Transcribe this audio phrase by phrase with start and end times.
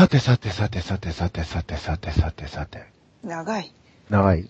[0.00, 2.86] さてさてさてさてさてさてさてさてさて。
[3.22, 3.70] 長い。
[4.08, 4.48] 長い。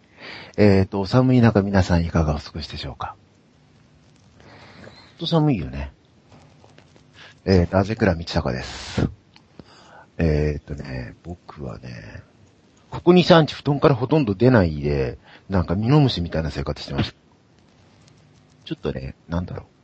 [0.56, 3.14] えっと、お寒い中皆さんいかがお過ごしでしょうか？
[4.40, 5.92] ほんと寒いよね。
[7.44, 9.10] えーと、あぜくらみちたかです。
[10.16, 12.22] えーとね、僕はね、
[12.88, 15.18] ここ2、3日布団からほとんど出ないで、
[15.50, 17.16] なんかミノムシみたいな生活してました。
[18.64, 19.75] ちょっとね、なんだろう。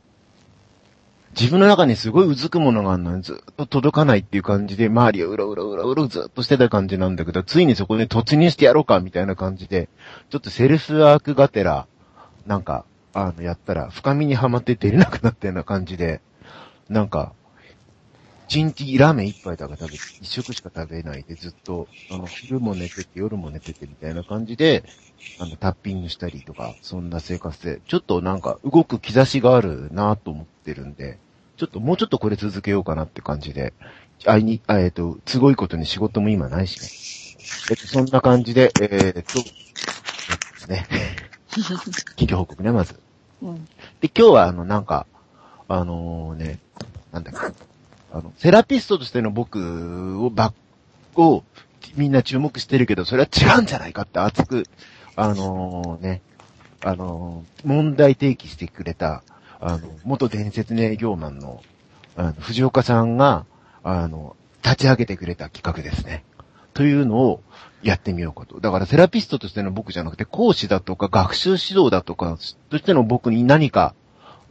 [1.39, 9.89] 自分の中にすごいうずくものがあるのにずっと届かないっていう感じで、周りをうろうろうろうろずっとしてた感じなんだけど、ついにそこに突入してやろうかみたいな感じで、
[10.29, 11.87] ちょっとセルフワークがてら、
[12.45, 16.21] なんか、あの、やったら、深みにはまって出れなくなったような感じで、
[16.89, 17.33] なんか、
[18.47, 24.83] 一日ラーメン一杯だけ食べて、一食しか食べないでずっと、あの、昼も寝てて、夜も寝ててみたいな感じで、
[25.39, 31.17] あの、タッピングしたりとか、そんな生活で、ちょっとなんか動く兆しがあるなと思ってるんで、
[31.57, 33.73] ちょっともうちょっとこれ続けようかなって感じで、
[34.25, 36.87] あいに、あえっ、と、すごいことに仕事も今ないしね。
[37.69, 39.49] えっと、そんな感じで、えーっと、で
[40.57, 40.85] すね。
[42.15, 42.99] 企業報告ね、まず。
[43.41, 43.65] うん。
[43.99, 45.05] で、今日はあの、なんか、
[45.67, 46.59] あのね、
[47.11, 47.55] なんだっけ、
[48.11, 50.53] あの、セラピストとしての僕を、ば、
[51.15, 51.43] を、
[51.95, 54.63] みんな注目してるけど、それは違うんじゃないかって熱く、
[55.15, 56.21] あのね、
[56.81, 59.23] あの問題提起してくれた、
[59.65, 61.63] あの、元伝説の営業マンの、
[62.17, 63.45] あの、藤岡さんが、
[63.81, 66.25] あの、立ち上げてくれた企画ですね。
[66.73, 67.41] というのを
[67.81, 68.59] やってみようかと。
[68.59, 72.37] だからセラピストとしての僕じゃなくて、講師だとか学習指導だとか、
[72.69, 73.95] としての僕に何か、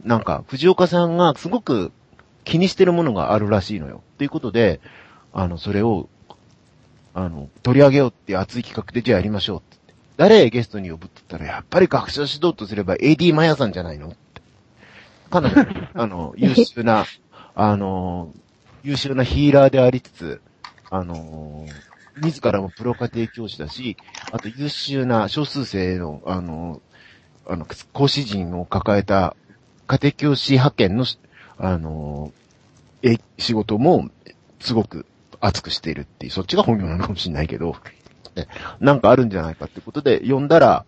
[0.03, 1.91] なんか、藤岡さんがすごく
[2.43, 4.01] 気にしてるものがあるらしいのよ。
[4.17, 4.81] ということで、
[5.31, 6.09] あの、それを、
[7.13, 9.61] あの、取り上げようって熱い企画でじゃあやりましょう。
[10.17, 14.15] 誰ゲストに呼ぶって言ったら、やっぱり学習指導とすれば AD マヤさんじゃないの
[15.39, 15.49] って。
[15.49, 17.05] 彼女、あの、優秀な、
[17.55, 18.33] あの、
[18.83, 20.41] 優秀なヒーラーでありつつ、
[20.89, 21.67] あの、
[22.17, 23.97] 自らもプロ家庭教師だし、
[24.31, 26.81] あと優秀な少数生の、あの、
[27.47, 29.35] あの、講師陣を抱えた
[29.87, 31.05] 家庭教師派遣の、
[31.57, 32.31] あの、
[33.01, 34.09] え、仕事も、
[34.59, 35.05] すごく
[35.41, 37.75] 熱くしているっていう、そっちが本業なのかもしれないけど、
[38.35, 38.47] ね
[38.79, 40.85] なんかあるんじゃないかってことで、呼んだら、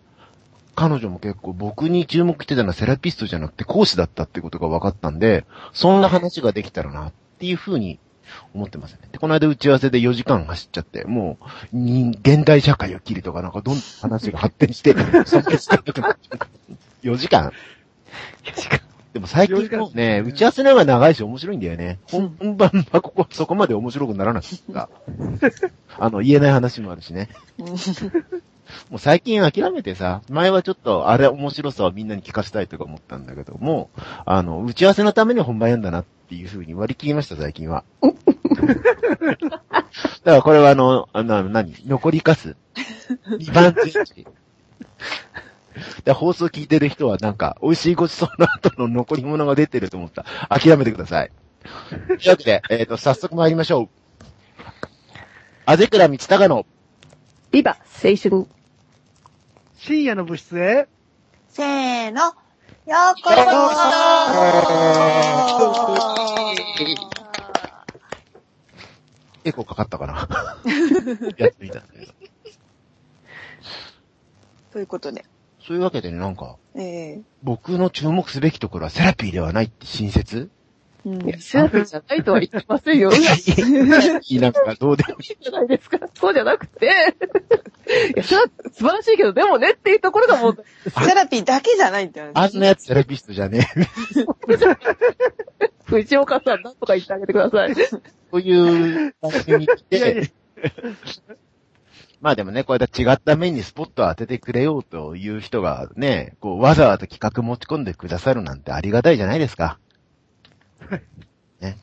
[0.76, 7.98] 彼女も結構僕に注目してたのはセラピストじゃなくて講師だったってことが分かったんで、そんな話ができたらなっていうふうに
[8.54, 9.00] 思ってますね。
[9.10, 14.94] で、この間打ち合わせで4時間走っちゃって、もう、人現代社会を切りとかなんかどんどん話が発展して、
[15.24, 16.38] そんな時間なくなっちゃう
[17.02, 17.52] 4時間
[19.16, 22.00] でも最近もね、打ち合わせの方が長いし面白いんだよね。
[22.10, 24.90] 本本番はここ、そこまで面白くならなかった。
[25.98, 27.30] あの、言えない話もあるしね。
[28.90, 33.90] もう最近諦めてさ、前はちょっとあれ面白さをみんなに聞かせたいとか思ったんだけども、
[34.24, 37.84] あの、打ち合わせのために本番やんだなっていう風に割り切りました、最近は。
[40.24, 41.74] だからこれはあの、あの、何？
[41.86, 42.56] 残りかす。
[43.28, 43.80] 2番チ？
[43.98, 44.26] ェンジ。
[46.04, 51.30] で放送聞いてる人はなんか、美味しいごちそうの後の残り物が出てると思った、諦めてください。
[52.06, 53.88] というわけで、えっ、と、早速参りましょう。
[55.64, 56.64] あぜくらみちたかの、
[57.50, 58.55] ビバ青春。
[59.76, 60.88] 深夜の部室へ、
[61.48, 62.20] せーの。
[62.22, 62.32] よ
[63.18, 63.36] うこそ
[69.44, 70.28] エコーかかったかな？
[71.36, 72.12] やってみたんだけど。
[74.72, 75.24] ということで、
[75.66, 80.55] そういうわけでね、なんか、え僕の注目すべきところはセラピーではないって親切え
[81.06, 83.12] うんいや、セラピーじゃないとは言ってませんよ。
[83.12, 83.16] い
[84.36, 85.36] いなんかどうでもいい。
[85.40, 86.00] じゃないですか。
[86.14, 86.88] そうじゃなくて、い
[88.18, 90.64] や、それは素晴らしいけど、でもねっていうところがもう、
[91.04, 92.56] セラピーだけじゃないってあ話。
[92.56, 94.26] んなやつセラピストじゃねえ。
[95.84, 97.74] 藤岡さんなんとか言ってあげてください。
[97.74, 97.90] そ
[98.32, 100.32] ういう番組に来いやいやて、
[102.20, 109.78] まあでもね、こうやって違った面にスポットを当ててくれようという人がね、こうわざわざ企画持ち込んでくださるなんてありがたいじゃないですか。
[111.60, 111.78] ね。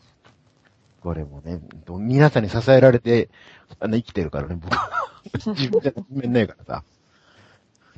[1.02, 3.30] これもね、ど皆さんに支えられて、
[3.80, 4.90] あの、生きてるからね、僕は。
[5.48, 6.84] 自分じゃめんないからさ。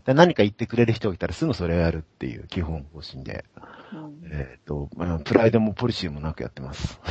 [0.06, 3.44] で何か言ってくれる人がいたらすぐそれをやるっていう基本方針で、
[3.92, 7.00] うんえっ、と、まあ、プライドもポリシーもなくやってます。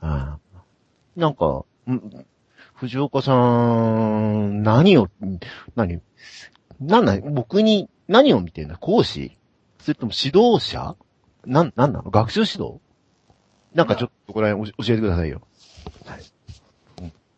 [0.00, 0.38] ああ
[1.14, 2.26] なんか、ん
[2.74, 5.08] 藤岡さん、何を、
[5.76, 6.02] 何、
[6.80, 9.38] なんな僕に何を見てるの講師？
[9.86, 10.96] それとも指導者？
[11.44, 12.10] なん、なんなの？
[12.10, 12.80] 学習指導？
[13.72, 15.42] なんかちょっとこれ教えてくださいよ。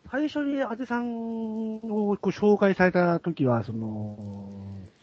[0.09, 4.17] 最初にあてさんをこう紹介された時は、その、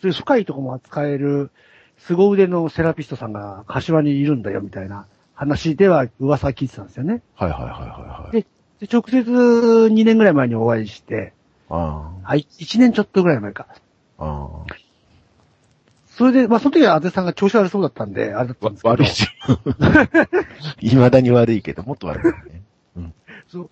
[0.02, 1.52] そういう深いところも扱える、
[1.98, 7.22] 凄腕のセラピストさんが柏にいるんだよみたいな話では噂は聞いてたんですよね。
[7.36, 8.42] はいはいはいはいはい。
[8.42, 8.46] で
[8.80, 11.32] で、直接2年ぐらい前にお会いして、
[11.70, 13.68] ああ、1年ちょっとぐらい前か。
[14.18, 14.64] あ。
[16.16, 18.64] あそれで、まあその時はあぜさんが調子悪そうだったんで、あれだっあ。
[18.64, 18.88] たんですけど。
[18.88, 19.28] わ悪いし。
[20.80, 22.62] 未だに悪いけど、もっと悪いよね。
[23.48, 23.70] そう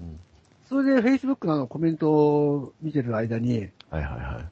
[0.00, 0.20] うん。
[0.68, 4.48] それで Facebook のあのコメントを見てる間に、はいはいはい。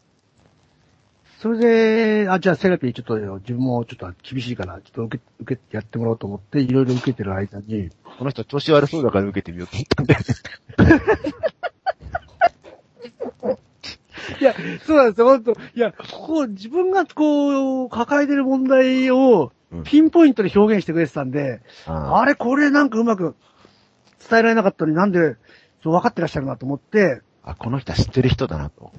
[1.40, 11.32] それで、あ、じゃあセラピーちょっと自分もちょっと厳しいから、ちょっと受け、受けてやってもらおうと思って、いろいろ受けてる間に、この人調子悪そうだから受けてみようと思ったんだよね。
[14.40, 14.54] いや、
[14.84, 23.36] そうなんですよ、本当いや、こう、自分がこう、抱えてる問題をうん、ピンポイントで表現してくれてたんで、ああれ、これなんかうまく
[24.28, 25.36] 伝えられなかったのになんで、
[25.82, 28.92] そう分かってらっしゃるなと思って、あ、この人は知ってる人だなと。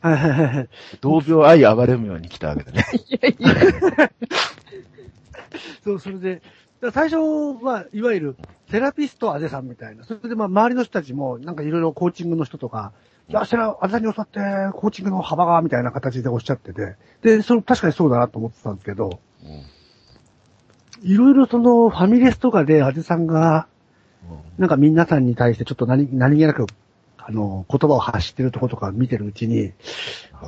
[0.00, 0.68] はいはいはいはい。
[1.00, 2.84] 同病愛暴れむように来たわけだね。
[3.08, 4.10] いやいや。
[5.82, 6.42] そう、それで、
[6.92, 7.16] 最初
[7.62, 8.36] は、いわゆる、
[8.70, 10.04] セラピストあぜさんみたいな。
[10.04, 12.92] それで、まあ、周りの人たちも、なんかいろいろコーチングの人とか、
[13.28, 14.40] いや、セラ、あぜさんに教わって、
[14.78, 19.18] コーチングの幅が、みたいな形でおっしゃってて、で、それ確かにそうだなと思ってたんですけど、
[21.02, 23.66] いろいろその、ファミレスとかであぜさんが、
[24.58, 26.66] なんか皆さんに対してちょっと何、何気なく、
[27.18, 29.72] あの、言葉を発してるところとか見てるうちに、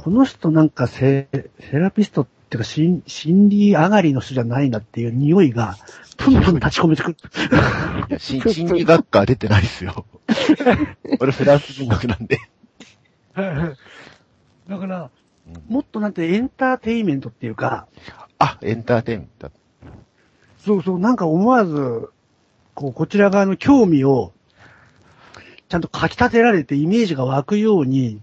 [0.05, 1.29] この人なんかセ、
[1.59, 5.77] セラピストっていうか、心心理上がりの人じゃないなっていう匂いが、
[6.17, 7.17] プンプン立ち込めてく
[8.11, 8.19] る。
[8.19, 10.07] 心理学科出てないですよ。
[11.21, 12.39] 俺フランス人学なんで。
[14.69, 15.11] だから、うん
[15.67, 17.87] もっとなんてエンターテインメントっていうか、
[18.39, 19.51] あ、エンターテインメント。
[20.59, 22.11] そうそう、なんか思わず、
[22.75, 24.33] こう、こちら側の興味を、
[25.71, 28.21] ちゃんと書き立てられてイメージが湧くように、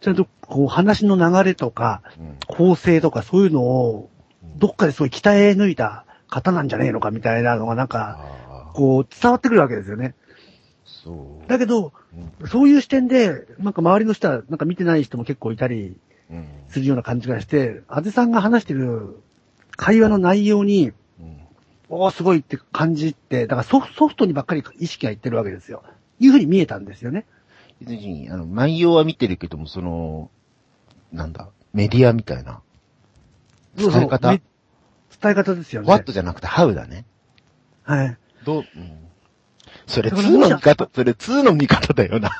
[0.00, 4.10] ちゃんとこう話の流れとか、うん構成とかそういうのを、
[4.56, 8.24] どっかですごい鍛え抜いた方なんじゃねえのかみたいなのがなんか、
[8.74, 10.14] こう伝わってくるわけですよね。
[11.02, 11.48] そう。
[11.48, 11.92] だけど、
[12.40, 15.96] うんそういう視点で、なんか周りの人はなんか見てない人も結構いたり
[16.30, 19.20] うんするような感じがして、あぜさんが話してる
[19.76, 21.38] 会話の内容に、うん
[21.88, 25.82] おーすごいって感じって、だからソフソフトにばっかり意識がいってるわけですよ。
[26.20, 27.26] いうふうに見えたんですよね。
[27.80, 30.30] 別に、あの、内容は見てるけども、その、
[31.12, 32.62] なんだ、メディアみたいな。
[33.76, 34.30] 伝え方？
[34.30, 34.40] め
[35.20, 35.88] 伝え方ですよね。
[35.88, 37.04] what じゃなくて how だね。
[37.82, 38.16] はい。
[38.44, 38.98] どう、うん。
[39.86, 42.30] それだから2の見方、それ2の見方だよな。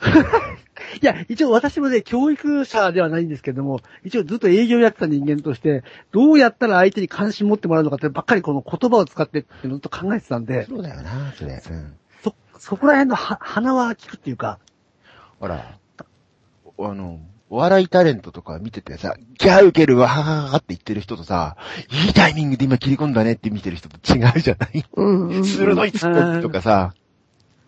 [1.00, 5.82] いや、一応私もね、教育者ではないんですけども、一応ずっと営業やってた人間として、
[6.12, 11.62] どうやったら相手に関心持ってもらうのかってばっかりこの言葉を使ってってずっと考えてたんで、そうだよな、それ。
[11.68, 11.94] うん。
[12.22, 14.58] そ、そこら辺のは鼻は聞くっていうか、
[15.40, 15.78] ほら、
[16.78, 21.56] あの、お笑いタレントとか見ててさ、ギャーウケるわはははって言ってる人とさ、
[22.06, 24.84] いいタイミングで今切り込んだねって見てる人と違うじゃない？
[24.94, 25.44] うんうん。
[25.44, 26.94] 鋭いツッコミとかさ、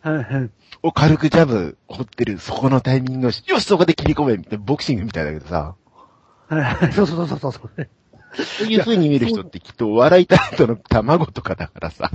[0.03, 0.51] はいはい。
[0.83, 5.75] を軽くジャブ掘ってるそこのタイミングをし、よしそこで切り込めみたいな、ボクシングみたいだけどさ、
[6.49, 6.93] はいはい。
[6.93, 7.89] そうそうそうそうそう。
[8.45, 12.11] そういう風に見る人ってきっとお笑いタレントの卵とかだからさ。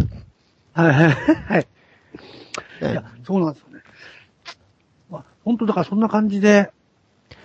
[0.73, 1.67] はいはいはい。
[2.81, 3.83] いや、そうなんですよね。
[5.09, 6.71] まあ、本当だからそんな感じで、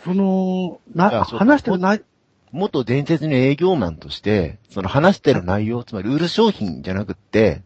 [0.07, 2.03] その、な、話してるない、
[2.53, 7.63] 元伝説の営業マンとして、その話してる内容、つまり売る商品じゃなくって、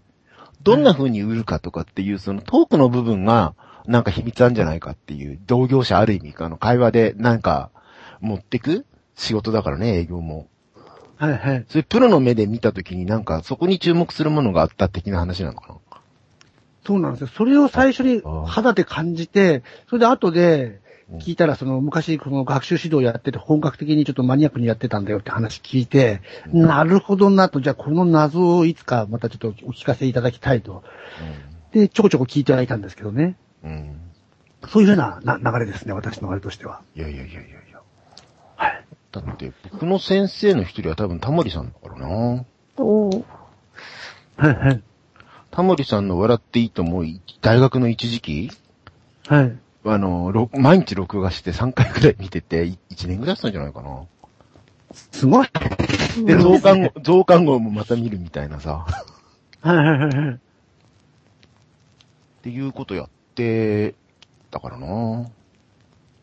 [0.62, 3.54] どんな風に売るかとかっていう、そのトークの部分が、
[3.86, 7.70] なんか秘密あるんじゃないかっていう、同業者ある意味、あの、会話でなんか、
[8.20, 8.86] 持ってく
[9.16, 10.48] 仕事だからね、営業も。
[11.16, 11.64] はいはい。
[11.68, 15.98] それプロの目で見たときになんか、そこに注目するものがあった的な話なのかな？
[16.86, 17.26] そうなんですよ。
[17.28, 30.84] それを最初にあ肌で感じて、それで後でうん聞いたら、その昔この学習指導やってて本格的にちょっとマニアックにやってたんだよって話聞いて、うんなるほどなと、じゃあこの謎をいつかまたちょっとお聞かせいただきたいと。
[31.72, 33.36] で、ちょこちょこ聞いてはいたんですけどね。
[33.64, 33.70] うん。
[33.70, 34.00] うん。
[34.68, 36.82] そういうふうなな流れですね、私のあれとしては。
[36.94, 37.80] いやいやいやいやいや。
[38.56, 38.84] はい。
[39.10, 42.44] だって、僕の先生の一人は多分タモリさんだからな。
[42.76, 43.24] おー
[44.36, 44.82] はいはい。
[45.50, 47.04] タモリさんの笑っていいと思う
[47.40, 48.50] 大学の一時期？
[49.26, 49.58] はい。
[49.84, 54.02] あの、ろ毎日録画して3回くらい見てて、1年ぐらいしたんじゃないかな。
[54.92, 55.48] すごい。
[56.24, 58.86] で、増刊号、増刊号もまた見るみたいなさ、
[59.62, 60.34] はいはいはいはい。
[60.34, 60.38] っ
[62.42, 63.94] ていうことやって、
[64.50, 64.86] たからな。
[64.86, 65.28] は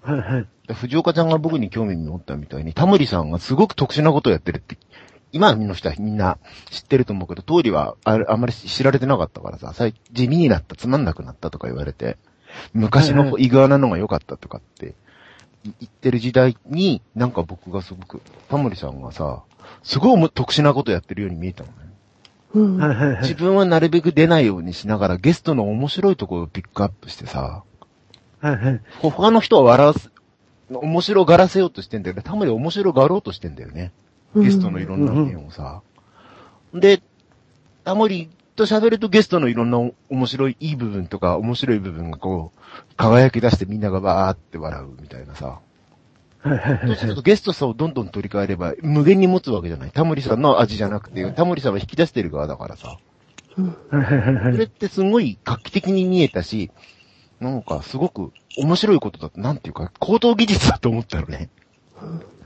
[0.07, 0.47] いはい。
[0.67, 4.77] で藤岡ちゃんが僕に興味持ったみたいに、タモリさんがすごく特殊なことをやってるって、
[5.31, 6.37] 今の人はみんな
[6.69, 12.17] 知ってると思うけど、当時はあれあんまり知られてなかったからさ、最地味になった、つまんなくなったとか言われて、
[12.73, 14.95] 昔のイグアナのが良かったとかって
[15.63, 19.43] い言ってる時代に、なんか僕がすごく、タモリさんがさ、
[19.83, 21.73] すごい特殊なことやってるように見えたのね。
[22.53, 22.77] うん。
[22.77, 27.63] はいはいはい自分はなるべく出ないようにしながらゲストの面白いところをピックアップしてさ、
[28.39, 28.81] はいはい。
[29.01, 30.11] 他の人は笑わす、
[30.69, 32.21] 面白がらせようとしてんだよね。
[32.21, 33.91] たまに面白がろうとしてんだよね。
[34.35, 35.81] ゲストのいろんな意見をさ。
[36.73, 37.01] で、
[37.83, 39.77] タモリと喋るとゲストのいろんな
[40.09, 45.59] 面白いいい部分とか面白い部分がこう、輝き出してみんながバーって笑うみたいなさ。
[46.43, 49.91] うするとゲストさんをどんどん取り替えれば無限に持つわけじゃない。
[49.91, 52.97] タモリさんの味じゃなくて、タモリさんは引き出してる側だからさ。
[53.55, 56.71] それってすごい画期的に見えたし、
[57.39, 61.49] なんかすごく面白いことだと、なんていうか、高等技術だと思ったのね。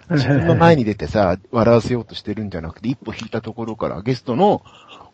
[0.09, 4.61] 自分の前に出てさ、笑わせようとしてるんじゃなくて、一歩引いたところからゲストの、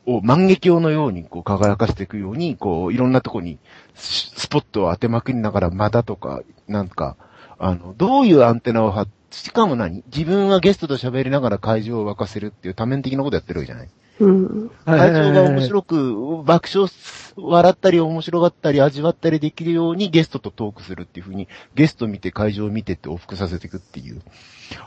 [0.08, 3.60] を万華鏡のようにこう輝かしていくように、こう、いろんなとこに
[3.94, 7.16] ススポットを当てまくりながら、またとか、なんか、
[7.60, 10.04] あの、どういうアンテナを張っしかも何？
[10.06, 13.90] 自分はゲストと喋りながら会場を沸かせるっていう多面的なことやってるわけじゃない？
[14.22, 14.72] うん。
[14.86, 24.22] 会場が面白く、爆笑す、笑ったり面白がったり味わったりできるようにゲストとトークするっていう風に、ゲスト見て会場を見てって往復させていくっていう。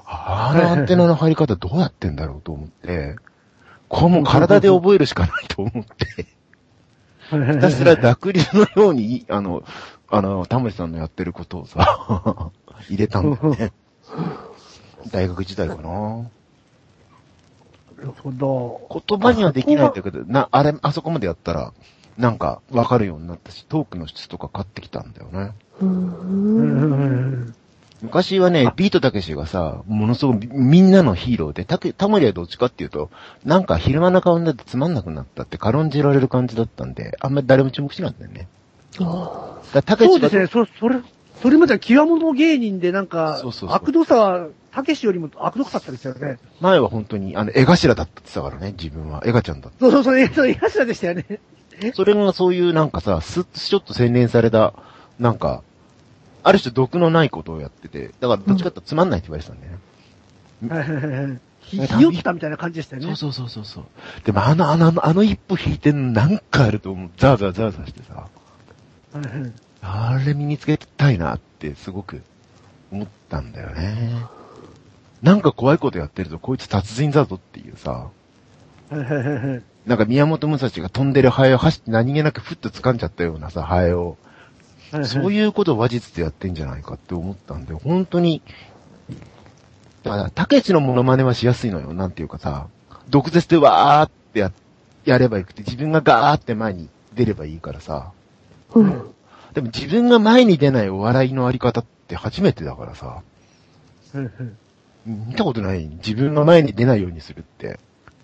[0.07, 3.17] あのアンテナの張り方どうやってんだろうと思って、
[3.91, 6.27] これもう体で覚えるしかないと思って、
[7.53, 9.63] ひたすら濁流のように、あの、
[10.09, 12.51] あの、タモリさんのやってることをさ、
[12.89, 13.73] 入れたんだよね。
[15.13, 15.83] 大学時代かな。
[15.83, 15.89] な
[17.99, 19.03] るほど。
[19.09, 21.73] 言葉にはできないんだけど、な、あれ、あそこまでやったら、
[22.17, 25.53] なんか、わかるようになったし、トークの質とか買ってきたんだよね。
[25.81, 27.55] うん。
[28.03, 33.11] 昔はね、ビートたけしがさ、ものすごくみんなのヒーローで、たけ、タモリはどっちかっていうと、
[33.45, 38.49] なんか昼間の顔になってつまんなくなったって軽んじられる感じだったんで、あんまり誰も注目しなかったよね。
[38.99, 41.01] だからたけしがそうですね、そ、それ、
[41.43, 46.39] それまでは極物芸人でなんかそうそう、そう悪どさは、たけしよりも悪どかったですよね。
[46.61, 49.23] 前は本当に、あの、絵頭だったって言ってたからね、自分は。
[49.27, 49.79] 絵がちゃんだった。
[49.81, 51.41] そうそうそう、えそう、いらっしゃでしたよね。
[51.95, 54.75] それがそういうなんかさ、すっとちょっと洗練された、
[55.19, 55.63] なんか、
[56.43, 61.41] ある種毒のないことをやってて、だからどっちかってつまんないって言われてたんだよね。
[61.61, 63.15] ひひよったみたいな感じでしたよね。
[63.15, 63.85] そうそうそうそう。
[64.25, 67.11] でもあの、あの、あのあの一歩引いてなんかあると思う。
[67.17, 68.29] ザーザーザーザーしてさ、
[69.83, 72.23] あれ身につけたいなってすごく
[72.91, 74.17] 思ったんだよね。
[75.23, 78.09] なんか怖いことやってるとこいつ達人だぞっていうさ。
[79.87, 84.17] なんか宮本武蔵が飛んでるハエを走って何気なくふっと掴んじゃったようなさ、ハエを。
[85.05, 85.33] そうう。
[85.33, 88.43] いうことを話術でやってんじゃないかって思ったんで、本当に、
[90.03, 91.93] だから、たけしのモノマネはしやすいのよ。
[91.93, 92.67] なんていうかさ、
[93.09, 94.53] 毒舌でわーってや、
[95.05, 98.13] やればよくて、自分がガーって前に出ればいいからさ。
[98.75, 99.11] うん。
[99.55, 103.07] でも自分が前に出ないお笑いのあり方って初めてだからさ。
[103.07, 103.23] は
[104.15, 104.29] いはい
[105.07, 105.87] 見たことない。
[105.87, 107.79] 自分が前に出ないようにするって。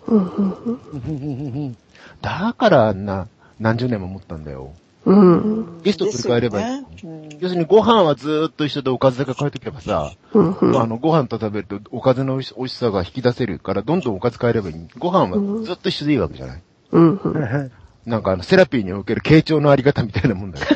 [0.06, 1.76] うん。
[2.20, 4.74] だからあんな、何十年も思ったんだよ。
[5.06, 5.82] うん。
[5.82, 6.66] ゲスト取り替えればいい。
[6.66, 10.80] ねうん要するにご飯はずーっと一緒でおかずだけ変えとけばさ、うん。
[10.80, 14.74] あの、ご飯と食べるとおかずの美味しさが引き出せるから、どんどんおかず変えればいい。
[14.98, 16.62] ご飯はずっと一緒でいいわけじゃない？
[16.92, 17.16] うん。
[17.16, 17.70] はいはい
[18.06, 20.66] なんかあの、セラピーにおける傾聴のあり方みたいなもんだよ。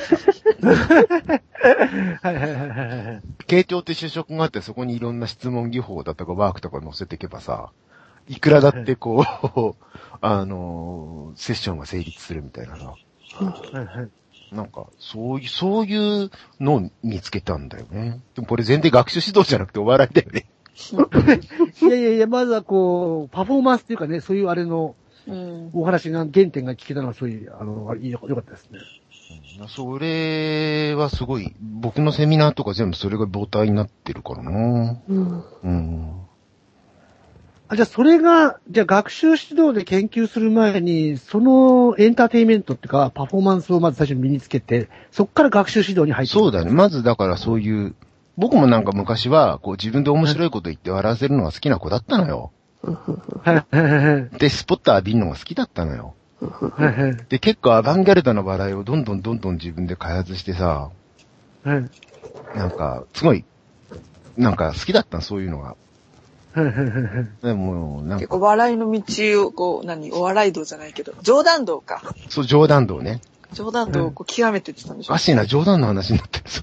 [2.23, 3.23] はいはいはいはいはい。
[3.47, 7.71] 傾聴って就職があって、そこにいろんな質問技法だとかワークとか載せていけばさ、
[8.29, 9.25] いくらだってこ
[9.77, 9.85] う、
[10.21, 12.95] あのーセッションが成立するみたいなさ。
[13.37, 14.09] はいはい
[14.53, 18.21] なんか、そういう、そういうのを見つけたんだよね。
[18.35, 20.47] でもこれ全然学習指導じゃなくてお笑いだよね。
[21.83, 24.95] いやいやいや、まずはこう、パフォーマンスっていうかね、そういうあれの
[25.27, 25.71] うん。
[25.75, 28.79] お話が、原点が聞けたのは、そういう、あの、いいよよかったですね。
[29.69, 35.45] それはすごい、僕のセミナーとか全部それが母体になってるからなうん。
[35.63, 36.13] うん。
[37.71, 46.73] あ、じゃあそれが、じゃあ学習指導で研究する前に、そのエンターテインメントっていうか、パフォーマンスをまず最初に身につけて、そこから学習指導に入ってそうだね。
[46.73, 47.95] まずだからそういう、
[48.37, 52.51] 僕もなんか昔は、こう自分で面白いこと言って笑わせるのが好きな子だったのよ。
[52.83, 56.15] はいはいはいで、スポット浴びるのが好きだったのよ。
[56.41, 60.91] はいはいで、結構アバンギャルドな笑いをどんどんどんどん自分で開発してさ、
[61.63, 61.89] はい
[62.57, 63.45] なんか、すごい、
[64.37, 65.77] なんか好きだったの、そういうのが。
[67.43, 72.03] でも、なんか、結構笑いの道を、こう、何、お笑い道じゃないけど、冗談道か。
[72.29, 73.21] そう、冗談道ね。
[73.53, 75.19] 冗談道をこう極めてってたんでしょおか。
[75.19, 76.63] しいな、冗談の話になってるぞ。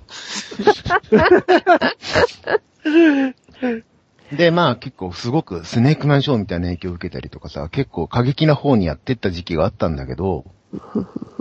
[4.32, 10.46] で、まあ結構すごくスネークマンショーみたいな影響を受けたりとかさ、結構過激な方にやってった時期があったんだけど、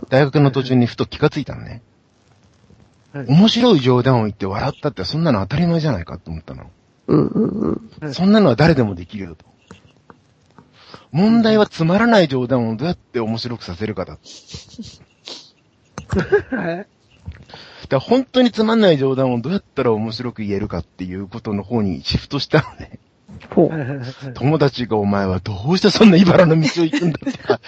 [0.09, 1.83] 大学の途中にふと気がついたのね。
[3.13, 6.71] はい面白い冗談を言って笑ったってそんなの当たり前じゃないかって思ったの。
[7.07, 7.27] うん。
[8.01, 8.15] うん。
[8.15, 9.45] そんなのは誰でもできるよと。
[11.13, 14.19] 問題はつまらない冗談をどうやって面白くさせるかだ。
[16.51, 16.87] はい。
[17.89, 22.99] だ本当につまんない冗談をどうやったら面白く言えるかっていうことの方にシフトしたのね。
[24.35, 27.61] 友達がお前はどうしてそんな茨の道を行くんだってか。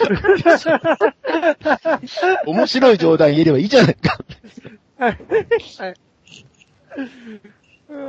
[2.47, 4.19] 面白い冗談言えればいいじゃないか。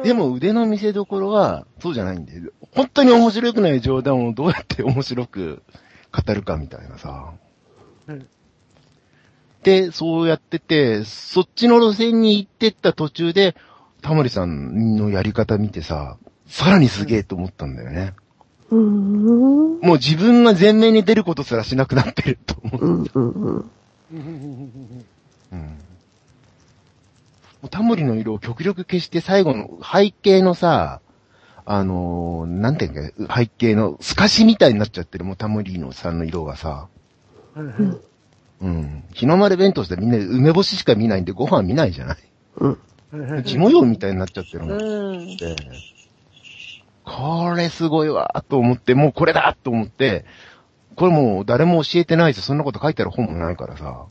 [0.04, 2.34] でも腕の見せ所は、そうじゃないんで、
[2.76, 5.64] 本当に面白くない冗談をどうやって面白く
[6.12, 7.34] 語るかみたいなさ。
[8.08, 8.28] うん
[9.64, 13.56] で、そうやってて、そっちの路線に行ってった途中で、
[14.02, 16.18] タモリさんのやり方見てさ、
[16.48, 18.14] さらにすげえと思ったんだよね。
[18.70, 19.80] うーん。
[19.82, 22.86] もう自分が前面に出ることすらしなくなってると思う。
[22.86, 23.72] うんうんうん。
[25.52, 25.78] うん。
[27.68, 31.02] タモリの色を極力消して最後の背景のさ、
[31.66, 36.88] あのーなんていうんか、背景の透かしみたいになっちゃってる、もうタモリのさんの色がさ。
[37.56, 39.04] うん。
[39.14, 42.18] 日の丸弁当してみんな梅干ししか見ないんでご飯見ないじゃない？
[42.58, 43.44] うん。
[43.44, 44.82] 地模様みたいになっちゃってるもん。
[44.82, 45.38] うん。
[45.38, 45.56] で
[47.06, 50.26] これすごいわ、と思って、もうこれだと思って、
[50.96, 54.06] これもう誰も教えてないし、そんなこと書いてある本もないからさ、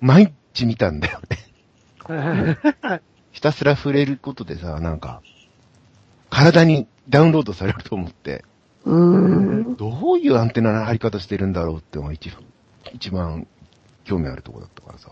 [0.00, 1.38] 毎日見たんだよね。
[3.32, 5.22] ひたすら触れることでさ、なんか、
[6.30, 8.44] 体にダウンロードされると思って、
[8.84, 9.76] うん。
[9.76, 12.42] どういうアンテナの張り方してるんだろうってのが一番、
[12.92, 13.46] 一番
[14.04, 15.08] 興味あるところだったからさ。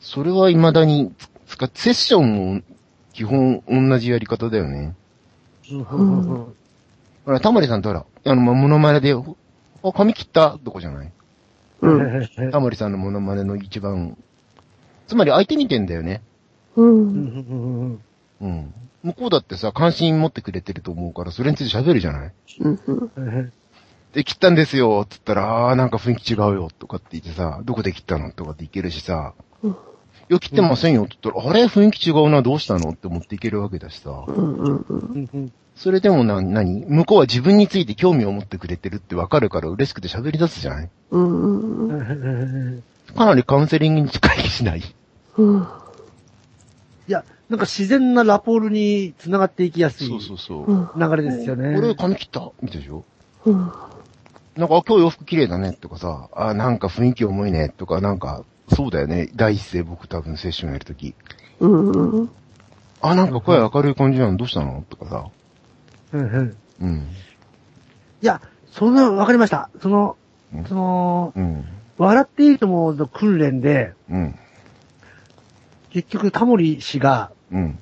[0.00, 1.12] それは未だに
[1.46, 2.62] 使っセッションも
[3.12, 4.94] 基本同じやり方だよね。
[7.24, 11.12] ほら、タモリさんってほら、あの、まモノマネで、あ、髪切ったとこじゃない？
[11.82, 12.02] う
[12.46, 12.50] ん。
[12.50, 14.16] タモリさんのモノマネの一番、
[15.12, 16.22] つまり相手見てんだよね。
[16.74, 18.00] うん。
[18.40, 18.74] うん。
[19.02, 22.32] 向こうだってさ、関心持ってくれてると思うから、それについて喋るじゃない？
[22.60, 23.52] うん。
[24.14, 29.74] で、切ったんですよ、つったら、あーなんか雰囲気違うよ、とかって言ってさ、どこで切ったのとかっていけるしさ、うんい
[30.34, 31.64] や、切ってませんよ、って言ったら、あれ？
[31.66, 32.90] 雰囲気違うな、どうしたの？
[32.90, 34.24] って思っていけるわけだしさ。
[34.26, 34.54] うん。
[34.54, 34.72] う
[35.38, 35.52] ん。
[35.76, 40.90] それでもな、なに向こうは自分について興味を持ってくれてるってわかるから嬉しくて喋り出すじゃない？
[41.10, 42.82] うん。
[43.14, 44.82] かなりカウンセリングに近いしない？
[45.38, 45.66] うん。
[47.08, 50.72] いや、なんか自然なラポールに繋がっていきやすいそうそうそう。
[50.72, 50.88] うん。
[50.96, 51.76] 流れですよね。
[51.76, 53.04] 俺髪切ったみたいでしょ？
[53.46, 53.54] うん。
[54.56, 59.30] なんか、あ今日洋服綺麗だねとかさ、あ、なんか雰囲気重いねとか、なんか、そうだよね。
[59.34, 61.14] 第一声僕多分セッションやるとき。
[61.60, 62.30] うん。
[63.00, 64.36] あ、なんか声明るい感じなの？
[64.36, 64.84] どうしたの？
[64.88, 65.26] とかさ。
[66.12, 66.98] うんうんうん。
[66.98, 68.40] いや、
[68.70, 69.70] そんな、わかりました。
[69.80, 70.16] その
[70.54, 71.64] うん、その、うん。
[71.98, 74.38] 笑っていいともの訓練で、うん。
[75.92, 77.78] 結局タモリ氏が、うん。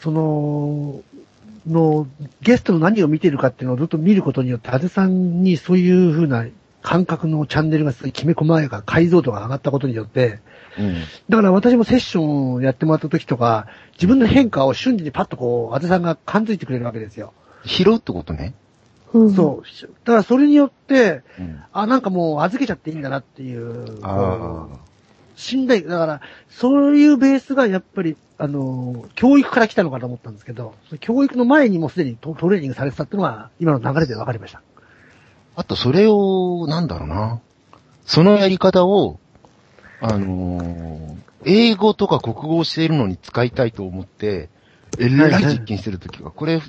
[0.00, 1.02] その、
[1.66, 2.06] の、
[2.42, 6.46] ゲストの何を見てるかっていうのをずっと見ることによって、あぜさんにそういう風な
[6.82, 10.40] 感覚のチャンネルがすごいきめ細やか、解像度が上がったことによって、
[10.78, 10.96] うん。
[11.28, 17.32] だから私もセッションをやってもらった時とか、自分の変化を瞬時にパッとこう、あぜさんが感づいてくれるわけですよ。
[17.64, 18.54] 拾うってことね。
[19.14, 19.32] うん。
[19.32, 19.86] そう。
[20.04, 21.62] だからそれによって、うん。
[21.72, 24.04] あ、なんかもう預けちゃっていいんだなっていう、
[25.38, 26.20] あ信頼、だから、
[26.50, 34.58] そういうベースがやっぱり、あの、教育から来たのかと思ったんですけど、教育の前にもうすでにトトレーニングされてたっていうのが、今の流れで分かりました。
[34.58, 35.60] あ。
[35.60, 37.40] あと、それを、なんだろうな。
[38.04, 39.18] そのやり方を、
[40.00, 44.48] あのー英語とか国語をしているのに使いたいと思って、
[44.98, 46.60] えらい実験してるときは、これ、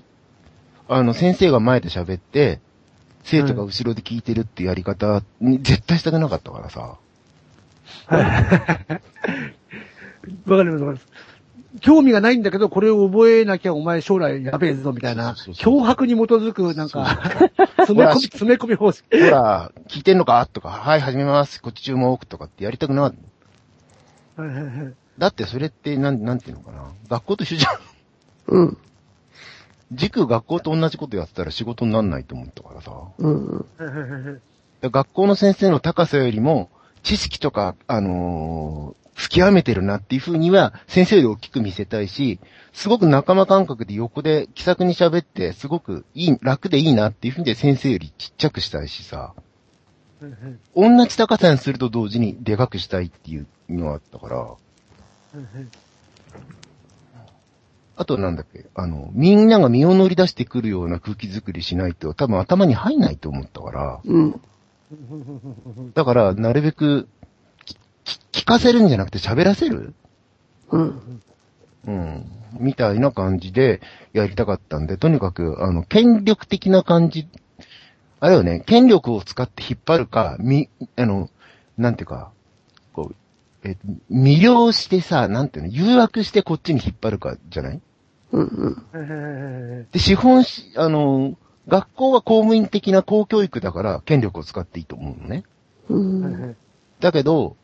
[0.87, 2.59] あの、先生が前で喋って、
[3.23, 6.97] 生徒が後ろで聞いてるってやり方に絶対したくなかったからさ。
[8.09, 8.99] わか
[10.47, 11.07] ります、わかります。
[11.81, 17.05] 興味がないんだけど、これを覚えなきゃお前将来やべえぞみたいな脅迫に基づく、なんか、
[17.77, 19.05] 詰め込み、詰め込み方式。
[19.11, 20.47] ほら、聞いてんのか？
[20.51, 21.61] とか、はい、始めます。
[21.61, 23.15] こっち注目とかってやりたくなかっ
[24.35, 24.41] た。
[24.41, 26.91] はいはいはいだってそれって、なん、なんていうのかな？
[27.09, 27.79] 学校と一緒じゃん。
[28.47, 28.77] うん。
[29.91, 32.91] 塾学校と同じことやってたら仕事になんないと思ったからさ。
[33.17, 33.57] うん。
[33.57, 34.41] はいはいはいはい
[34.81, 36.69] で学校の先生の高さよりも、
[37.03, 42.39] 知識とか、あのー、突き上めてるなっていう風には、先生より大きく見せたいし、
[42.71, 49.33] すごく仲間感覚で横で気さくに喋って、すごくいい、楽でいいなっていう風にで先生よりちっちゃくしたいしさ、
[50.75, 54.55] 同じ高さにすると同時にでかくしたいっていうのがあったから、
[57.95, 64.41] あとなんだっけ、あの、みんなが身を乗り出してくるような空気作りしないと多分頭に入んないと思ったから、うん。
[65.93, 67.07] だから、なるべく、
[68.31, 69.93] 聞かせるんじゃなくて喋らせる？
[70.71, 71.21] うん。
[71.85, 72.25] うん。
[72.59, 73.81] みたいな感じで
[74.13, 77.27] やりたかったんで、とにかく、あの、権力的な感じ、
[78.19, 81.29] あれよね、権力を使って引っ張るか、み、あの、
[81.77, 82.31] なんていうか、
[82.93, 83.15] こう、
[83.63, 83.77] え
[84.11, 87.81] 魅了してさ、なんていうの、誘惑してこっちに引っ張るか、じゃない？
[88.31, 88.85] うんうん。
[89.81, 91.35] へで、資本し、あの、
[91.69, 95.43] 学校は公務員的な公教育だから、権力を使っていいと思うのね。
[95.87, 96.23] うん。
[96.23, 96.55] ー
[96.99, 97.55] だけど、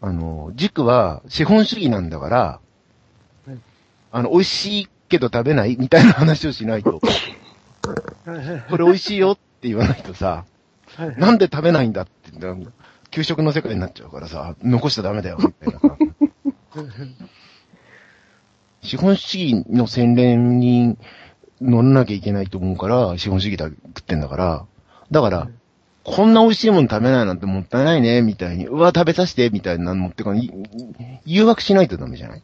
[0.00, 2.60] あの、塾は資本主義なんだから
[3.46, 3.58] はい、
[4.12, 10.44] あの、美味しいけど食べないみたいな話をしないと、これ美味しいよって言わないとさ、
[10.96, 11.16] はい。
[11.16, 12.30] なんで食べないんだって、
[13.10, 15.96] 給食の世界になっちゃうからさ、残しちゃダメだよ、みたいなさ。
[18.82, 20.96] 資本主義の洗練に
[21.60, 24.66] 乗らなきゃいけないと思うから、資本主義だ食ってんだから、
[25.10, 25.48] だから、
[26.04, 30.52] こんな美味しいもの食べないなんてもったいないね、みたいに、うわ、食べさせて、みたいなの持ってかい。
[31.24, 32.42] 誘惑しないとダメじゃない？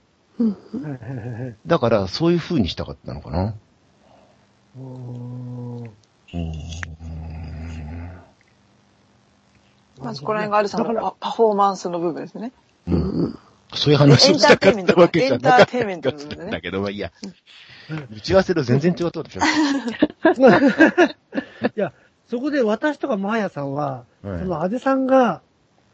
[1.66, 3.54] だから、そういう風にしたかったのかな。
[4.76, 5.90] うん
[10.00, 12.50] まあそこら辺があるさんのパパフォーマンスの部分ですね。
[12.88, 13.38] うん。
[13.74, 16.10] そういう話をしたかったわけじゃなかったエンターテインメント。
[16.10, 17.12] の部分ねだけど、まあいいや。
[18.10, 19.40] 打ち合わせと全然違ったでしょ。
[21.76, 21.92] いや、
[22.28, 25.40] そこで私とかマーヤさんは、はいそのアデさんが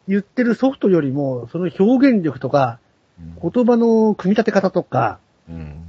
[0.06, 2.78] 言ってるソフトよりも、その表現力とか、
[3.42, 5.84] 言葉の組み立て方とか、うん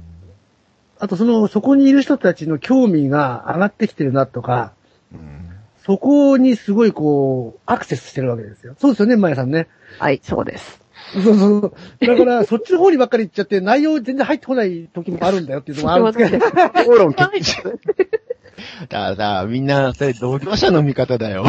[1.02, 4.72] あとその、そこにいる人たちの興味が上がってきてるなとか、
[5.12, 5.46] うん
[5.82, 8.76] そこにすごいこう、アクセスしてるわけですよ。
[8.78, 9.66] そうですよね、マーヤさんね。
[9.98, 10.80] はい、そうです。
[11.12, 12.06] そうそうそう。
[12.06, 16.46] だから、そっちの方にばっかり行っちゃって、内容全然入ってこない時もあるんだよっていうのもあるんですけど。
[16.94, 21.44] 討論だからさ、みんな、それ同業者の味方だよ。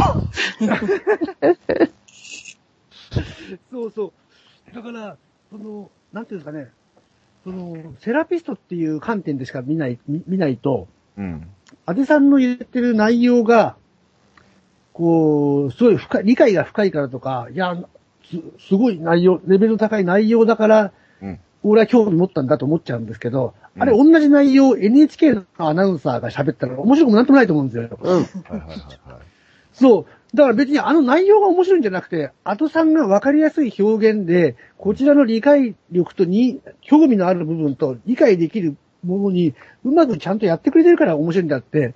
[3.72, 4.14] そうそ
[4.72, 4.76] う。
[4.76, 5.18] だから、
[5.50, 6.70] その、なんていうんですかね、
[7.44, 10.88] その、セラピストっていう観点でしか見ない、見見ないと、
[11.18, 11.48] うん。
[11.86, 13.76] アデさんの言ってる内容が、
[14.94, 17.76] こう、すごい深い、理解が深いからとか、いや、
[18.32, 20.92] す、すごい内容、レベルの高い内容だから、
[21.22, 21.40] うん。
[21.64, 27.98] 俺は興味持ったんだと思っちゃうんですけど、うんあれ同じ内容、NHK のアナウンサーが喋ったら面白くもなんともないと思うんですよ。
[28.02, 28.16] うん。
[28.16, 28.82] はいはいはいはい。
[29.72, 30.06] そう。
[30.36, 41.88] だから別にあの内容が面白いんじゃなくて、アドさんが分かりやすい表現で、こちらの理解力とに、興味のある部分と理解できるものに、うまくちゃんとやってくれてるから面白いんだって。
[41.88, 41.96] だか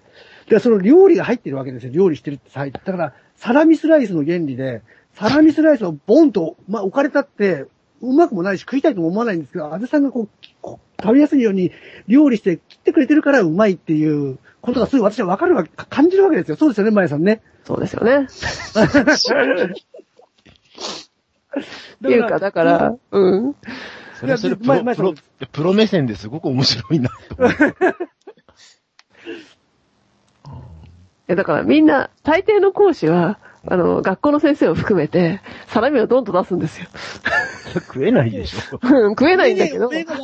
[0.51, 1.91] らその料理が入ってるわけですよ。
[1.93, 2.65] 料理してるってさ。
[2.65, 4.81] だから、サラミスライスの原理で、
[5.15, 7.65] サラミスライスをボンと、まあ、置かれたって、
[8.01, 10.29] うまくもないし食いたいとも思わないんですけど、アドさんがこう、
[10.61, 11.71] こう食べやすいように
[12.07, 16.57] 料理して切ってくれてるからうまいっていうことがすぐ私は分かるわけ、感じるわけですよ。
[16.57, 17.41] そうですよね、まやさんね。
[17.63, 18.27] そうですよね。
[21.55, 23.55] っていうか、だから、うん。
[24.19, 25.13] それはそれプロ、プロ
[25.51, 27.75] プロ目線ですごく面白いなと思って。
[31.29, 36.87] え、だからみんな、大抵の講師は、あの、学校の先生を含めて、サラミをドンと出すんですよ。
[37.73, 38.79] 食えないでしょ。
[38.81, 40.17] うん食えないんだけど、家みたい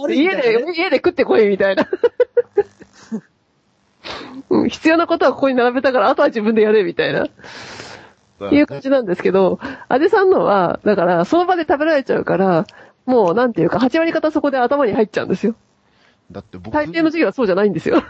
[0.53, 1.87] なねで、家で食ってこいみたいな。
[4.49, 7.27] うん必要なことはここに並べたから、あとは自分でやれみたいな。
[8.51, 12.65] いう感じなんですけど、アデさんのは、だから、その場で食べられちゃうから、
[13.05, 15.53] もう、なんていうか、8割方そこで頭に入っちゃうんですよ。
[16.31, 17.99] だって僕、大抵の授業はそうじゃないんですよ。
[17.99, 18.01] い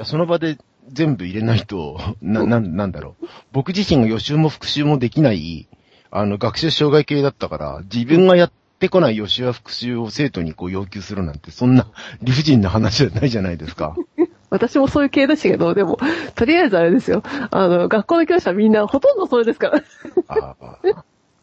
[0.00, 0.58] やその場で
[0.92, 3.26] 全部入れないと、 な、なん、なんだろう。
[3.52, 5.68] 僕自身が予習も復習もできない、
[6.10, 11.86] あの、学習障害系だったから、自分がやってこない予習や復習を生徒にこう要求するなんて、そんな
[12.22, 13.96] 理不尽な話じゃないじゃないですか。
[14.48, 15.98] 私もそういう系でしたけど、でも、
[16.36, 17.22] とりあえずあれですよ。
[17.50, 19.82] あの、学校の教師はみんなほとんどそれですから。
[20.28, 20.78] ああ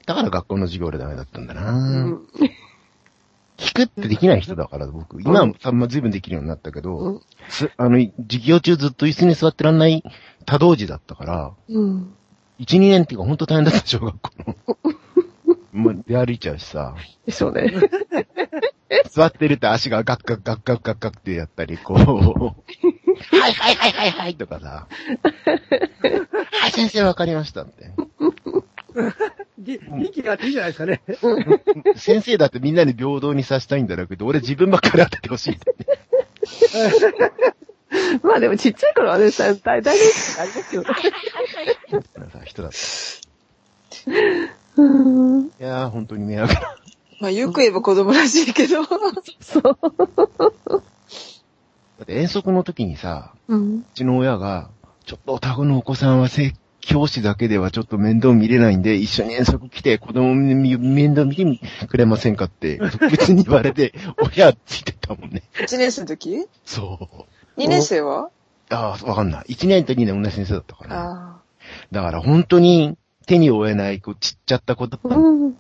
[0.06, 2.22] だから学校の授業でダメだったんだな、うん。
[3.64, 5.22] 聞くってできない人だから、僕。
[5.22, 7.98] 今はさんま随分できるようになったけど、うんすあの、
[8.30, 10.04] 授業中ずっと椅子に座ってらんない
[10.46, 12.14] 多動児だったから、うん。
[12.60, 14.56] 1、2年っていうか本当大変だった、小学校の。
[15.72, 16.96] まあ、出歩いちゃうしさ、
[17.26, 17.74] でしょうね。
[19.10, 24.88] 座ってるって足がガッガッガッガッガッガッってやったり、こう、はいはいはいはいはいとかさ、
[26.52, 27.92] はい先生わかりましたって。
[29.60, 31.02] ぎ息があっていいじゃないですかね。
[31.96, 35.58] 先生だってみんなに平等にさせたいんだろうけど、俺自分ばっかり当ててほしい。
[38.24, 40.88] まあでもちっちゃい頃はね、大大体ありますよね。
[42.16, 42.78] なんかさ人だった。
[44.76, 46.78] うんいやー、本当に迷惑だ。
[47.20, 48.84] まあ、よく言えば子供らしいけど。
[49.40, 49.64] そう。
[49.64, 49.78] だ
[52.04, 53.78] って遠足の時にさ、うん。
[53.80, 54.70] うちの親が、
[55.06, 56.54] ちょっとお宅のお子さんは積
[56.86, 65.44] 教師だけではちょっと面倒見れないんで、一緒に遠足来て子供に面倒見てくれませんかって、 特別に言われて、親ついてたもんね。
[65.56, 66.46] 1年生の時？
[66.66, 67.10] そ
[67.58, 67.62] う。
[67.62, 68.30] ?2 年生は？
[68.70, 69.54] ああ、わかんない。
[69.54, 71.38] 1年と2年同じ先生だったから、
[71.92, 75.54] だから本当に手に負えない、こう、ちっちゃった子だったの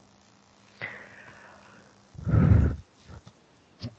[2.28, 2.78] うん。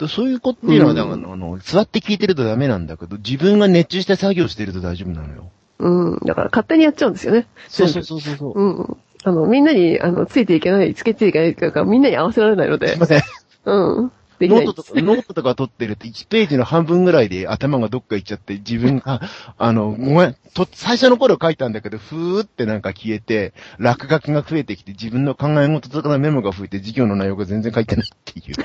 [0.08, 5.50] そういう子っていうのは、うんあの、座って聞いてるとダメなんだけど、自分が熱中して作業してると大丈夫なのよ。
[5.78, 6.18] うん。
[6.24, 7.46] だから勝手にやっちゃうんですよね。
[7.68, 8.52] そうそうそうそう。
[8.52, 8.96] ううん。
[9.24, 13.22] あの、みんなに、あの、ついていけない、つけていけないというか、みんなに合わせられないのですいません。
[13.64, 14.12] うん。
[14.38, 19.22] できないノートとか、ノートとか取ってると1ページの半分ぐらいで頭がどっか行っちゃって、自分が、
[19.56, 28.56] あの、ごめん、と、最初の頃書いたんだけど、ふーってなんか消えて、落書きが増えてきて、自分の考え事とかのメモが増えて、授業の内容が全然書いてないっていう。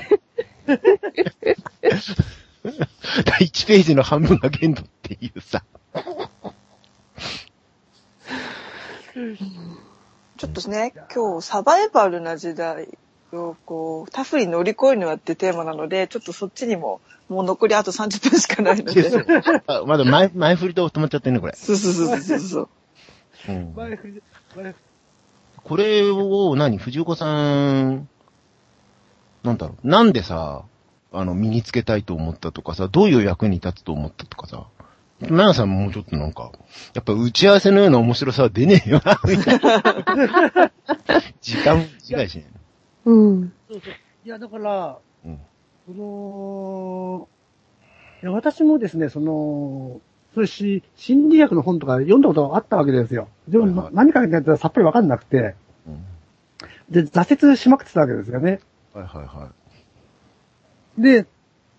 [3.40, 5.64] 1ページの半分が限度っていうさ。
[10.36, 12.98] ちょっとね、今日サバイバルな時代
[13.32, 19.10] をこう、タフに乗り越えるのはってテーマなので、ちょっとそっちにも、もう残りあと30分しかないので。
[19.66, 21.54] あまだ前、前振りと止まっちゃってんね、これ。
[21.54, 22.68] そうそうそうそうそう。
[23.48, 24.22] うん前振り
[24.54, 24.74] 前振
[25.62, 28.08] これを何、藤岡さん、
[29.42, 30.64] なんだろう、なんでさ、
[31.12, 34.66] あの、身につけたいと思ったとかさ、どういう役に立つと思ったとかさ、
[35.28, 36.52] マヤさんももうちょっとなんか、
[36.94, 40.72] やっぱ打ち合わせのような面白さは出ねえよな、 みたいな。
[41.40, 42.46] 時間違いしね
[43.04, 43.52] うん。
[43.68, 43.92] そうそう。
[44.24, 45.38] いや、だから、うん
[45.86, 47.28] その、
[48.22, 50.00] いや、私もですね、その、
[50.34, 53.28] そうし、心理学の本とか読んだことあったわけですよ。
[53.48, 55.54] でも、はいはい何かやったらさっぱりわかんなくて、
[55.86, 56.04] うん
[56.90, 58.60] で、挫折しまくってたわけですよね。
[58.94, 59.52] はいはいは
[60.98, 61.26] で、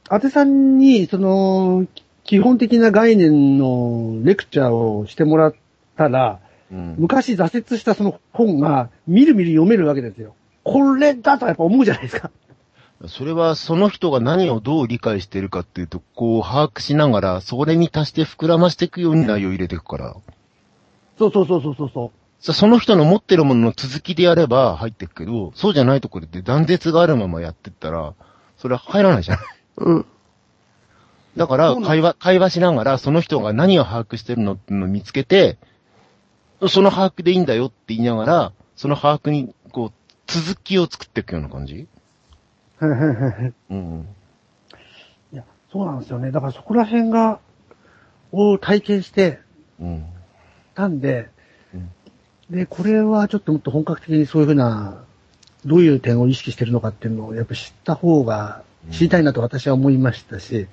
[0.06, 1.86] 当てさんに、その、
[2.24, 5.56] 基本的な概念のレクチャーをしてもらっ
[5.98, 6.40] たら、
[6.72, 6.74] い。
[6.74, 6.96] うん。
[6.98, 10.36] 昔挫折したその本が、みるみる読めるわけですよ。
[10.64, 12.32] これだとやっぱ思うじゃないですか。
[13.08, 20.16] それはその人が何をどう理解してるかっていうと、こう把握しながら、それに足して膨らましていくように内容を入れていくから。
[21.18, 22.12] そうそうそうそうそうそう。
[22.44, 28.14] さその人の持ってるものの続きでやれば入っていくけど、そうじゃないところで断絶があるままやってったら、
[28.58, 29.38] それは入らないじゃん。
[29.78, 30.06] うん。
[31.38, 35.58] だから会話、会話しながら、その人が何を把握してるのってのを見つけて、
[36.68, 39.94] その把握でいいんだよって言いながら、その把握に、こう、
[40.28, 41.88] 続きを作っていくような感じ？
[42.82, 42.86] う
[43.76, 44.08] ん。
[45.34, 46.32] いや、そうなんですよね。
[46.32, 47.40] だからそこら辺が、
[48.32, 49.40] を体験して
[49.80, 50.06] うん。
[50.76, 51.30] たんで、
[51.74, 51.92] うん
[52.50, 55.04] で、これはちょっともっと本格的にそういうふうな、
[55.66, 60.68] どういう点を意識してるのかっていうのをやっぱ知った方が、知りたいなと私は思いましたし、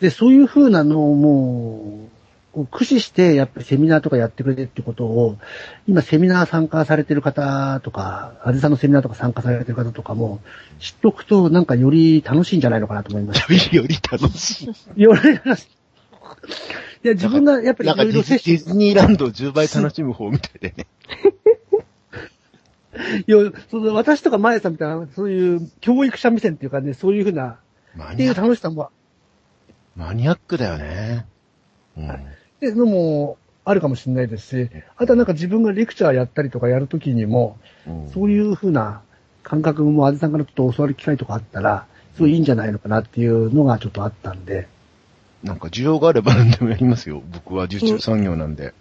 [0.00, 2.12] で、そういうふうなのをもう、
[2.52, 5.38] こう駆使して、やっぱりセミナーとかやってくれてってことを、
[5.86, 10.40] 今セミナー参加されてる方とか、あずさんのセミナーとか参加されてる方とかも、
[10.78, 13.76] 知っておくとなんかより楽しいんじゃないのかなと思いました。
[13.76, 15.02] より楽しい。
[15.02, 15.66] より楽しい。
[17.04, 20.86] いや、自分がやっぱりいろいろ摂取ディズニーランドを10倍楽しむ方みたいでね。
[23.26, 23.38] いや、
[23.70, 27.58] その私とかマヤさんみたいな、そういう教育者目線っていうかね、そういうふうな、
[28.12, 28.90] っていう楽しさも、
[29.96, 31.26] マニアックだよね。
[31.96, 32.10] うん。
[32.10, 32.18] っ
[32.60, 39.02] ていうのもあるかもしれないですし、あとはなんか自分がレクチャーやったりとかやるときにも、うんそういうふうな
[39.42, 44.68] 感覚もあずさんからちょっと教わる機会とかあったら、すごいいいんじゃないのかなっていうのがちょっとあったんで、
[45.42, 47.22] なんか需要があれば何でもやりますよ。
[47.32, 48.64] 僕は受注産業なんで。
[48.64, 48.74] はい。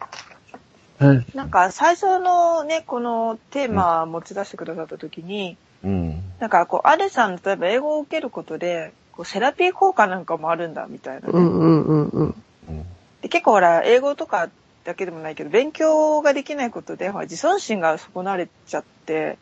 [1.36, 6.22] なんか最初のね、このテーマ持ち出してくださった時に、うん。
[6.40, 12.44] なんかこう、アレさん、例えば英語を受けることで、こうセラピー効果なんかもあるんだみたいなね、うんうんうんうん。
[12.70, 12.86] うん
[13.22, 14.50] で結構ほら、英語とか
[14.84, 19.38] だけでもないけど、勉強ができないことで、ほら、自尊心が損なわれちゃって、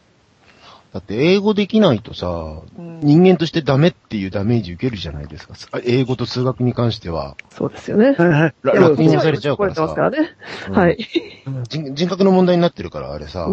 [0.94, 5.54] だって英語できないとさ、うん人間としてダメっていうダメージ受けるじゃないですか。
[5.72, 7.38] あ英語と数学に関しては。
[7.50, 8.12] そうですよね。
[8.12, 8.54] はいはい。
[8.64, 10.36] らいや楽にされちゃうからさこれてますからね。
[10.68, 10.98] うんはい。
[11.70, 13.48] 人人格の問題になってるから、あれさ。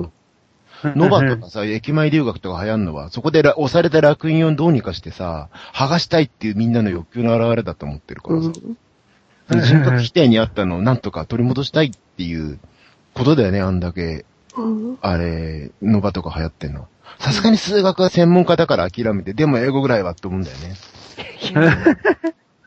[0.84, 8.46] ノバとかさ、駅前留学とか流行んのは、そこでら押された楽印をどうにかしてさ、剥がしたいっていうみんなの欲求の表れだと思ってるからさ。
[8.46, 8.76] うん。
[9.48, 12.58] その人格否定にあったのをなんとか取り戻したいっていう
[13.14, 14.24] ことだよね、あんだけ、
[14.56, 16.88] うんあれ、ノバとか流行ってんの。
[17.18, 20.74] さすがに数学は専門家だから諦めて、でも英語ぐらいはって思うんだよね。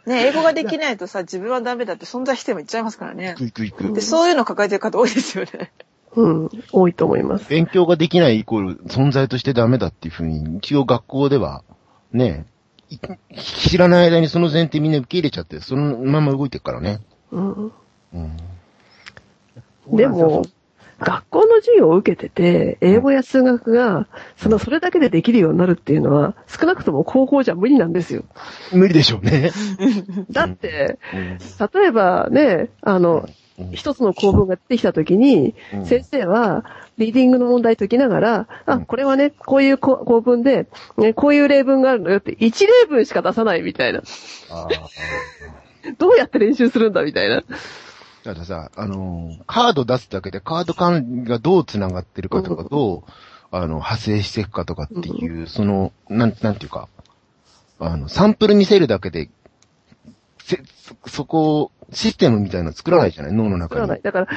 [0.05, 3.51] ね、英語ができないとさ、自分はダメだって存在しても言っちゃいますからね行。
[3.51, 3.93] く行く行く。
[3.93, 5.71] で、そういうの抱えてる方多いですよね。
[6.15, 6.49] うん。
[6.71, 7.47] 多いと思います。
[7.49, 11.63] 勉強ができないイコール存在としてダメだっていうふうに、一応学校では、
[12.11, 12.47] ね、
[12.89, 12.97] い
[13.37, 17.01] 知らない間にその前提みんな受け入れちゃって、そのまま動いてるからね。
[17.31, 17.71] うん。
[18.13, 18.37] うん。
[19.95, 20.43] でも、
[20.99, 24.07] 学校の授業を受けてて、英語や数学が、
[24.37, 28.23] その、それだけでできるようになるっていうのは、少なくとも高校じゃ無理なんですよ。
[28.73, 29.51] 無理でしょうね。
[30.31, 31.37] だって、うん
[31.73, 33.25] 例えばね、あの、
[33.57, 36.63] うん一つの構文が出てきたときに、うん先生は、
[36.97, 44.01] リーディングの問題解きながら、あ、うんこれはね、こういう構構文で、ね、こういう例文があるのよって、一例文しか出さないみたいな。
[45.97, 47.43] どうやって練習するんだみたいな。
[48.23, 53.11] たださ、あのーカード出すだけでカード管理がどう繋がってるかとか、うんどう、
[53.51, 56.87] あの、派生していくかとかっていう、その、なん、なんていうか、
[57.79, 59.29] あの、サンプル見せるだけで、
[60.43, 63.79] せ、そ、そこを、システムみたいなの作らないじゃない脳の中に。
[63.79, 64.01] 作らない。
[64.01, 64.27] だから、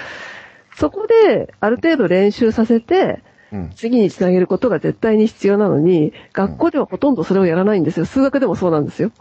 [0.77, 3.71] そこで、ある程度練習させて、うん。
[3.75, 8.07] 次につなげることが絶対に必要なのに、学校ではほとんどそれをやらないんですよ。
[8.07, 9.12] 数学でもそうなんですよ。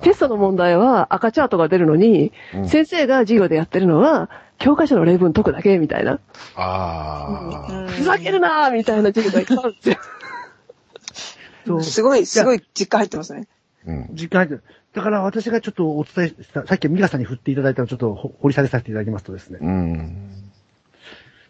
[0.00, 6.20] テストの問題は赤チャートが出るのに、うん先生が授業でやってるのは、教科書の例文解くだけみたいな。
[6.56, 9.96] ああ、ふざけるなーみたいな授業がいっぱいあるんですよ。
[11.66, 11.82] そう。
[11.82, 13.48] すごい、すごい実感入ってますね。
[13.86, 14.08] うん。
[14.12, 14.62] 時間入ってる。
[14.94, 19.58] だから私がちょっとお伝えした、さっきミカさんに振っていただいたのをちょっとほ掘り下げさせていただきますとですね。
[19.60, 20.30] うん。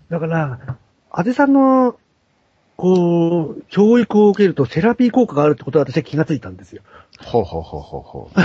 [0.08, 0.78] だから、
[1.10, 1.96] アゼさんの、
[2.76, 6.82] こう、教育を受けるとセラピー効果があるってことは私は気がついたんですよ。
[7.20, 8.36] ほうほうほうほうほう。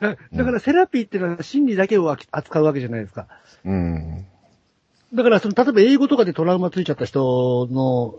[0.00, 3.28] だ だからセラピーっていうのは心理だけを扱うわけじゃないですか。
[3.64, 4.26] うん。
[5.14, 8.14] だからその、例えば英語とかでトラウマついちゃった人の、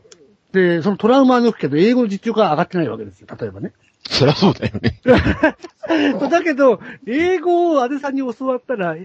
[0.51, 3.27] で、そのトラウマは抜くけど、英語の実力が上がってないわけですよ。
[3.39, 3.73] 例えばね。
[4.09, 4.99] そりゃそうだよね。
[6.29, 8.95] だけど、英語をアデさんに教わったら、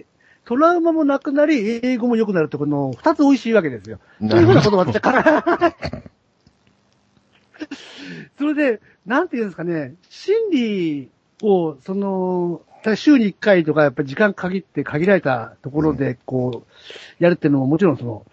[0.46, 3.98] トラウマもなくなり、英語も良くなるってこの二つ美味しいわけですよ。
[4.20, 6.02] というふうなことを私は考え、
[8.38, 11.10] それで、なんていうんですかね、心理
[11.42, 12.62] を、その、
[12.94, 18.24] 週に一回とか、やっぱり時間限って限られたところで、こう、やるっていうのももちろんその、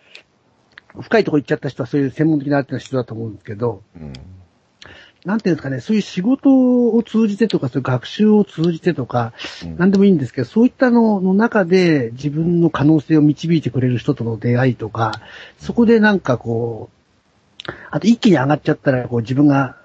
[1.01, 4.13] 深いところ行っちゃった人はそういう専門的なっていうのは必要だと思うんですけど、うん。
[5.25, 6.49] なんていうんですかね、そういう仕事
[6.89, 9.33] を通じてとか、そういう学習を通じてとか、
[9.63, 9.77] うん。
[9.77, 15.21] なんでもいいんですけど、そういったのの中で自分の可能性を導いてくれる人との出会いとか、
[15.59, 19.77] そこでなんかこう、あと一気に上がっちゃったら、こう自分が、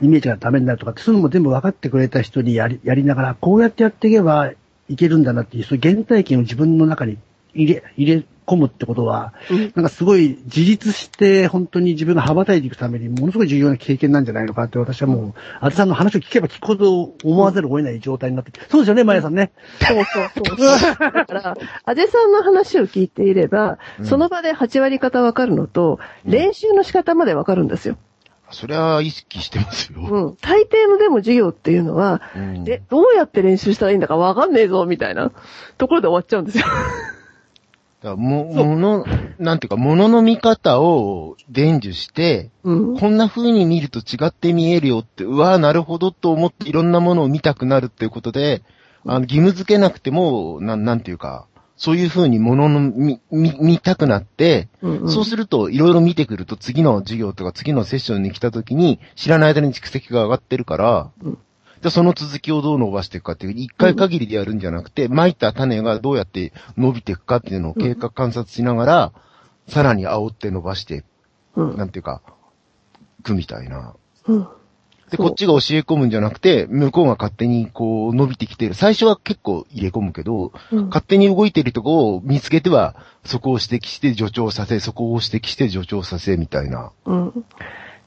[0.00, 4.52] イメージがダメになるとかって、そういうのも全部分かってくれた人にやり、やりながら、こうやってやっていけば
[4.88, 7.18] いけるんだなっていう、そういう原体験を自分の中に
[7.54, 9.32] 入れ、入れ込むってことは、
[9.74, 19.52] なんかすごい自立して本当に自分が羽ばたいていくためにものすごい重要な経験なんじゃないのかって私はもう、あずさんの話を聞けば聞くほど思わざるを得ない状態になってそうですよね、まやさんね。
[19.80, 20.98] そうそうそうそう。
[20.98, 27.96] だから、アジェさんの話を聞いていれば、うんその場で8割方わかるのと、うん練習の仕方までわかるんですよ。
[28.50, 30.00] それは意識してますよ。
[30.00, 30.36] うん。
[30.36, 35.32] 大抵のでも授業っていうのは、うんえ、どうやって練習したらいいんだかわかんねえぞ、みたいな
[35.76, 36.64] ところで終わっちゃうんですよ。
[38.16, 39.04] も、もの、
[39.38, 42.98] なんていうか、ものの見方を伝授して、うん。
[42.98, 48.62] こんな風に見ると違って見えるよって、うわーなるほどと思っていろんなものを見たくなるっていうことで、
[49.06, 55.10] あの、義務付けなくても、なん、なんていうか、そういう風にものの見、見、見たくなって、うんうん。
[55.10, 61.38] そうすると、いろいろ見てくると、次の授業とか次のセッションに来た時に、知らない間に蓄積が上がってるから、うん
[61.84, 69.12] で、その続きをどう伸ばしていくかっていう、一回限りでやるんじゃなくて、撒いた種がどうやって伸びていくかっていうのを経過観察しながら、
[69.68, 71.04] さらに煽って伸ばして、
[71.56, 72.22] うんなんていうか、
[73.20, 73.94] いくみたいな。
[74.26, 74.48] うん。
[75.10, 78.72] で、こっちが教え込むんじゃなくて、向こうが勝手にこう伸びてきてる。
[78.72, 86.92] 最初は結構入れ込むけど、うん勝手に動いてるとこを見つけては、そこを指摘して助長させ、そこを指摘して助長させ、みたいな。
[87.04, 87.44] うん。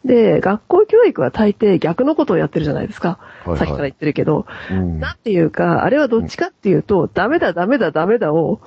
[0.07, 3.19] で、学校教育は大抵逆のことをやってるじゃないですか。
[3.45, 4.45] はいはいさっきから言ってるけど。
[4.71, 4.99] うん。
[4.99, 8.59] なんていうか、あれはどっちかっていうと、ダメだ、ダメだ、ダメだを、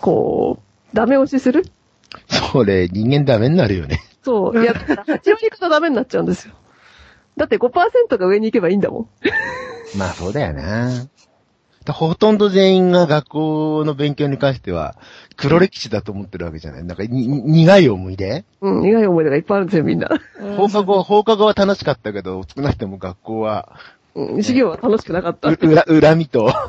[0.00, 0.58] こ
[0.92, 1.64] う、ダメ押しする
[2.52, 4.00] それ、人間ダメになるよね。
[4.22, 4.62] そう。
[4.62, 6.54] いや、だから8割方ダメになっちゃうんですよ。
[7.36, 9.08] だって5%が上に行けばいいんだもん。
[9.98, 10.90] まあそうだよな。
[11.84, 14.96] だほとんど全員が学校の勉強に関しては、
[15.36, 16.84] 黒歴史だと思ってるわけじゃない。
[16.84, 18.44] なんかに、に苦い思い出？
[18.60, 20.10] うん、苦い思い出がいっぱいあるんですよ、みんな。
[20.58, 23.76] 放課後、 放課後は楽しかったけど、少なくても学校は、
[24.14, 25.48] うん、授業は楽しくなかった。
[25.48, 26.52] う、うら、恨みと、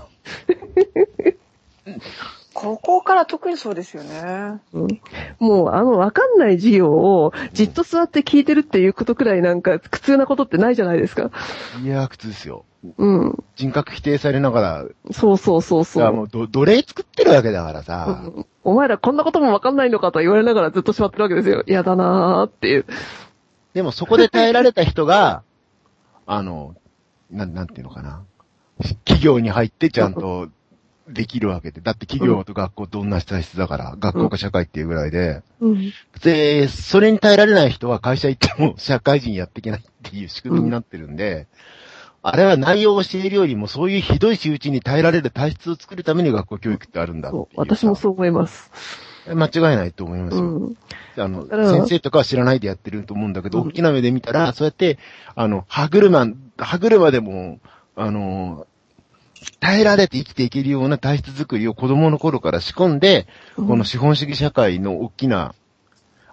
[2.54, 4.62] 高校から特にそうですよね。
[4.74, 4.88] うん
[5.40, 11.32] もう、あの、わかんない授業を、じっと座って聞いてるっていうことくらいなんか、苦痛なことってないじゃないですか。
[11.82, 12.66] いやー、苦痛ですよ。
[12.98, 13.44] うん。
[13.56, 16.04] 人格否定されながら、そうそうそうそう。
[16.04, 18.24] いやもうど、奴隷作ってるわけだからさ。
[18.36, 21.64] うんお前らこんなこともわかんないのかと言われながらずっと座ってるわけですよ。
[21.66, 22.86] 嫌だなーっていう。
[23.74, 25.42] でもそこで耐えられた人が、
[26.28, 26.76] あの、
[27.32, 28.24] なん、なんていうのかな。
[29.06, 30.50] 企業に入ってちゃんと、
[31.12, 31.82] できるわけで。
[31.82, 35.42] だって企業と学校と同じ体質だから、学校か社会っていうぐらいで。
[35.60, 35.94] うん。
[36.24, 41.48] で、それに耐えられない人は会社行っても社会人やっていけないっていう仕組みになってるんで、
[42.24, 47.56] あれは内容を教えるよりもそういうひどい仕打ちに耐えられる体質を作るために学校教育ってあるんだそう。
[47.56, 48.72] 私もそう思います。
[49.28, 50.44] 間違いないと思いますよ。
[50.44, 50.78] うん。
[51.18, 54.98] あの、先生とかは知らないでやってると思うんだけど、うん大きな目で見たら、そうやって、
[55.36, 57.60] あの、歯車、歯車でも、
[57.96, 58.66] あの、
[59.60, 63.28] 耐えられて生きていけるような体質作りを子供の頃から仕込んで、
[63.58, 65.56] うんこの資本主義社会の大きな、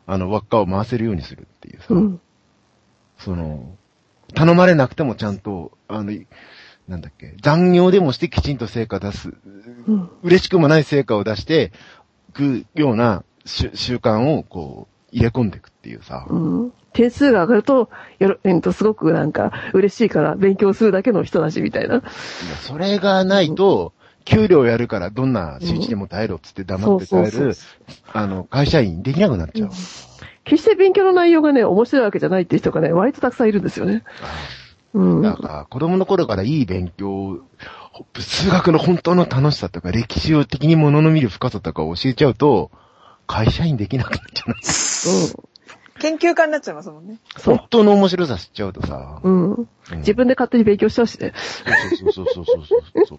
[0.06, 2.20] あの、輪っかを回せるようにするっていうさ、うん。
[3.18, 3.74] その、
[4.34, 6.12] 頼まれなくてもちゃんと、あの、
[6.86, 9.34] なんだっけ、残業でもしてきちんと成果出す、
[9.86, 10.10] うん。
[10.22, 11.72] 嬉しくもない成果を出して、
[12.32, 16.26] くような習習慣をこう、入れ込んでいくっていうさ。
[16.28, 16.72] うん。
[16.98, 21.94] 点数が上がると、よろ、えっと、すごくなんか、嬉しいから勉強するだけの人だし、みたいな。
[21.94, 22.02] いや
[22.60, 23.92] それがないと、
[24.24, 27.54] 給料やるからどんな仕打ちでも耐えろっつって黙って耐える、
[28.12, 29.70] あの、会社員できなくなっちゃう。
[30.42, 34.02] 決して勉強の内容がね、面白いわけじゃないっていう人がね、割とたくさんいるんですよね。
[34.92, 35.22] うん。
[35.22, 37.38] だから、子供の頃からいい勉強、
[38.18, 42.72] 数学の本当の楽しさとか、歴史を的に物の見る深さとかを教えちゃうと、
[43.28, 44.54] 会社員できなくなっちゃう。
[44.54, 45.48] うん。
[45.98, 47.18] 研究家になっちゃいますもんね。
[47.44, 47.66] 本。
[47.70, 49.20] 当の面白さ知っちゃうとさ。
[49.22, 49.52] うん。
[49.52, 51.32] うん自分で勝手に勉強しちゃうしね。
[51.98, 53.18] そうそうそうそうそうそう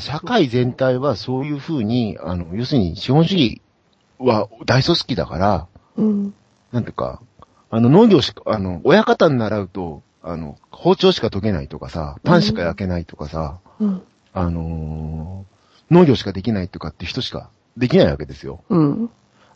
[0.00, 3.62] 社会全体はそういうふうに、あの、要するに資本主義
[4.18, 5.66] は大組織だから、
[5.96, 6.34] うん。
[6.72, 7.22] なんていうか、
[7.70, 14.02] あの、農業しか、あの、親方に習うと、あの、包丁しか研げないとかさ、パンしか焼けないとかさ、うん。
[14.32, 15.56] あのー
[15.90, 18.64] 農業しかできないとかって人しかできないわけですよ。
[18.68, 19.10] うん。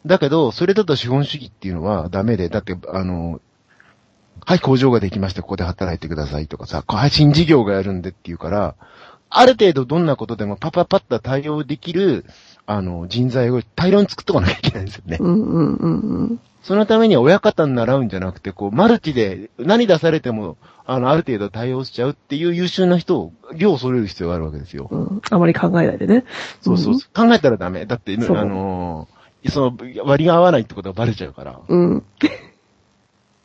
[0.07, 3.41] だけど、それだと資本主義っていうのはダメで、だって、あの、
[4.47, 8.75] はい、工場ができました、ここで働いてくださいとかさ、はい、新事業がやるんでっていうから、
[9.29, 12.25] ある程度どんなことでもパパパッと対応できる、
[12.67, 15.19] あの、人材を大量に作っとかなきゃいけないんですよね。
[15.21, 15.43] うん。
[15.43, 15.75] うん。
[15.75, 16.41] うん。
[16.63, 24.89] そのためには親方に習うんじゃなくて、こう、マルチで何出されても、あの、ある程度対応しちゃうっていう優秀な人を、量を揃える必要があるわけですよ。
[24.91, 25.23] うん。
[25.31, 26.25] あまり考えないでね。
[26.61, 27.15] そうそうそう。
[27.15, 27.87] 考えたらダメ。
[27.87, 31.61] だって、あのーその、割が合わないってことがバレちゃうから。
[31.67, 32.05] うん。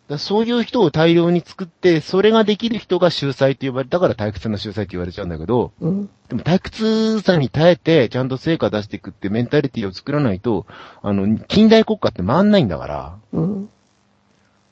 [0.08, 6.10] らそういう人を大量に作って、それができる人が秀才って呼ばれ、だから退屈な秀才って言われちゃうんだけど、うん。
[6.30, 10.66] でも退屈さに耐えて、ちゃんと成果出していくってメンタリティを作らないと、
[11.02, 13.18] あの、近代国家って回んないんだから。
[13.34, 13.70] うん。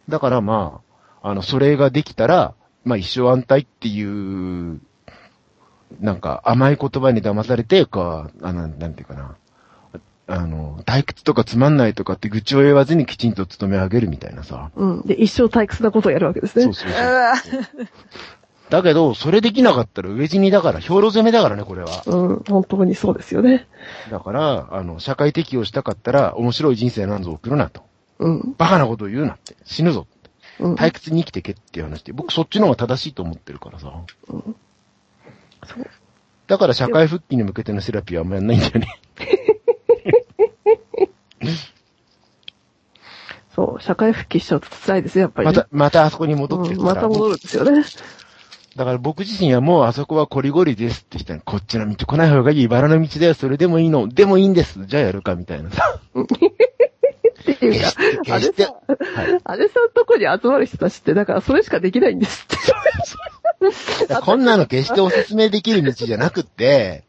[0.10, 0.82] だからま
[1.22, 2.54] あ、あの、それができたら、
[2.84, 4.82] まあ一生安泰っていう、
[6.00, 9.36] なんか甘い言葉に騙されて、か、あの、なんていうかな。
[10.28, 14.72] あの、退屈とかつまんないとかって愚痴を言わずにきちんと勤め上げるみたいなさ。
[14.76, 15.02] うん。
[15.02, 16.64] で、一生退屈なことをやるわけですね。
[16.66, 17.88] そうそうそう。
[18.70, 22.04] だけど、それできなかったら飢え死にだから、兵糧攻めだからね、これは。
[22.06, 22.44] うん。
[22.48, 23.68] 本当にそうですよね。
[24.10, 27.84] だから、あの、社会適応したかったら、面白い人生なんぞ送るなと。
[28.20, 28.56] うん。
[28.58, 29.56] バカなことを言うなって。
[29.66, 30.08] 死ぬぞ。
[30.60, 30.76] うん。
[30.76, 33.92] 退屈に生きてけっていう話で、僕そっちの方が正しいと思ってるからさ。
[34.30, 34.56] うん
[35.66, 35.88] そう
[36.48, 39.00] だから社会復帰に向けてのセラピーはあんまやんないんだよね。
[43.56, 43.82] そう。
[43.82, 45.54] 社会復帰しちゃうと辛いですよ、やっぱり、ね。
[45.54, 46.89] また、またあそこに戻ってるから。
[46.89, 47.84] うんまた戻るんですよね。
[48.76, 56.00] だから僕自身はもうあそこはコリゴリですって人に、こっちの道来ない方がいい、茨の道だよ、それでもいいの、でもいいんです、じゃあやるか、みたいなさ。
[57.44, 57.91] っていうか、
[58.30, 58.74] あれさ、
[59.16, 59.41] はい。
[59.44, 62.58] あれさんとこに集まる人たちって、だからそれしかできないんですって。
[64.22, 67.04] こんなの決してお勧めできる道じゃなくって、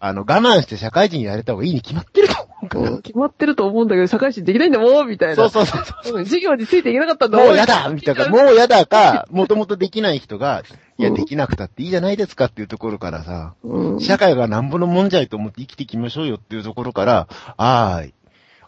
[0.00, 5.36] あの、我慢して社会人やれた方がいいに決まってると思う決まってると思うんだけど、社会人できないんだもん、みたいな。
[5.36, 6.18] そうそうそうそう。
[6.18, 10.62] うん授業についていけなかったんだもうやだみたいな、 もうやだか、もともとできない人が、
[10.98, 14.00] いや、うんできなくたっていいじゃないですかっていうところからさ、うん。
[14.00, 18.02] 社会がなんぼのもんじゃいと思って生きていきましょうよっていうところから、あ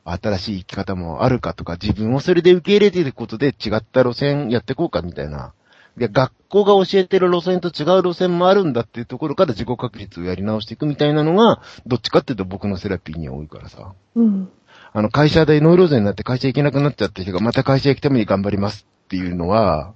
[0.05, 5.53] あ、新しい生き方もあるかとか、自分をそれで受け入れていることで違った路線やっていこうかみたいな。
[5.97, 13.93] で、学校が教えてる路線と違う路線もあるんだっていうところから自己確立をやり直していくみたいなのが、どっちかっていうと僕のセラピーには多いからさ。
[14.15, 14.51] うん。
[14.95, 19.95] あの、会社でノイローゼになって会社行けなくなっちゃった人がまた会社行くために頑張りますっていうのは、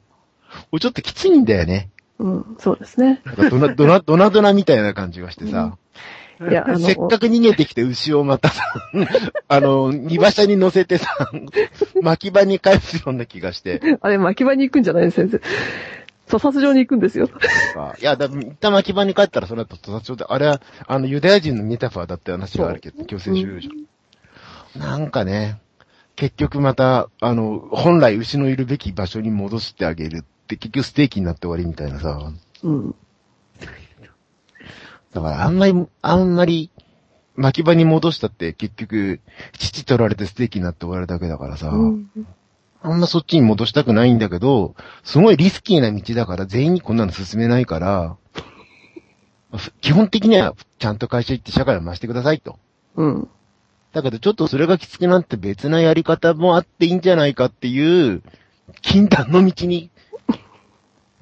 [0.80, 1.90] ちょっときついんだよね。
[2.18, 2.56] うん。
[2.58, 3.22] そうですね。
[3.24, 5.76] なんかドナ、ドナ、ドナドナみたいな感じがしてさ。
[6.40, 8.64] いや、あの、 せっかく逃げてきて牛をまたさ、
[9.48, 11.30] あの、荷馬車に乗せてさ、
[12.02, 13.80] 巻き場に返すような気がして。
[14.00, 15.40] あれ、巻き場に行くんじゃないです、先生。
[16.28, 17.28] 屠殺場に行くんですよ。
[18.00, 23.70] いや、だ、一旦巻き場に帰ったらそれだと屠殺場で、あれは、あの、ユダヤ人のメタファーだって話があるけど、強制収容所。
[24.78, 25.60] なんかね、
[26.16, 32.32] 結局また、あの、本来牛のいるべき場所に戻してあげるって、結局ステーキになって終わりみたいなさ。
[32.62, 32.94] うん。
[35.16, 36.70] だからあんまり、あんまり、
[37.36, 39.20] 巻き場に戻したって結局、
[39.58, 42.10] 父取られてステーキになって終わるだけだからさ、うん
[42.82, 48.16] あんまそっちに戻したくないんだけど、すごいリスキーな道だから全員にこんなの進めないから、
[49.56, 52.58] ふ基本的にはちゃんと会社行って社会を回してくださいと。
[52.94, 53.28] うん。
[53.92, 58.22] だけどちょっとそれがきつくなって別なやり方もあっていいんじゃないかっていう、
[58.82, 59.90] 禁断の道に、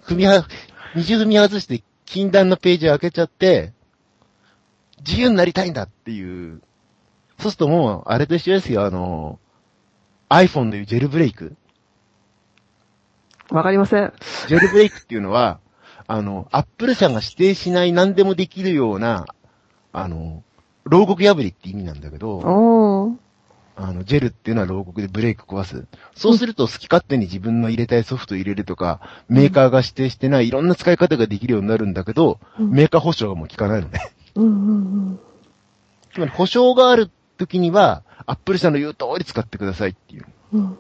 [0.05, 0.45] 踏みは、
[0.95, 3.73] 二踏み外して禁断のページを開けちゃって、
[5.07, 6.63] 自由になりたいんだっていう。
[7.39, 9.39] そうするともう、あれと一緒ですよ、あの、
[10.29, 11.57] iPhone でいうジェルブレイク。
[13.51, 14.13] わかりません。
[14.49, 15.61] ジェルブレイクっていうのは、
[16.07, 19.27] あの、アップル社が指定しない何でもできるような、
[19.93, 20.43] あの、
[20.85, 23.17] 牢獄破りって意味なんだけど。
[23.77, 25.87] あの、ジェルっていうのは牢獄でブレイク壊す。
[26.15, 34.13] そうすると好き勝手に自分の入れたいソフト入れるとか、メーカーが指定してないいろんな使い方ができるようになるんだけど、うんメーカー保証がもう効かないのね。
[34.37, 35.21] うんうん
[36.13, 40.27] つまり保証がある時には、アップル社の言う通り使ってくださいっていう。
[40.53, 40.61] うん。
[40.61, 40.79] うん。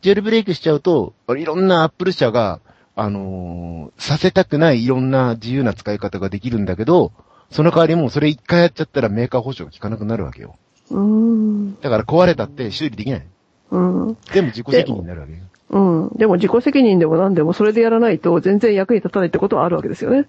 [0.00, 2.60] ジェルブレイクしちゃうと、いろんなアップル社が、
[2.96, 7.12] あのーさせたくないいろんな自由な使い方ができるんだけど、
[7.50, 10.56] その代わりもうそれ一回やっちゃったらメーカー保証が効かなくなるわけよ。
[10.90, 11.80] うん。
[11.80, 13.26] だから壊れたって修理できない。
[13.70, 14.18] うん。
[14.32, 15.38] 全部自己責任になるわけよ。
[15.70, 16.08] うん。
[16.16, 20.26] でも自己責任でも何でもそれでやらないと全然役に立たないってことはあるわけですよね。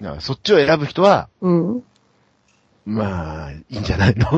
[0.00, 1.82] だからそっちを選ぶ人は、うん。
[2.84, 4.30] まあ、いいんじゃないの？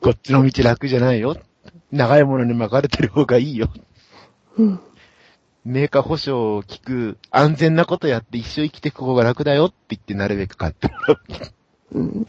[0.00, 1.36] こっちの道楽じゃないよ。
[1.90, 3.70] 長いものに巻かれてる方がいいよ。
[4.58, 4.80] うん。
[5.64, 11.20] メーカー保証を聞く、安全なことやって一生生きていく方が楽だよって言ってなるべく買ってもらう。
[11.92, 12.26] うん。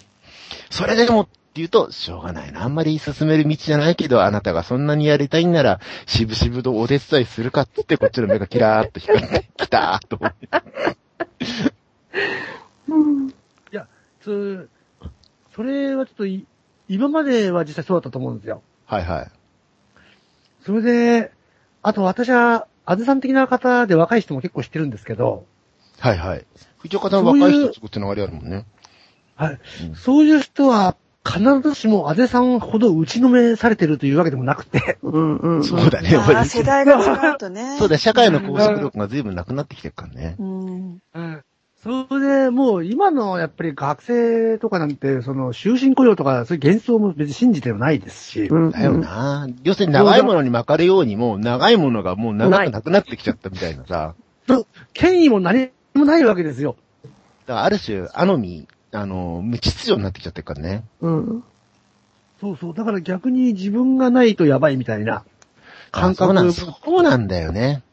[0.70, 2.64] それでもって言うと、しょうがないな。
[2.64, 10.48] あんまり進める道じゃないけど、あなたがそんなにやりたいんなら、しぶしぶとお手伝いするかっつって、こっちの目がキラーっと光って、きたーっと思って。
[14.24, 14.32] そ
[15.56, 16.48] それはちょっとい、
[16.88, 18.64] 今までは実際そうだったと思うんですよ。
[18.86, 19.32] はいはい。
[20.66, 21.32] それで、
[21.82, 25.46] あと私は、あずさん的な方で若い人も結構知ってるんですけど、
[26.00, 26.46] はいはい。
[26.80, 28.66] 藤岡さん若い人とつながりあるもんね。
[29.36, 29.60] はい。
[29.88, 30.96] うんそういう人は、
[31.26, 35.38] 必ずしもあぜさんほど打ちのめされてるというわけでもなくて、うん。
[35.38, 35.64] うん。
[35.64, 36.18] そうだね。
[36.18, 37.76] あ俺ー世代が違うとね。
[37.80, 40.36] そうだ、社会の拘束力が随分なくなってきてるからね。
[40.38, 41.02] うん。
[41.84, 48.72] それで、もう今のやっぱり学生とかなんて、その終身雇用とか、そういう幻想も別に信じてはないですし、うん。
[48.72, 49.50] だよな。
[49.64, 54.16] 要するに長いものに巻かれようにも、長いものがもう長くなくなってきちゃったみたいなさ。
[54.94, 56.78] 権威も何もないわけですよ。
[57.48, 60.86] だからある種、あのみ、あの、無秩序になってきちゃってるからね。
[61.02, 61.44] うん。
[62.40, 62.74] そうそう。
[62.74, 65.26] だから逆に自分がないとやばいみたいな
[65.92, 67.84] 感覚そうなんだよね。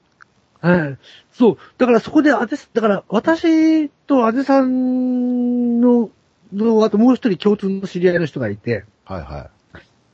[0.61, 0.99] はい。
[1.33, 1.59] そう。
[1.79, 6.11] だからそこであぜ、だから私とあぜさんの、
[6.53, 9.51] の、あともう一人共通の知り合いの人がいて、はいは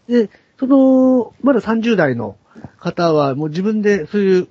[0.08, 2.36] で、その、まだ30代の
[2.78, 4.48] 方はもう自分でそういう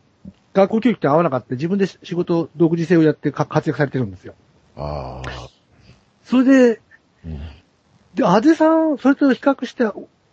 [0.54, 4.34] 学校教育と合わなかった自分で仕事、独自性をやってか活躍されてるんですよ。
[4.78, 4.80] い。
[4.80, 5.50] ああ。
[6.24, 6.82] それで、
[7.26, 7.40] うん
[8.16, 9.84] で、あぜさん、それと比較して、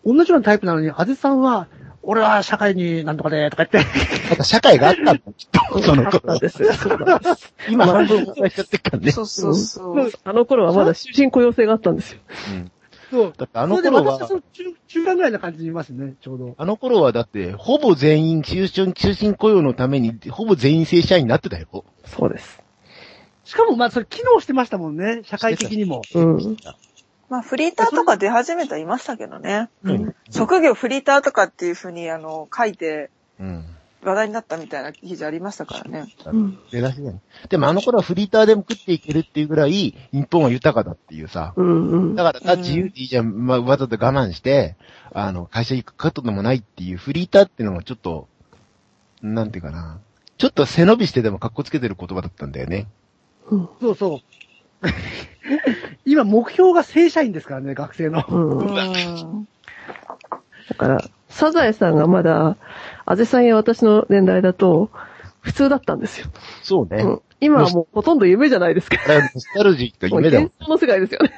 [0.04, 1.66] 同じようなタイプなのに、あぜさんは、
[2.02, 3.88] 俺は社会になんとかで、とか言って、
[4.28, 5.82] なんか社会があったんだ、きっと。
[5.82, 6.38] その頃ん。
[6.38, 6.72] ですよ。
[6.72, 7.54] そうなんです。
[7.68, 9.12] 今半分放送しちゃってるからね。
[9.12, 10.12] そうそうそう。
[10.24, 12.20] あの頃はまだ終身雇用制があったんですよ。
[12.50, 12.72] うん
[13.12, 13.34] そう。
[13.36, 16.54] だってあのそれで頃は私はそ、の中、中間ぐらいな感じにいますね、ちょうど。
[16.56, 21.84] あの頃はだって、ほぼ全員終身、終身雇用のために、ほぼ全員正社員になってたよ。
[22.06, 22.62] そうです。
[23.44, 26.00] しかも、まあ、それ機能してましたもんね、社会的にも。
[26.14, 26.56] うん。
[27.32, 29.70] まあ、フリーターとか出始めてはいましたけどね。
[29.84, 30.14] うん。
[30.28, 33.08] 職業フリーターとかっていうふうに、あの、書いて
[33.40, 33.64] うん。
[34.02, 36.14] 話題になったみたいな記事ありましたからね。
[36.26, 36.58] うん。
[36.70, 37.22] 出だしね。
[37.48, 41.54] でもあの頃はフリーターでも食っていけるっていうぐらい、日本は豊かだっていうさ。
[41.56, 41.88] うん。
[41.88, 42.14] うん。
[42.16, 44.76] だから自由でいいじゃん、まあ、わざと我慢して、
[45.14, 48.28] あの、会社行くことでもないっていうフリーターっていうのがちょっと、
[49.22, 50.00] なんていうかな。
[50.36, 52.88] ちょっと背伸びしてでも格好つけてる言葉だったんだよね。
[53.48, 53.68] うん。
[53.80, 54.41] そうそう。
[56.04, 58.24] 今、目標が正社員ですからね、学生の。
[58.28, 58.58] うん。
[58.58, 59.48] うだん。
[60.76, 62.56] から、サザエさんがまだ、
[63.04, 64.90] あぜさんや私の年代だと、
[65.40, 66.26] 普通だったんですよ。
[66.62, 67.02] そうね。
[67.02, 67.22] うん。
[67.40, 68.96] 今はもうほとんど夢じゃないですか。
[69.08, 70.66] ノスタルジーともう夢だもん幻。
[70.66, 71.32] 想の世界ですよね。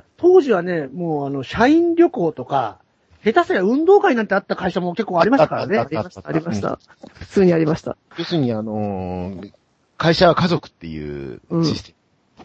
[0.16, 2.78] 当時はね、もう、あの、社員旅行とか、
[3.24, 5.78] 下手すりゃ運動会なんてあった会社も結構ありましたからね。
[5.78, 6.78] ありました、ありました。
[7.14, 7.96] 普通にありました。
[8.16, 9.52] 要するにあのー
[9.98, 11.94] 会社は家族っていうシステ
[12.38, 12.44] ム。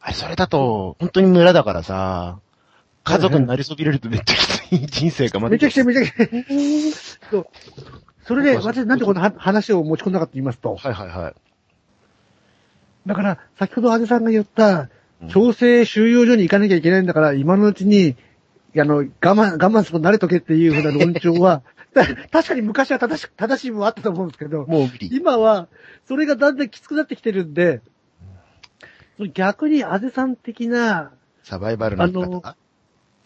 [0.00, 2.38] あれ、それだと、本当に村だからさ、
[3.02, 6.26] 家族になりそびれるとめっちゃきつい人生がまめちゃくちゃめちゃくちゃ。
[7.30, 7.46] そう。
[8.26, 11.34] それで、私なんでこのは話を持ち込んだかと言いますと、はいはいはい。
[13.06, 14.88] だから、先ほど安倍さんが言った
[15.22, 18.16] うん、強制収容所に行かなきゃいけないんだから、今のうちに、
[18.76, 21.73] あの、我慢、我慢すること慣れとけっていうふうな論調は、た
[22.30, 24.88] 確かに昔は正し、正しい部分はあったと思うんですけど、もう。
[25.00, 25.68] 今は、
[26.06, 27.80] それがだんだんきつくなってきてるんで、
[29.32, 32.56] 逆に安倍さん的な、サバイバルの生き方が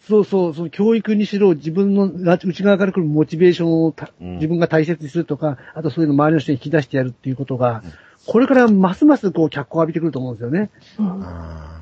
[0.01, 7.93] そうそう、その教育にしろ、自分の内側から来るモチベーションをたうん自分が大切にするとか、あとそういうの周りの人に引き出してやるっていうことがうん、
[8.25, 10.69] これからますますこう脚光を浴びてくると思うんですよね。
[10.99, 11.79] うんあ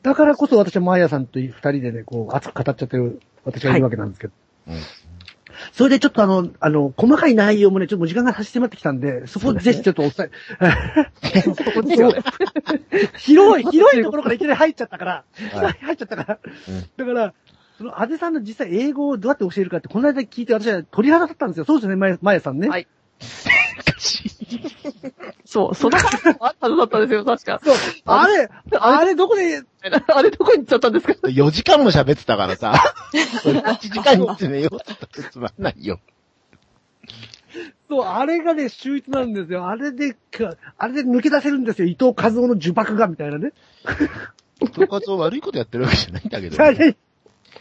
[0.00, 4.32] だからこそ私はマーヤさんと二人でね、こう熱く語っちゃってる私がいるわけなんですけど。
[4.68, 4.80] ーうん
[5.72, 10.30] それでちょっとあの、あの、細かい内容もね、ちょっともう時間が差し迫ってきたんで、そこをぜひちょっとお伝
[10.60, 12.22] え、 そこですよね。
[13.18, 16.38] 広い、広いところからいきなり入っちゃったから、はい入っちゃったから。
[16.68, 17.34] うんだから、
[17.78, 21.64] その、安倍さんの実際英語をどうやって教えるかって、この間聞いて私は鳥肌立ったんですよ。
[21.64, 22.68] そうですよね、まや、まやさんね。
[22.68, 22.86] はい
[25.44, 27.60] そう、その話もあったはずだったんですよ、確か。
[27.64, 27.76] そう。
[28.06, 29.62] あれ、あれどこで、
[30.14, 31.14] あれどこに行っちゃったんですか？
[31.28, 32.74] 4時間も喋ってたからさ、
[33.12, 36.00] 1時間に詰めようって言ったらつまんないよ。
[37.88, 39.66] そう、あれがね、秀逸なんですよ。
[39.68, 41.88] あれでか、あれで抜け出せるんですよ。
[41.88, 43.52] 伊藤和夫の呪縛が、みたいなね。
[44.60, 46.96] 統括を悪いことやってるわけじゃないんだけど、 はいはい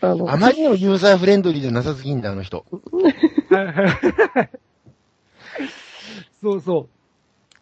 [0.01, 2.65] あの、あまりにもユーザーフレンドリーじゃなさすぎんだ、あの人。
[6.43, 6.96] そうそう。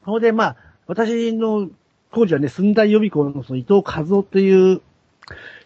[0.06, 0.56] ほんで、まあ、
[0.88, 1.70] 私の、
[2.14, 4.82] 当時はね、寸大予備校のその伊藤和夫という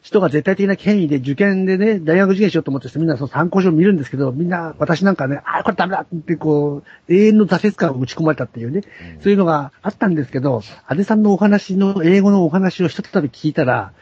[0.01, 8.81] 人が絶対的な権威で受験でね、大学受験しようと思ってみんなその参考書を見るんですけど、みんな、私なんかね、あ、これダメだってこう、永遠の挫折感を打ち込まれたっていうね、
[9.21, 13.93] そういうのがあったんですけど、安倍さんのお話の、英語のお話を一つたび聞いたら、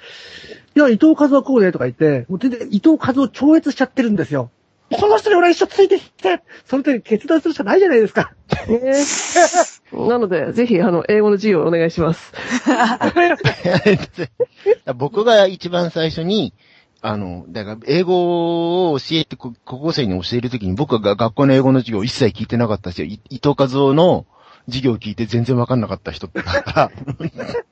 [0.75, 4.51] いや、伊藤和夫はこうでとか言って、もう全然伊藤和夫超越しちゃってるんですよ。
[4.89, 8.33] この人に俺は一緒ついてきて、その時決断するしかないじゃないですか。
[8.67, 12.33] えー なので、ぜひ、あの、英語の授業をお願いします。
[14.95, 16.53] 僕が一番最初に、
[17.01, 24.25] あの、だから、英語を教えて、こ高校生に教えるときに僕が学校の英語の授業を一切聞いてなかったし、い伊藤和夫の
[24.65, 26.91] 授業を聞いて全然わかんなかった人だから、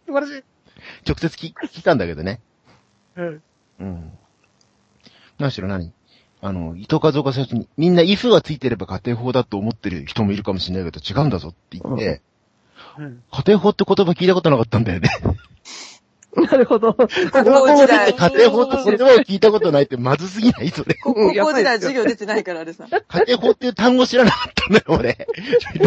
[0.05, 0.43] 素晴らしい。
[1.07, 2.39] 直接聞聞いたんだけどね。
[3.15, 3.41] うん。
[3.79, 4.11] うん。
[5.39, 5.91] 何しろ何？
[6.41, 12.21] あの、伊藤和夫が最初に、みんな if がついてれば家庭法だと思ってる人もいるかもしれないけど、違うんだぞって言って、うん
[12.97, 15.09] 家庭法って言葉聞いたことなかったんだよね。
[16.35, 16.93] なるほど。
[16.93, 17.07] 高校
[17.75, 18.13] 時代。
[18.13, 20.95] 家庭法って言葉を聞いたことないってまずすぎないそれ。
[20.95, 22.87] 高校時代授業出てないから、あれさ。
[22.89, 25.27] 家庭法っていう単語知らなかったんだよ、俺。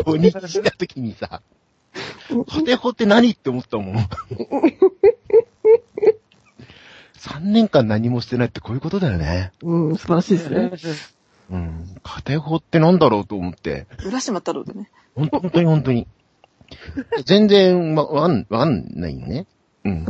[0.05, 1.43] 浪日した時にさ。
[2.29, 3.97] 家庭法って何って思ったもん。
[7.19, 9.53] 3年間何もしてないってこういうことだよね。
[9.63, 10.71] うん、素晴らしいですね。
[11.51, 12.01] うん。
[12.03, 13.87] 家庭法ってなんだろうと思って。
[14.05, 14.91] 浦島太郎でね。
[15.15, 16.07] ほん本当に本当に。
[17.25, 19.47] 全然わ、わかん、わかんないよね。
[19.85, 20.05] うん。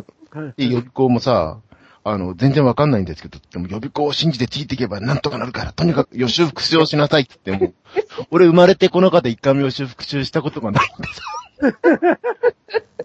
[0.56, 1.60] で、予備校もさ、
[2.04, 7.74] あの、全然わかんないんですけど、でも予備校を信じてついていけばなんとかなるから、とにかく予習復習をしなさいって言っても、
[8.30, 12.18] 俺生まれてこの方一回も予習復習したことがないんでさ。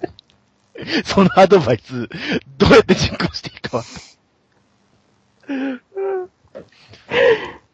[1.06, 2.10] そのアドバイス、
[2.58, 5.80] どうやって実行していいかわかんない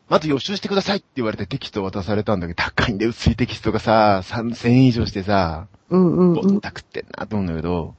[0.09, 6.57] まず予習してくださいって言われてテキストを渡されたんだけど、高いんで薄いテキストがさ、3000円以上してさ、うんうんん。
[6.57, 7.95] ったくってんなと思うんだけど、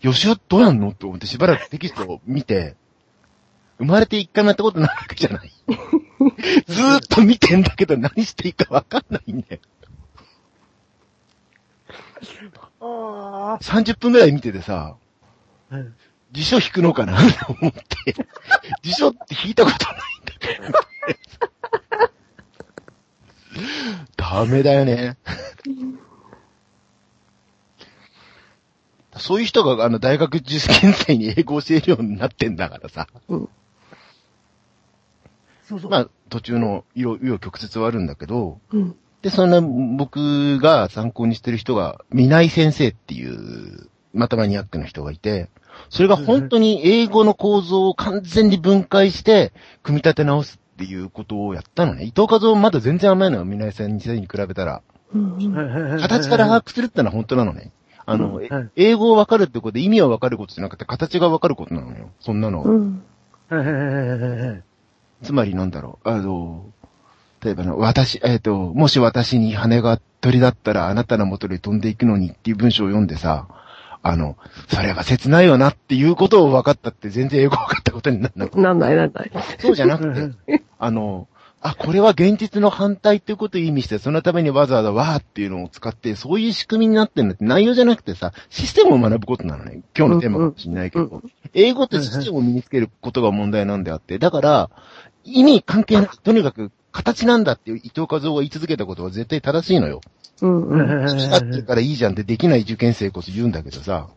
[0.00, 2.76] 予習どうやんのって思ってしばらくテキストを見て、
[3.78, 5.52] 生まれて一回もやったことないわけじゃない。
[6.66, 9.60] ずーっと見てんだけど何していいかわかんないんだよ。
[12.80, 14.96] あ30分くらい見ててさ、
[15.70, 15.76] あ。
[15.76, 15.94] うん
[16.30, 17.16] 辞書引くのかな？
[17.16, 17.22] と
[17.58, 17.82] 思って、
[18.82, 20.78] 辞書って引いたことないんだけど。
[24.16, 25.16] ダメだよね。
[29.16, 33.08] そういう人が、あの、大学受験生に英語を教えるようになってんだからさ。
[33.28, 33.48] そう
[35.80, 35.90] そう。
[35.90, 38.94] まあ、途中の色、色曲折はあるんだけど、うん。
[39.22, 45.48] で、そんな僕が参考にしてる人が、見ない先生っていう、またマニアックな人がいて、
[45.90, 49.52] それが本当に英語の構造を完全に分解して、
[49.82, 52.04] 組み立て直すっていうことをやったのね。
[52.04, 54.82] 伊藤和夫まだ全然甘いのよ、見ない先生に比べたら。
[55.14, 57.72] うん形から把握するってのは本当なのね。
[58.06, 62.10] あの、うんはい英語を分かるってことで意味は分かることじゃなくて、形が分かることなのよ。
[62.20, 62.62] そんなの。
[62.62, 63.02] うん。
[65.22, 66.66] つまりなんだろう、あの、
[67.42, 73.46] 例えばの、私、えっ、と、もし私に羽が鳥だったらあなたの元に飛んでいくのにっていう文章を読んでさ、
[74.02, 74.36] あの、
[74.68, 78.60] それは切ないよなっていうことを分かったって全然英語分かったことにならなくて。
[78.60, 79.30] なんないなんない。
[79.58, 81.28] そうじゃなくうんて、 あの、
[81.60, 89.80] あ、これは現実の反対っていうことを意味して、そのためにわざわざわーっていうのを使って、そういう仕組みになってるのって内容じゃなくてさ、システムを学ぶことなのね。
[89.96, 91.04] 今日のテーマかもしれないけど。
[91.04, 94.70] うん英語ってシステムを身につけることが問題なんであって、だから、
[95.24, 100.00] 意味関係なく、とにかく形なんだっていう伊藤和夫が言い続けたことは絶対正しいのよ。
[100.40, 101.06] うんうん。
[101.08, 104.08] 好きだってからいいじゃんってできない受験生こそ言うんだけどさ、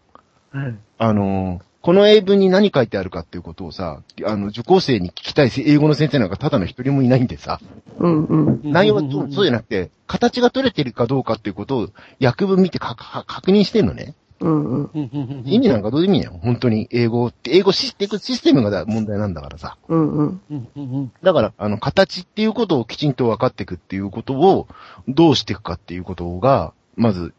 [0.52, 7.60] はいあのーこの英文に何書いてあるかっていうことをさ、あの、受講生に聞きたい英語の先生なんかただの一人もいないんでさ、
[7.98, 8.72] うんうん。
[8.72, 11.90] 内容はそうそうじゃなくて、形が取れてるかどうかっていうことを
[12.22, 14.14] 訳文見て確認してんのね。
[14.42, 15.44] うんうん。
[15.46, 16.40] 意味なんかどうでもいいのよ。
[16.42, 19.78] 本当に英語って、英語知っていくシステムがだ問題なんだからさ。
[19.88, 21.12] うんうん。
[21.24, 24.68] だから、あの、形っていうことをきちんと分かっていくっていうことを、
[25.08, 27.34] どうしていくかっていうことが、まず、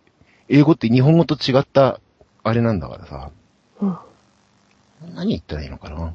[0.48, 2.00] 英語って日本語と違った、
[2.44, 3.30] あれなんだからさ。
[3.80, 3.96] うん
[5.14, 6.14] 何言ったらいいのかな。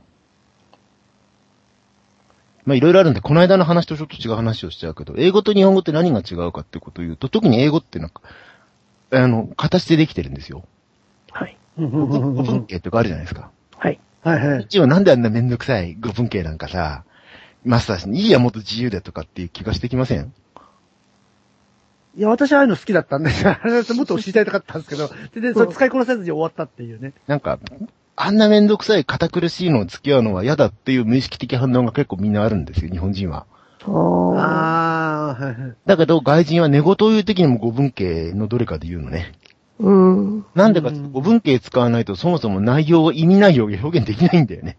[2.65, 8.21] まあ、いろいろあるんで、この間の話とちょっと違う話をしちゃうけど、英語と日本語って何が違うかってことを言うと、特に英語ってなんか、
[9.11, 10.65] あの、形でできてるんですよ。
[11.39, 11.57] はい。
[11.77, 13.51] 語文系とかあるじゃないですか。
[13.77, 13.99] はい。
[14.23, 14.63] はいはい。
[14.63, 17.03] 一応なんであんなめんどくさい語文系なんかさ、
[17.63, 20.33] マスターしに、いいや、もっと自由でとかっていう気がしてきません？
[22.17, 27.13] いや、私はああいうの好きだったんで、あ れもっと知りたいかったんですけど、 全然それ使いこなせずに終わったっていうね。
[27.27, 27.59] なんか、
[28.15, 33.45] あんなめんどくさい堅苦しいのを付き合うのは嫌だっていう無意識的反応が結構みんなあるんですよ、日本人は。
[33.85, 33.93] ああ。
[33.93, 35.73] ああ、はいはい。
[35.85, 39.33] だけど外人は寝言を言う時にも語文系のどれかで言うのね。
[39.80, 40.45] うん。
[40.55, 44.78] なんでか語文系使わないとそもそも内容、意味内容が表現できないんだよね。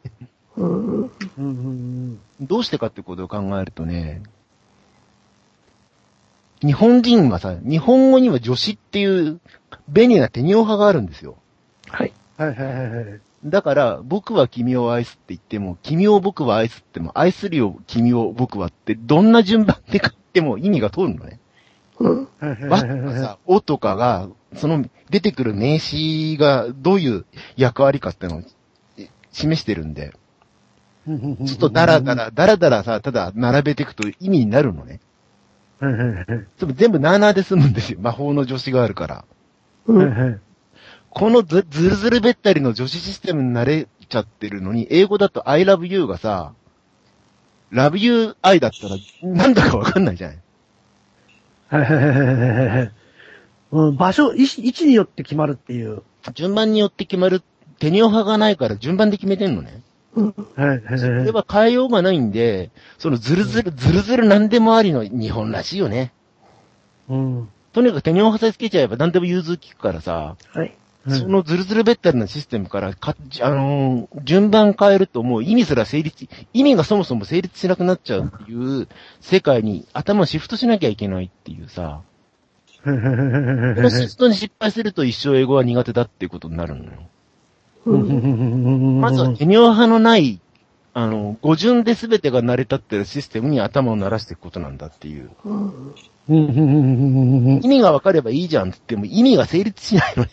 [0.57, 1.01] うん。
[1.03, 4.22] うんうんどうしてかってことを考えるとね、
[6.61, 9.40] 日本人はさ、日本語には助詞っていう
[9.88, 11.36] 便利な手にオ派があるんですよ。
[11.88, 12.12] はい。
[12.36, 13.20] はいはいはいはい。
[13.44, 21.38] だから、僕は君を愛すって言っても、君を僕は愛すっても、愛するよ君を僕はって、どんな順番で書いても意味が通るのね。
[22.01, 22.28] うん。
[22.38, 23.14] はいはいわはいはいはい。
[23.14, 27.26] とかさ、おとかが、その出てくる名詞がどういう
[27.57, 28.42] 役割かってのを
[28.96, 30.14] え示してるんで、
[31.07, 35.01] ちょっとダラダラ、ダラダラさ、ただ並べていくと意味になるのね。
[36.74, 37.99] 全部なーなーで済むんですよ。
[38.01, 39.24] 魔法の助詞があるから。
[41.11, 46.53] このずずるずるべったりの助詞システムに慣れちゃってるのに、英語だと I love you がさ、
[47.72, 50.38] love you I だったらなんだかわかんないじゃない。
[51.69, 52.93] はいはいはいはいはい。
[53.73, 56.03] うん、場所、位置位置によって決まるっていう。
[56.35, 57.43] 順番によって決まる、
[57.79, 59.83] 手にオ派がないから順番で決めてんのね。
[60.14, 60.35] うん。
[60.57, 61.25] はいはいはいそはい。
[61.25, 66.12] れは変えようがないんで、そのずるずる、ずるずるなんでもありの日本らしいよね。
[67.09, 67.49] うん。
[67.73, 70.78] とにかく手にオ派さえつけちゃえば何でも融通聞くからさ、はい。
[71.07, 78.88] うんそのずるずるべったりなシステムからか、あのー順番変えるともう意味すら成立、意味がそもそも成立しなくなっちゃうっていう
[79.20, 82.03] 世界に頭をシフトしなきゃいけないっていうさ、
[82.84, 86.90] このシフトに失敗すると一生英語は苦手だっていうことになるのよ。
[87.86, 89.01] うん。
[89.01, 90.40] まずは、テニオ派のない、
[90.94, 95.30] あの、語順で全てが成り立ってるシステムに頭を鳴らしていくことなんだっていう。
[95.44, 97.61] うん。
[97.62, 100.30] 意味が分かればいいじゃんって言っても意味が成立しないのね。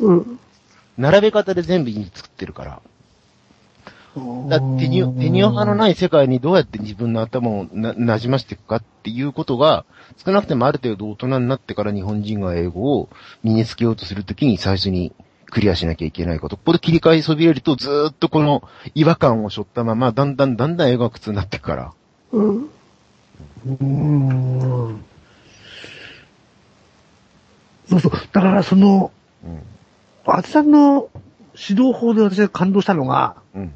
[0.00, 0.40] うん。
[0.98, 2.82] 並べ方で全部作ってるから。
[4.48, 9.84] だってテニオ、テニオ派のない世界にどうやって自分の頭をな、馴染ませていくかっていうことが、
[10.24, 13.08] 少なくてもある程度大人になってから日本人が英語を
[13.44, 15.12] 身につけようとするときに最初に
[15.50, 16.56] クリアしなきゃいけないこと。
[16.56, 18.64] ここで切り替えそびれるとずーっとこの
[18.96, 21.92] 違和感を背負ったまま、だんだんだんだん英語が苦痛になっていくから。
[22.32, 22.70] うん。
[23.66, 25.04] うん。
[27.88, 28.12] そうそう。
[28.12, 29.12] だからその、
[29.44, 29.62] うん。
[30.26, 31.08] あつさんの
[31.68, 33.72] 指導法で私が感動したのが、うん。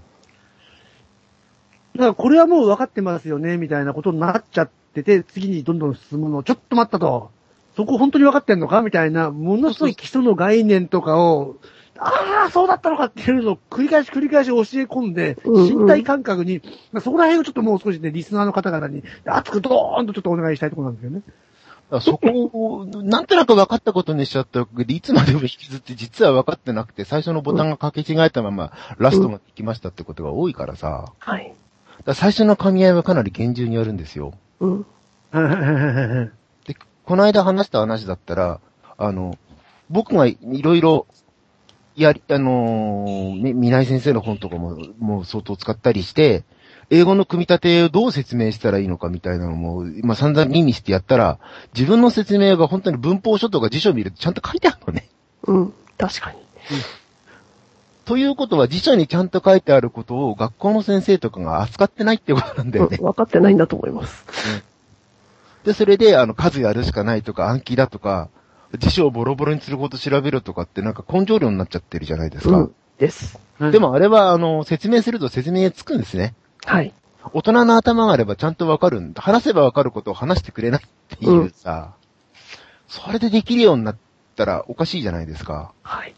[1.97, 7.31] だからこれはもう分かってますよね、みたいなことになっちゃってて、次にどんどん進むの、ちょっと待ったと。
[7.77, 8.83] そこ本当に分かってんのか？
[8.83, 11.57] みたいな、ものすごい基礎の概念とかを、
[11.99, 21.23] ああ、そうだったのかっていうのを繰り返し繰り返し教え込んで、うんうん身体感覚に、まあそこら辺をちょっともう少しね、リスナーの方々に、熱くドーンとちょっとお願いしたいところなんですよね。
[22.01, 31.55] そこを、なんとなく分かったことにしちゃったわけで、いつまでも引きずって実は分かってなくて、最初のボタンが掛け違えたまま、ラストまで行きましたってことが多いからさ、はい。
[32.05, 34.35] だ最初の噛み合いはかなり厳重にやるんですよ。
[34.61, 34.87] うん。
[36.65, 38.61] で、この間話した話だったら、
[38.97, 39.39] あの、
[39.91, 41.07] 僕がいろいろ、
[41.97, 46.43] やり、あのー、み、みない先生の本とかも、もう相当使ったりして、
[46.91, 51.39] 英語の組み立てをどう説明したらいいのかみたいなのも、まあ、散々耳してやったら、
[51.75, 55.09] 自分の説明が本当に文法書とか辞書を見るとちゃんと書いてあるのね。
[55.45, 55.73] うん。
[55.99, 56.39] 確かに。
[58.05, 63.05] ということは辞書にちゃんと書いてあることを学校の先生とかが扱ってないってことなんだよねうん。
[63.07, 64.25] 分かってないんだと思います。
[65.65, 68.29] で、それで、あの、数やるしかないとか、暗記だとか、
[68.79, 72.57] 辞書をボロボロにするほど調べるとかってなんか根性論になっちゃってるじゃないですか。
[72.57, 72.75] うん。
[72.99, 73.39] です。
[73.59, 76.35] でもあれは、あの、説明すると説明つくんですね。
[76.67, 76.93] はい。
[77.33, 79.23] 大人の頭があればちゃんとわかるんだ。
[79.23, 81.95] 話せばわかることを話してくれないっていうさ、
[82.89, 83.97] それでできるようになっ
[84.37, 85.73] たらおかしいじゃないですか。
[85.83, 86.15] はい。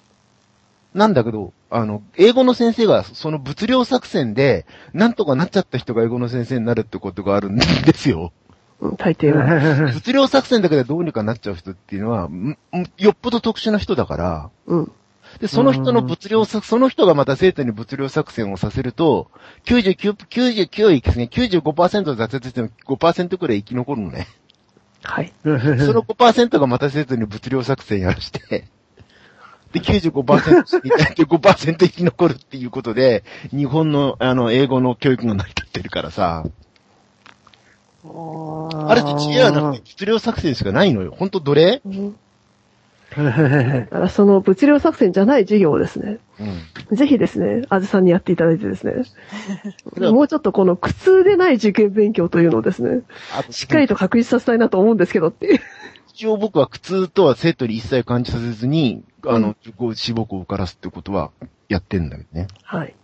[0.95, 8.33] なんだけど、あの、英語の先生がその物量作戦で、なんとかなっちゃった人が英語の先生になるってことがあるんですよ。
[8.81, 9.93] うん、大抵は。
[9.93, 12.57] 物量作戦だけでどうにかなっちゃう人っていうのは、んん
[12.99, 14.93] よっぽど特殊な人だから、うん。
[15.41, 19.31] で、その人の物量作、その人がまた生徒に物量作戦をさせると、
[19.65, 24.27] 99、99位ですね、95%挫折しても5%くらい生き残るのね。
[25.03, 25.33] はい。
[25.43, 28.65] その5%がまた生徒に物量作戦やらして、
[29.73, 36.45] で、95%みたいで5%生き残るっていうことで、日本の、あの、英語の教育が成り立ってるからさ、
[38.05, 41.15] あれって知恵はなくて物量作戦しかないのよ。
[41.17, 42.17] ほんと奴隷うん
[43.25, 46.97] だからその物量作戦じゃない授業をですね、うん。
[46.97, 48.93] ぜひですね、あずさんにやっていただいてですね、
[50.11, 53.01] もうちょっとこの苦痛でない受験勉強というのをですね、
[53.51, 55.61] しっかりと確立させたいなと思うんですけどっていう。
[56.09, 61.31] 一応僕は苦痛とは生徒に一切感じさせずに、あの、こう志望校を受からすってことは
[61.69, 62.49] やってんだけどね。
[62.63, 62.95] はい。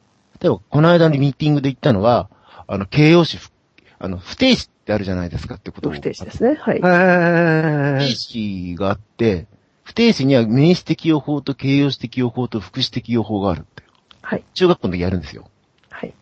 [0.41, 2.29] 例えば、この間のミーティングで言ったのは、
[2.67, 3.51] あの、形容詞、ふ
[3.99, 5.93] あの、不定詞ってあるじゃないですかってことを。
[5.93, 6.57] 不定詞ですね。
[6.59, 6.81] はい。
[6.81, 9.47] 不定詞があって、
[9.83, 13.83] 不定詞には名詞適用法と形容詞適用法と副詞適用法があるって。
[14.23, 14.45] はい。
[14.55, 15.49] 中学校の時やるんですよ。
[15.91, 16.15] はい。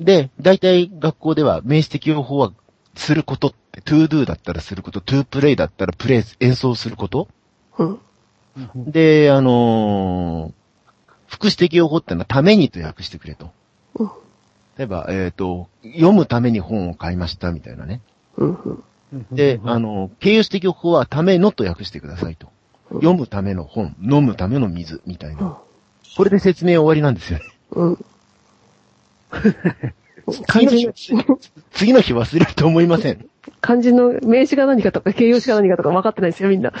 [0.00, 2.52] で、大体学校では名詞適用法は
[2.94, 7.28] することって、to do だったらすること、to play だったらプレイ、演奏すること。
[7.78, 8.00] うん。
[8.76, 10.52] で、あのー、
[11.26, 13.50] 副詞適用法ってのはためにと訳してくれと。
[13.94, 14.10] うん
[14.78, 18.00] 例えば、えっ、と、読むために本を買いましたみたいなね。
[18.38, 18.84] うん。
[19.12, 19.26] うん。
[19.30, 22.46] で、あの、形容詞適用法はためのと訳してくださいと。
[22.46, 22.52] うん
[22.92, 25.58] 読むための本、飲むための水みたいうんな。
[26.16, 27.44] これで説明終わりなんですよね。
[27.70, 28.04] うん。
[30.46, 30.92] 漢字の、
[31.72, 33.26] 次の日忘れると思いません。
[33.60, 36.72] 漢字の名詞が何かとか形容詞が何かとか分かってないですよ、みんな。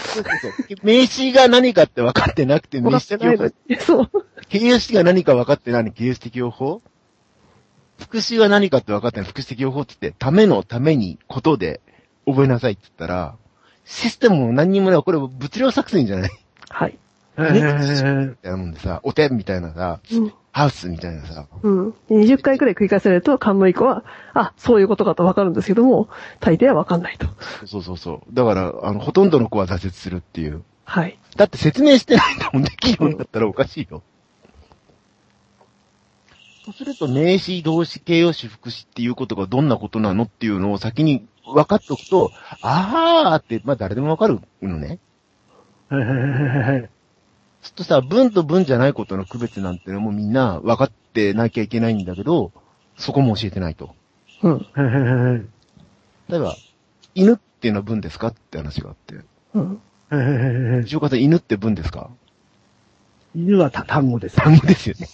[0.82, 3.80] 名詞が何かって分かってなくて、名詞適用法ってないの。
[3.80, 3.80] に。
[3.80, 4.10] そう。
[4.48, 6.82] 形容詞が何か分かってない形容詞適用法
[7.98, 11.80] 副詞は何かって分かってない副詞適用法って言って、ためのためにことで
[12.26, 13.36] 覚えなさいって言ったら、
[13.84, 15.02] システムも何にもない。
[15.02, 16.30] これ物量作戦じゃない
[16.68, 16.98] はい。
[17.36, 20.32] みたいなもんでさ、お手みたいなさ、うん。
[20.52, 21.94] ハウスみたいなさ、うん。
[22.10, 24.04] 20回くらい繰り返されると、勘の以降は、
[24.34, 26.08] あ、そういうことかと分かるんですけども、
[26.40, 27.26] 大抵は分かんないと。
[27.66, 28.34] そうそうそう。
[28.34, 30.62] だから、あの、ほとんどの子は挫折するっていう。
[30.84, 31.18] はい。
[31.36, 34.02] だって説明してないんだもん、できるようになったらおかしいよ。
[36.64, 42.32] そうすると、名詞、動詞、形容詞、副詞っていうことがどんなことなのっていうのを先に分かっておくと、
[42.62, 44.98] あーって、まあ誰でも分かるのね。
[45.88, 46.00] そう
[47.62, 52.52] するとさ、文と文じゃないことの区別なんてのもみんな分かってなきゃいけないんだけど、
[52.96, 53.94] そこも教えてないと。
[54.42, 54.66] うん。
[56.28, 56.54] 例えば、
[57.14, 59.16] 犬っていうのは文ですかって話があって。
[59.54, 59.80] うん。
[60.82, 62.10] 藤岡さん、犬って文ですか？
[63.34, 64.36] 犬はた単語です。
[64.36, 65.08] 単語ですよね。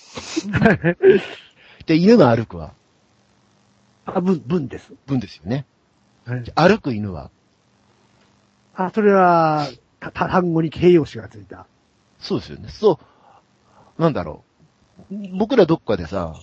[1.86, 2.72] で、犬が歩くは？
[4.06, 4.92] あ、文、文です。
[5.06, 5.66] 文ですよね。
[6.26, 7.30] はい歩く犬は？
[8.74, 9.68] あ、それは、
[10.00, 11.66] た、た単語に形容詞がついた。
[12.18, 12.68] そうですよね。
[12.68, 12.98] そ
[13.98, 14.42] う、なんだろ
[15.10, 15.14] う。
[15.38, 16.34] 僕らどっかでさ、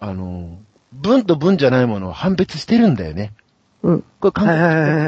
[0.00, 0.58] あの、
[0.92, 3.32] 文と文じゃないものを判別してるんだよね。
[3.82, 4.04] うん。
[4.20, 4.58] これ感覚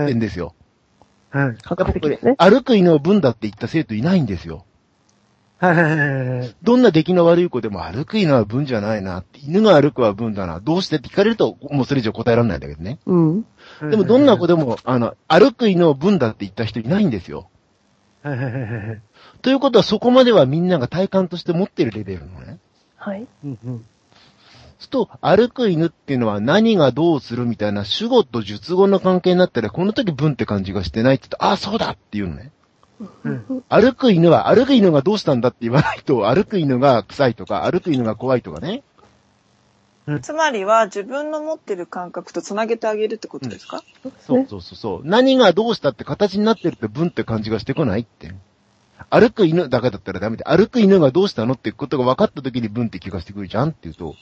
[0.03, 0.55] してんですよ。
[1.31, 1.57] はい。
[1.63, 2.35] 科学的ですね。
[2.39, 4.65] 歩く犬を文だって言った生徒いないんですよ。
[5.59, 5.73] は
[6.45, 6.55] い。
[6.63, 10.61] どんな出来の悪い子でも歩く犬は文じゃないな犬が歩くは文だな。
[10.61, 12.99] どうしてって聞かれると、もうそれ以上答えられないんだけどね。
[13.07, 13.47] うん。
[13.81, 17.49] でもどんな子でも、あの、歩く犬を文だって言った人いないんですよ。
[18.23, 19.03] はいはいはいはい
[19.43, 22.59] ということはそこまではみんなが体感として持ってるレベルのね。
[22.97, 23.27] はい。
[23.45, 23.85] うんうん
[24.79, 32.53] そうすると、歩く犬っていうのは何がどうするみたいな主語と述語の関係になったら、この時文って感じがしてないって言うと、ああ、そうだっていうのね。
[33.25, 38.83] うん歩く犬は、歩く犬がどうしたんだって言わないと、歩く犬が臭いとか、歩く犬が怖いとかね。
[40.23, 43.83] つまりは自分の持ってる感覚とつなげてあげるってことですか、
[44.21, 45.01] そうそうそうそう。
[45.05, 48.33] 何がどうしたって形になってるって文って感じがしてこないって。
[49.11, 54.15] 歩く犬だけだったらダメで、歩く犬がどうしたのってことが分かった時に文って気がしてくるじゃんって言うと、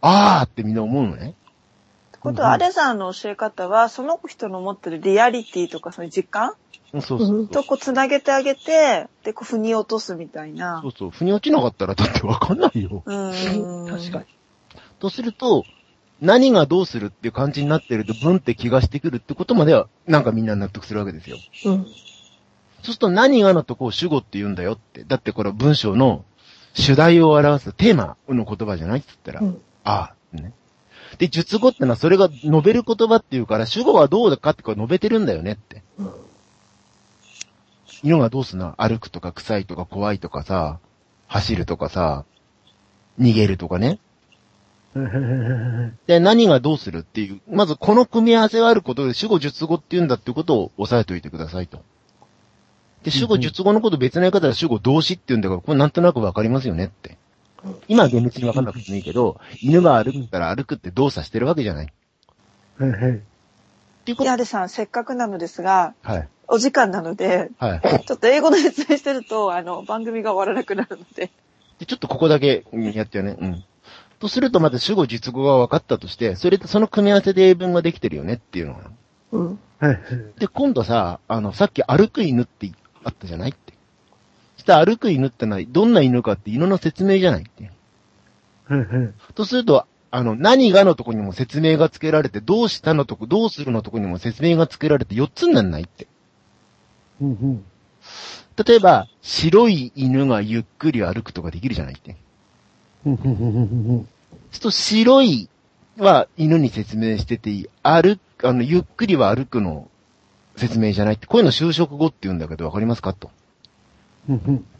[0.00, 1.30] あーってみんな思うのね。
[1.30, 6.54] ってことは、アレさんの教え方は、その人の持ってるリアリティとか、その実感？
[6.92, 7.48] そうそうそう。
[7.48, 10.88] とこう繋げてあげて、で、こう、腑に落とすみたいなそ。
[10.88, 11.10] うそう。
[11.10, 13.02] 腑に落ちなかったらだってわかんないよ。
[13.04, 13.88] うーん。
[13.88, 14.24] 確かに。
[15.02, 15.64] とすると、
[16.20, 21.36] 何がどうするっていう感じになってると、ブンって気がしてくるってことまでは、なんかみんな納得するわけですよ。
[21.66, 21.84] うん。
[21.84, 21.92] そう
[22.84, 25.02] すると何がのとこを主語って言うんだよって。
[25.04, 26.24] だってこれは文章の
[26.74, 30.52] 主題を表すテーマの言葉じゃないって言ったら、うんああ、ね。
[31.18, 35.82] で、述語ってのはそれが述べる言葉っていうから、主語はどうだかってこれ述べてるんだよねって。
[35.98, 36.12] うん
[38.04, 38.74] 色がどうすんの？
[38.78, 40.80] 歩くとか臭いとか怖いとかさ、
[41.28, 42.24] 走るとかさ、
[43.20, 44.00] 逃げるとかね。
[46.06, 51.80] で、何がどうするっていう、まずこの組み合わせがあることで主語述語って言うんだっていうことを押さえておいてくださいと。
[53.02, 57.16] で、主語述語のこと別の言い方は主語動詞って言うんだから、これなんとなくわかりますよねって。
[57.88, 61.86] 今は厳密にわかんなくてもいいけど、犬が歩くから歩くって動作してるわけじゃない。
[61.86, 61.88] っ
[64.04, 66.28] ていうこといや、でさん、せっかくなのですが、はい。
[66.48, 67.80] お時間なので、はい。
[68.04, 71.30] ちょっと英語で説明してると、あの、番組が終わらなくなるので。
[71.78, 73.36] で、ちょっとここだけうんやってよね。
[73.40, 73.64] うん。
[74.22, 78.80] とするとまず主語実語が分かったとして、それとその組み合わせで英文ができてるよねっていうのが。
[79.32, 79.58] うん。
[80.38, 82.70] で、今度さ、あの、さっき歩く犬って
[83.02, 83.72] あったじゃないって。
[84.58, 87.72] そしたら歩く犬ってのはどんな犬かって犬の説明じゃないって。
[89.34, 96.06] とすると、あの、何がのとこにも説明が付けられて、どうしたのとこ、どうするのとこにも説明が付けられて4つになんないって。
[98.64, 102.14] 例えば、白い犬がゆっくり歩くとかできるじゃないって。
[103.04, 103.18] そう
[104.52, 105.48] すると白い
[105.98, 107.68] は犬に説明してていい。
[107.82, 109.88] 歩く、あの、ゆっくりは歩くの
[110.56, 111.26] 説明じゃないって。
[111.26, 113.30] こういうの就職語って言うんだけどわかりますかと。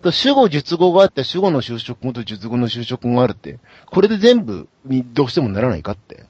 [0.03, 3.59] と主語、述語があって、主語の就職語と述語の就職語があるって。
[3.87, 6.25] これで全部にどうしてもならないかって。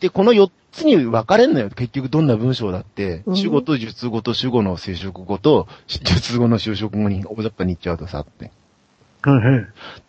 [0.00, 1.70] で、この4つに分かれんのよ。
[1.70, 8.50] 結局どんな文章だって、うん主語と述語と主語の生殖語と、述語の就職語に大雑把に言っちゃうとさって。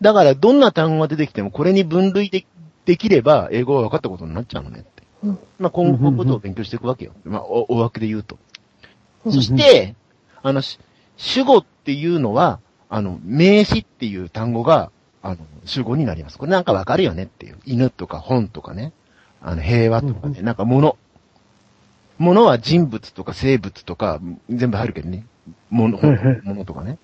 [0.01, 2.45] だから、どんな単語が出てきても、これに分類で
[2.85, 5.03] できれば、英語は分かったことになっちゃうのねって。
[5.23, 7.13] うんまあ、今後こういうことを勉強していくわけよ。
[7.25, 8.35] まあ、お大枠で言うと。
[8.35, 9.95] うんそして、
[10.41, 10.79] あの、し
[11.17, 12.59] 主語っていうのは、
[12.89, 14.91] あの、名詞っていう単語が、
[15.21, 16.37] あの、主語になります。
[16.37, 17.57] これなんかわかるよねっていう。
[17.65, 18.93] 犬とか本とかね。
[19.41, 20.41] あの、平和とかね。
[20.41, 20.97] なんか物。
[22.17, 25.25] 物は人物とか生物とか、全部入るけどね。
[25.69, 25.99] 物、
[26.43, 26.97] 物とかね。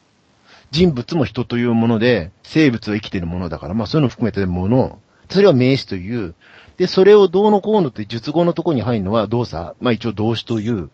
[0.73, 4.99] 人物も人というもので、生物は生きているものだから、まあそういうのを含めて物。
[5.29, 6.33] それは名詞という。
[6.77, 9.75] で、それをどうのこうのって述語のところに入るのは動作。
[9.79, 10.89] まあ一応動詞という。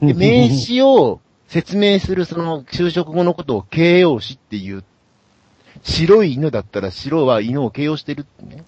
[0.00, 4.84] で、 名詞を説明するその就職後のことを形容詞っていう。
[5.82, 8.64] 白い犬だったら白は犬を形容してるってね。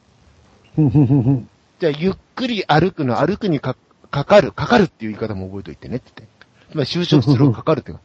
[1.78, 3.76] じゃあ、ゆっくり歩くの、歩くにか
[4.10, 6.38] かかる、かかるっていう言い方も覚えておいてねって言って。
[6.70, 8.02] つまり就職する かかるっていうか、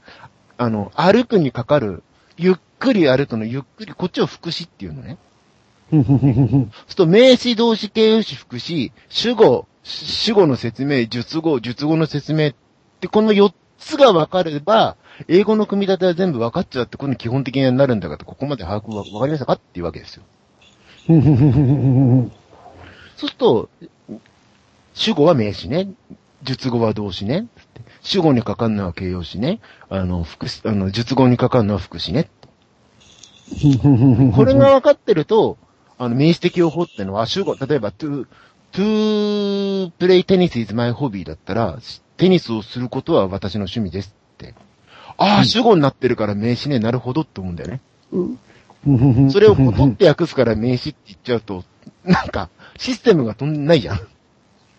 [0.63, 2.03] あの、歩くにかかる、
[2.37, 5.17] ゆっくり歩くの、ゆっくり、こっちを副詞っていうのね。
[5.91, 12.53] そうすると、名詞、動詞、形容詞、副詞、主語、主語の説明、述語、述語の説明っ
[12.99, 14.95] て、この4つが分かれば、
[15.27, 20.23] 英語の組み立ては全部分かっちゃうって、この基本的になるんだから、ここまで把握は分かりましたかっていうわけですよ。
[23.17, 23.69] そうすると、
[24.93, 25.89] 主語は名詞ね。
[26.43, 27.47] 述語は動詞ね。
[28.03, 29.59] 主語にかかるのは形容詞ね。
[29.89, 32.29] あの、副詞、あの、述語にかかるのは副詞ね。
[34.35, 35.57] これが分かってると、
[35.97, 38.27] あの、名詞的用法ってのは、主語、例えば、to,
[38.73, 41.79] to play tennis is my hobby だったら、
[42.17, 44.53] テニスをすることは私の趣味ですって。
[45.17, 47.81] ああ、主語になってるから名詞ね、なるほどって思うんだよね。
[48.11, 49.29] うん。
[49.31, 51.63] それを取って訳すから名詞って言っちゃうと、
[52.03, 53.99] なんか、システムがとんないじゃん。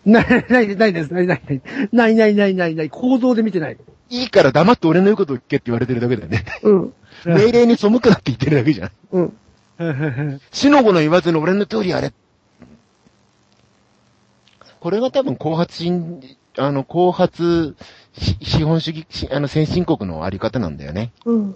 [0.05, 1.13] ない、ない、ないです。
[1.13, 1.61] ない、ない、ない。
[1.91, 2.89] ない、ない、ない、ない、ない。
[2.89, 3.77] 構造で見てない。
[4.09, 6.45] いいから黙って俺の言うことを聞けって言われてるだけだよね。
[6.63, 6.93] うん。
[7.25, 8.91] 命令に背くなって言ってるだけじゃん。
[9.11, 9.33] うん。
[10.51, 12.13] 死の子の言わずに俺の通りやれ。
[14.79, 16.21] これが多分後発新、
[16.57, 17.75] あの、後発
[18.13, 21.11] し資本主義、しあの、先進国のあり方なんだよね。
[21.25, 21.49] うん。
[21.49, 21.55] う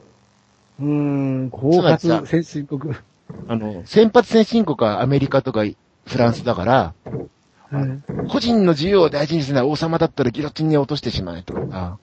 [0.82, 2.96] ーん、後発先進国。
[3.48, 5.64] あの、先発先進国はアメリカとか
[6.06, 6.94] フランスだから、
[8.28, 12.00] 個人の自由を大事にしない王様だったらギロチンに落としてしまえとか、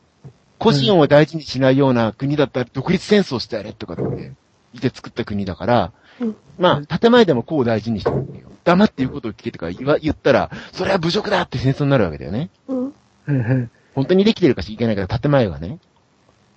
[0.59, 4.35] 個人を大事にしないような国だったら独立戦争してやれとかって言
[4.79, 8.49] って作った国だから、うんまあ、建前でもこう大事にしてるんだよ。
[8.65, 12.51] 黙って言うことを聞けとか言わ言ったら、それは侮辱だって戦争になるわけだよね。
[12.69, 13.71] うん。
[13.95, 15.79] 本当にできてるかしいけないから建前がね。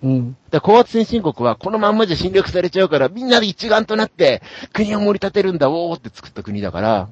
[0.01, 0.37] うん。
[0.49, 4.41] だ高圧先進国はこのまんまじゃ侵略されちゃうから、みんなで一丸となって
[4.73, 7.09] 国を盛り立てるんだ、おーって作った国だから、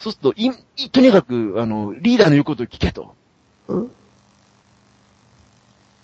[0.00, 3.14] そうすると、い、いとにかく、あの、リーダーの言うことを聞けと。
[3.68, 3.90] うん。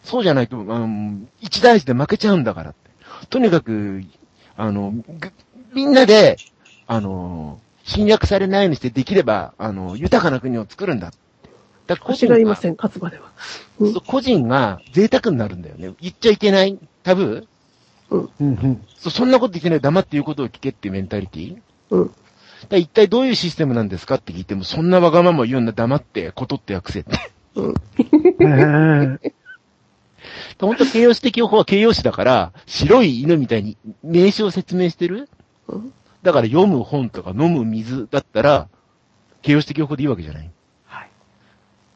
[0.05, 2.91] そうじゃないと、あの、一大事で負けちゃうんだからって。
[3.29, 4.05] とにかく、
[4.57, 5.05] あの、ぐ
[5.75, 6.37] みんなで、
[6.87, 11.17] あの、侵略されないようにしてできれば、あの、豊かな国を作るんだって。
[11.87, 13.31] だから個腰人がいません、勝つまでは。
[13.79, 15.93] うんそう個人が贅沢になるんだよね。
[16.01, 16.79] 言っちゃいけない？
[17.03, 18.17] タブー？
[18.17, 18.87] うんうん。
[18.99, 21.57] そそんなこと言ってない黙って言うことを聞けっていうメンタリティ
[21.91, 22.15] うん。
[22.71, 27.11] 一体どういうシステムなんですかって聞いても、そんなわがまま言うんだ黙って、ことって訳せって。
[27.55, 27.75] うん。
[29.23, 29.33] ええ
[30.61, 35.29] 本当形容詞的用法は形容詞だから、白い犬みたいに名詞を説明してる？
[35.69, 35.93] うん
[36.23, 38.69] だから読む本とか飲む水だったら、
[39.43, 40.51] 形容詞的用法でいいわけじゃない？
[40.87, 41.11] はい。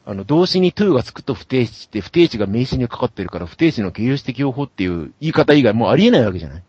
[0.05, 6.63] あの、動詞に to がつくと不定詞って、不定詞が名詞にかかってるから、不定詞の形容詞的用法っていう言い方以外もうありえないわけじゃない？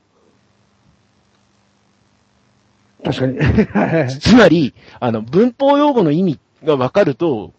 [3.05, 3.39] 確かに。
[3.39, 7.53] はい つまり、あの、文法用語の意味がわかると、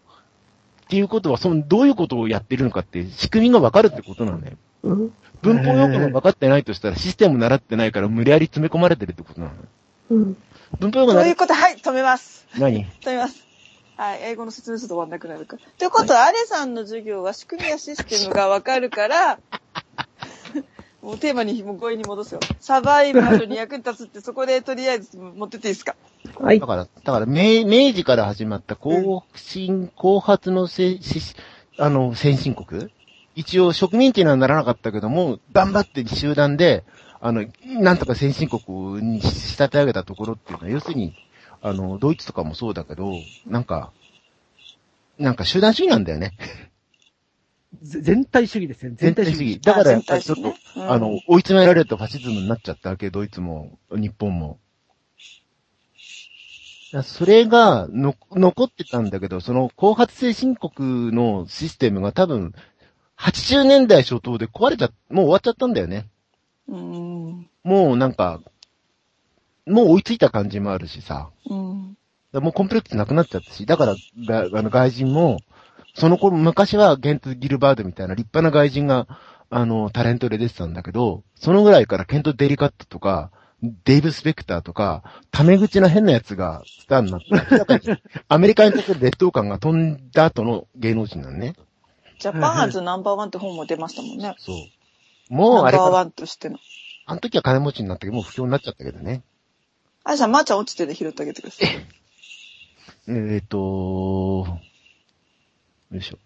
[0.85, 4.57] っていうことは、その、どういうことをやってるのかって、仕組みがわかるってことなんだよ。
[4.83, 5.13] うん。
[5.41, 9.53] 文法用語が分かってないとしたら、システム習ってないから無理やり詰め込まれてるってことなの。
[10.11, 10.37] うん。
[10.79, 12.47] 文法用語習っということで、はい、止めます。
[12.57, 12.85] 何？
[13.01, 13.43] 止めます。
[13.95, 15.63] はい、英語の説明すると終わんなくなるから。
[15.77, 19.39] ということは、アレさんの授業は仕組みやシステムがわかるから、
[21.03, 22.39] もうテーマにもう強引に戻すよ。
[22.61, 25.95] サバイバルに役に立つって、そこでとりあえず持ってっていいですか？
[26.39, 26.65] はいだ。
[26.65, 31.35] から、だから、明、明治から始まった後進、後発のせ、し、
[31.77, 32.89] あの、先進国
[33.35, 36.85] 一応植民地にはならなかったけども、頑張って集団で、
[37.19, 41.13] あの、なんとか先進国に仕立て上げたところっていうのは、要するに、
[41.61, 43.11] あの、ドイツとかもそうだけど、
[43.45, 43.91] なんか、
[45.19, 46.31] なんか集団主義なんだよね。
[47.81, 48.95] ぜ全体主義ですね。
[48.95, 49.59] 全体主義。
[49.59, 50.53] だからやあっぱりちょっと、
[50.89, 54.59] あの、追い詰められるとファシズムになっちゃったわけ、ドイツも、日本も。
[57.01, 62.53] それがの、残ってたんだけど、その後発性申告のシステムが多分、
[63.17, 66.07] 80年代初頭で壊れちゃ、もう終わっちゃったんだよね。
[66.67, 67.49] うん。
[67.63, 68.41] もうなんか、
[69.65, 71.31] もう追いついた感じもあるしさ。
[71.49, 71.97] うん。
[72.33, 73.95] もうコンプレックスなくなっちゃったし、だから、
[74.27, 75.39] があの外人も、
[75.93, 79.07] その頃、昔はゲント・ギルバードみたいな立派な外人が、
[79.49, 83.31] あの、タレントで出てたんだけど、そのぐらいからケント・デリカットとか、
[83.85, 91.55] デイブ・スペクターとか、タメ口な変なやつがスターになって、 アメリカに対する劣等感が飛んだ後の芸能人なんね。
[92.19, 94.35] ジャパンアズナンバーワンって本も出ましたもんね。
[94.39, 95.33] そう。
[95.33, 96.57] もうあれナンバーワンとしての。
[97.05, 99.23] あの時は金持ちになったけど、もう不況になっちゃったけどね。
[100.03, 101.69] あれさん、まーちゃん落ちてて拾ってあげてください。
[103.07, 104.59] えっ、ー、と
[105.93, 106.17] よいしょ。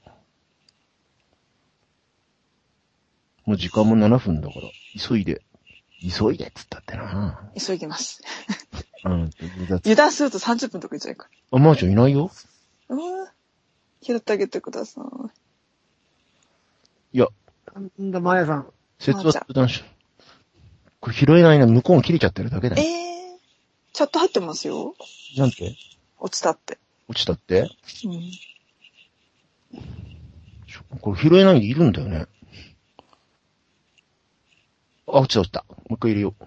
[3.45, 4.61] もう時間も7分だから、
[4.99, 5.41] 急いで。
[6.01, 8.21] 急いでっつったってな急ぎます。
[9.03, 9.29] うん。
[9.83, 12.31] 油断すると30分とかいっちゃうかあ、まーちゃんいないよ
[12.89, 12.95] ら。
[12.95, 13.33] うわ
[14.01, 15.01] 拾ってあげてくださ
[17.13, 17.17] い。
[17.17, 17.27] いや、
[17.73, 18.67] なんだ、マーヤさん。
[18.99, 19.83] 説話相談し。
[21.01, 22.85] これ拾えないな、向こうが切れちゃってるだけだえよ。
[22.85, 23.39] ー、
[23.91, 24.95] チャット入ってますよ。
[25.35, 25.75] なんて？
[26.19, 26.77] 落ちたって。
[27.09, 27.69] 落ちたって？
[28.05, 28.31] うん。
[31.01, 32.25] これ拾えないでいるんだよね。
[35.07, 35.65] あ、落ちた落ちた。
[35.69, 36.45] もう一回入れよう。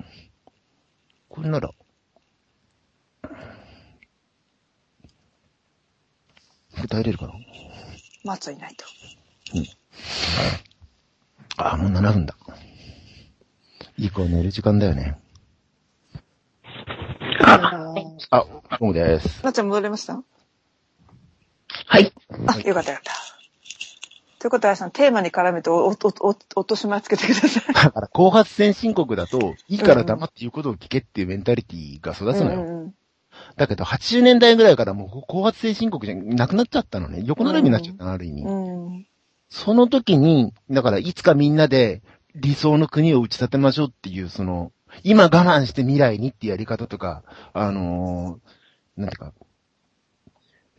[1.28, 1.70] これなら。
[6.82, 7.34] 答えれるかな？
[8.24, 8.84] まーちゃんいないと。
[11.56, 12.34] あ、もう7分だ。
[13.98, 15.18] いい子寝る時間だよね。
[17.42, 17.94] あ
[18.30, 19.44] あ、どうもです。
[19.44, 20.14] まーちゃん戻れました？
[20.14, 20.24] はい。
[22.46, 23.12] あ、よかったよかった。
[24.38, 27.74] ということは、あれさん、テーマに絡めてお、お、お、お落とし前つけてください。
[27.74, 32.62] だから、後発先進国だと、いいから黙って言うことを聞けっていうメンタリティが育つのよ。
[32.62, 32.94] うんうん
[33.56, 37.22] だけど、80年代ぐらいからもう後発先進国じゃなくなっちゃったのね。
[37.24, 38.42] 横並びになっちゃったの、ある意味。
[38.42, 38.86] うん。
[38.86, 39.06] うん。
[39.48, 42.02] その時に、だからいつかみんなで
[42.34, 44.72] 理想の国を打ち立てましょうっていう、その、
[45.04, 49.32] 今我慢して未来にってやり方とか、あのーなんていうか、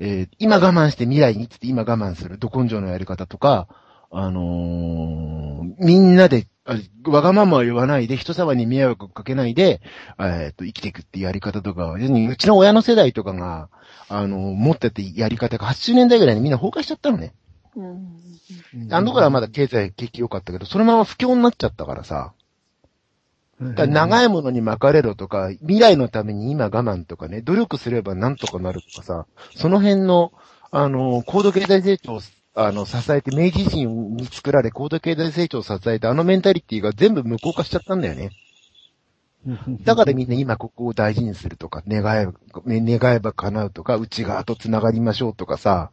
[0.03, 3.67] えー今我慢して未来にって言って今我慢する、ど根性のやり方とか、
[4.09, 6.75] あのーみんなで、あ
[7.07, 9.79] わがままは言わないで、人様に迷惑をかけないで、
[10.19, 13.69] えっと、生きていくっていうやり方とか、要するにうちの親の世代とかが、
[14.09, 17.35] あのー持っててやり方が80年代ぐらいにみんな崩壊しちゃったのね。
[17.75, 18.91] うん。
[18.91, 22.33] あの頃はまだ経済景気良かったけど、そのまま不況になっちゃったからさ。
[23.61, 30.33] 長いものに巻かれろとか、未来のために今我慢とかね、努力すればなんとかなるとかさ、その辺の、
[30.71, 32.21] あの、高度経済成長を、
[32.55, 38.31] あの、支えて、明治維新に作られ、高度経済成長を支えて、あのメンタリティが全部無効化しちゃったんだよね。
[39.83, 45.91] だからみんな今ここを大事にするとか、願え願えば叶うとか、内側と繋がりましょうとかさ、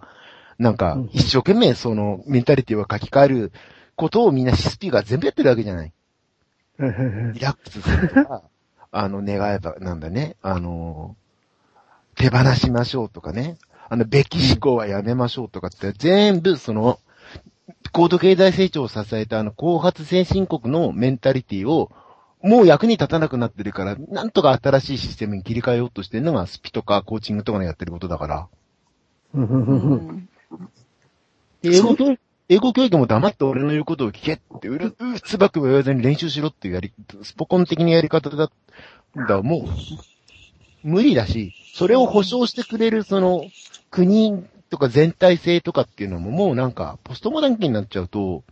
[0.58, 3.52] なんかうん、一生懸命そのメンタリティを書き換える
[3.94, 5.92] ことをみんなシスピが全部やってるわけじゃない。
[6.78, 8.42] リラックスするとか、
[8.90, 11.16] あの、願えば、なんだね、あの、
[12.14, 16.98] 手放しましょうとかね、あの、べき思考はやめましょうとかって、全部その、
[17.92, 21.90] 高度経済成長を支えたあの、後発先進国のメンタリティを、
[22.42, 28.48] もう役に立たなくなってるから、なんとか新しいシステムに切り替えようとしてるのがスピとかコーチングとかのやってることだから。
[31.64, 36.92] 英語教育、英語教育も黙って俺の言うことを聞けって、うる、うつばくも言わずに練習しろっていうやり、
[37.22, 38.50] スポコン的なやり方だ、
[39.28, 39.62] だ、もう、
[40.82, 43.44] 無理だし、それを保証してくれる、その、
[43.90, 48.44] 国とか全体性とかっていうのももうなんか、ポストモダン期になっちゃうと、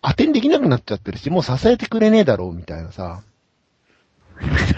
[0.00, 3.22] 当てにできなくなっちゃってるし、もう支えてくれねえだろう、みたいなさ。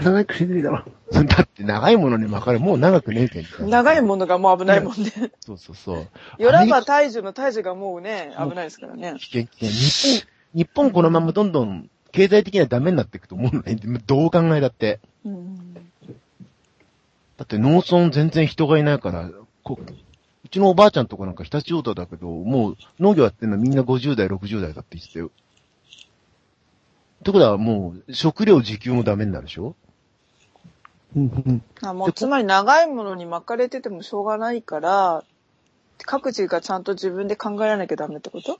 [0.03, 0.83] 長くしないだろ。
[1.11, 3.69] だって長いものに巻かれ、もう長くねえけん。
[3.69, 5.11] 長いものがもう危ないもんね。
[5.39, 5.95] そうそうそ
[6.39, 6.43] う。
[6.43, 9.15] よらば大樹の大樹がもうね、危ないですからね。
[9.17, 9.69] 危険危険。
[9.69, 13.75] 日本、日本このままどんどん経済的にはダメになっていくと思うのね。
[14.05, 14.99] どう考えだって。
[15.25, 15.73] うん。
[17.37, 19.29] だって農村全然人がいないから、
[19.63, 19.85] こう
[20.55, 25.31] ちのおばあちゃんとかなんか日立オートだけど、もう農業やってるのみんな50代、60代だって言ってたよ。
[27.21, 29.75] ってことはもう食料自給もダメになるでしょ？
[31.15, 35.23] うんうんあもうつまり長いものに巻かれててもしょうがないから、
[36.05, 38.57] 各自がちゃんと自分で考えられなきゃダメってこと？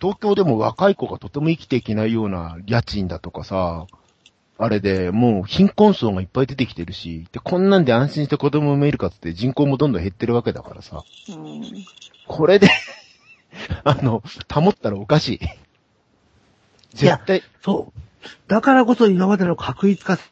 [0.00, 3.86] 東京でも若い子がとても生きていけないような家賃だとかさ、
[4.56, 11.04] あれでもう貧困層がいっぱい出てきてるし、で、こんなんで安心して子供産めるかって人口もどんどん減ってるわけだからさ。
[11.28, 11.62] うん。
[12.26, 12.68] これで、
[13.84, 14.22] あの、
[14.52, 15.40] 保ったらおかしい。
[16.94, 18.00] 絶対、そう。
[18.48, 20.22] だからこそ今までの確一化さ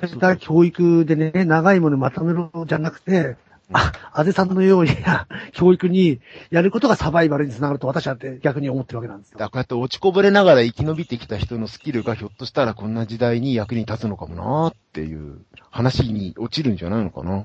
[0.00, 3.36] れた教育でね、長いものまとめろじゃなくて、
[3.72, 4.90] あ、あぜさんのように
[5.52, 6.20] 教育に
[6.50, 9.38] やることがサバイバルにつながると私はって逆に思ってるわけなんですよ。
[9.38, 15.40] だからこうやって落ちこぼれながら生き延びてきた人のスキルがひょっとしたらこんな時代に役に立つのかもなっていう
[15.70, 17.44] 話に落ちるんじゃないのかな。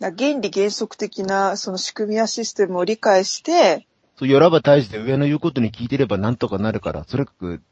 [0.00, 7.62] 原理原則的なその仕組みやシステムを理解して、そう、よらば大して上の言うことに聞いてればなんとかなるから、それかく、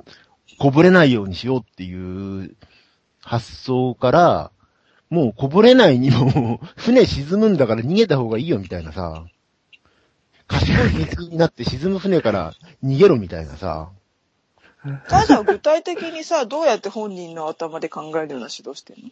[0.59, 2.57] こぼれないようにしようっていう
[3.23, 4.51] 発想から、
[5.11, 9.27] もうこぼれないにも、 船沈むんだから逃げた方がいいよみたいなさ、
[10.47, 12.55] 賢い水になって沈む船から
[12.85, 13.91] 逃げろみたいなさ、
[15.09, 19.11] ただ具体的にさ、どうやって本人の頭で考えるような指導してんの？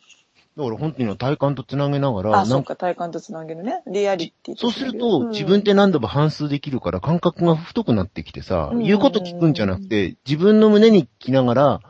[0.57, 3.83] だから本人の体感とつなげながら、あ、そうんか、体感とつなげるね。
[3.89, 11.81] リアリティそうすると、自分で何度も反数できるから感覚が太くなってきてさ、うん言うこと聞くんじゃなくて、自分の胸に聞きながら、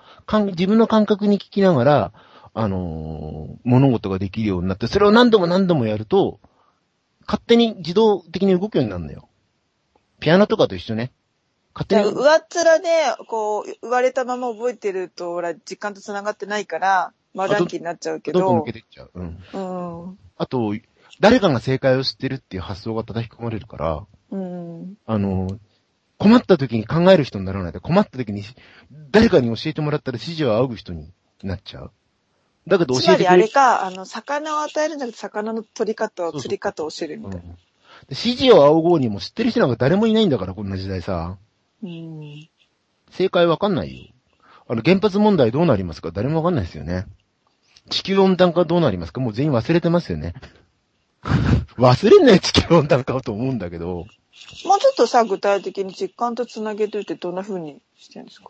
[0.47, 2.13] 自分の感覚に聞きながら、
[2.55, 6.41] あのー物事ができるようになって、それを何度も何度もやると、
[7.27, 9.29] 勝手に自動的に動くようになるのよ。
[10.21, 11.13] ピアノとかと一緒ね。
[11.75, 12.05] 勝手に。
[12.05, 12.89] 上っ面で、
[13.29, 19.11] こう、言われたまま覚えてると、ほら、実感と繋がってないから、丸暗記になっちゃうけどどんどん抜け、てっちゃう。
[19.15, 19.39] うん。
[19.53, 19.59] う
[20.13, 20.19] ん。
[20.37, 20.75] あと、
[21.21, 24.97] 誰かが正解を知ってるっていう発想が叩き込まれるから、うん。
[25.07, 25.49] あの、
[26.19, 28.43] 困った時に考える人にならないで、困った時に
[29.11, 31.13] 誰かに教えてもらったら指示を仰ぐ人に
[31.43, 31.93] なっちゃう。
[32.67, 33.43] だけどつまりあ教えてくれる。
[33.43, 37.47] れか、あの、魚を与えるんじゃなくて、魚の取り方を、そうそう釣り方を教えるみうんたいな。
[37.49, 37.57] で
[38.11, 41.37] 指示を仰ごうにも知ってる人なんか誰もいないんだから、こんな時代さ。
[41.83, 42.49] うん。
[43.11, 44.11] 正解わかんないよ。
[44.67, 46.11] あの、原発問題どうなりますか？
[46.11, 47.07] 誰もわかんないですよね。
[47.91, 49.21] 地球温暖化どうなりますか？
[49.21, 50.35] もう全員忘れてますよね。
[51.77, 53.87] 忘れんなよ、地球温暖化をと思うんだけど。
[53.97, 54.07] もう
[54.81, 58.49] ちょっとさ、具体的に実感と繋げてるってどんな風にしてるんですか？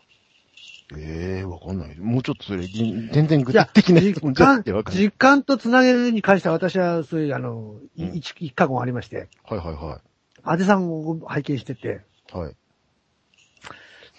[0.95, 1.95] ええわかんない。
[1.97, 5.03] もうちょっとそれ、全然具体的な実質問じゃ感ってわかんない。
[5.03, 10.01] 実感とつなげるに関しては私はそういう、あの、いうん一、一過言ありまして、はいはいは
[10.43, 12.01] あぜさんを拝見してて、
[12.33, 12.37] い。
[12.37, 12.55] はい。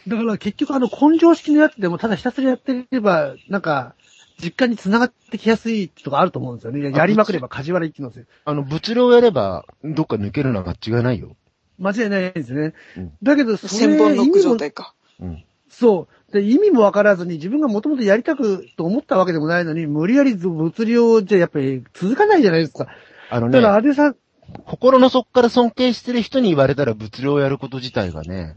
[0.09, 3.95] だから結局あの根性式のやつでもただひたすらやってれば、なんか、
[4.43, 6.91] 実感につながってきやすいとかあると思うんですよね。
[6.91, 8.25] やりまくれば梶原一騎のせい。
[8.45, 11.37] あの、物量やれば、どっか抜けるのは間違いないよ。
[11.79, 12.75] 間違いないですね。
[12.97, 14.95] うんだけど、それ千本ノック意味も、状態か。
[15.21, 15.45] うん。
[15.71, 16.33] そう。
[16.33, 22.89] で、意味もわからずに自分がもともとやりたくと思ったわけでもないのに、無理やり物量じゃやっぱり続かないじゃないですか。
[23.31, 24.17] あのだから、ね、あれさん、
[24.65, 28.57] 心の底から尊敬してる人に言われたら物量をやること自体がね、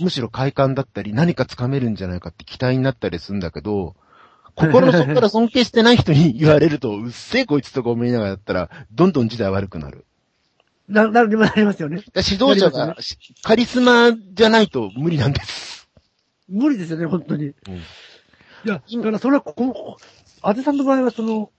[0.00, 3.94] むしろ快感だったり、何か掴めるんじゃないかって期待になったりするんだけど、
[4.54, 10.06] 心の底から尊敬してない人に言われると、うっせえこいつとか思いながらやったら、どんどん時代悪くなる。
[10.88, 12.02] な、なるにもなりますよね。
[12.16, 12.96] 指導者なが、
[13.42, 15.88] カリスマじゃないと無理なんです。
[16.48, 17.44] 無理ですよね、本当に。
[17.44, 17.54] いうん
[18.64, 19.96] や、だからそれはこの、
[20.42, 21.50] あてさんの場合はその、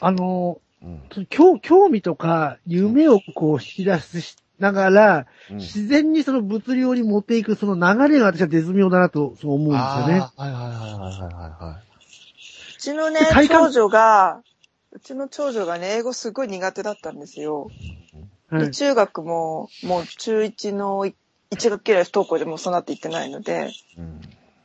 [0.00, 1.26] あの、うん。
[1.28, 10.20] 興興味とか夢をこう引き出すし、ながら、うん自然にその物量に持っていくその流れが私は絶妙だなと、そう思うんですよね。
[10.20, 11.89] はいはいはいはいはいはう
[12.80, 14.42] ちのね長女が、
[14.92, 17.70] うちの長女がね、英語すごい苦手だったんですよ。
[18.50, 18.70] ではい。
[18.72, 21.14] 中学も、もう中1の1
[21.70, 24.00] 学期以来不登校でもうそうなっていってないので、い。
[24.00, 24.20] うん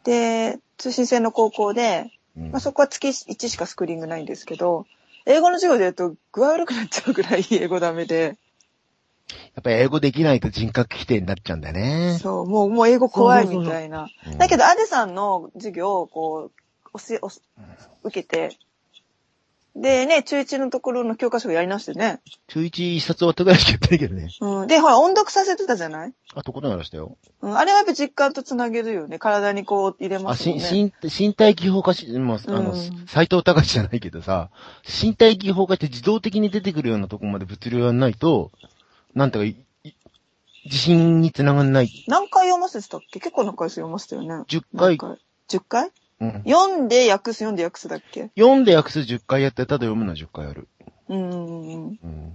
[0.05, 4.85] で、通信制の高校で、うんまあ、そこは月1しかスクリーングないんですけど、
[5.25, 8.37] 英語の授業でやると具合悪くなっちゃうぐらい 英語ダメで、
[9.55, 12.19] やっぱり英語できないと人格否定になっちゃうんだよね。
[12.21, 14.11] そう、もう、もう英語怖いみたいな。
[14.27, 16.64] うんだけど、アデさんの授業をこう、
[16.97, 17.29] 教え、お
[18.07, 18.57] 受けて、
[19.75, 22.21] でね、中1のところの教科書をやり直してね。
[22.47, 24.29] 中一一冊終わったぐらいしかやってないけどね。
[24.39, 24.67] うん。
[24.67, 26.13] で、ほら、音読させてたじゃない？
[26.33, 27.17] あ、とことならしたよ。
[27.41, 27.57] うん。
[27.57, 29.19] あれはやっぱ実感とつなげるよね。
[29.19, 30.93] 体にこう入れまあ、すもしんね。
[31.03, 34.49] 身、身体技法化し、もう、あのうん、斎藤隆じゃないけどさ、
[34.87, 38.53] 身体技法化って自動的に出てくるようなとこまで物量やんないと、
[39.13, 39.93] なんていうかい、い
[40.67, 42.05] 自信につながんない。
[42.07, 43.19] 何回読ませてたっけ？
[43.19, 44.29] 結構何回読ませたよね。
[44.47, 45.17] 10回、何回
[45.49, 45.91] ?10 回？
[46.21, 46.43] うん。
[46.45, 48.29] 読んで訳す、読んで訳すだっけ？
[48.37, 50.67] 読んで訳す10回やって、ただ読むのは10回ある。
[51.09, 51.99] うんうんうん。
[52.03, 52.33] うん。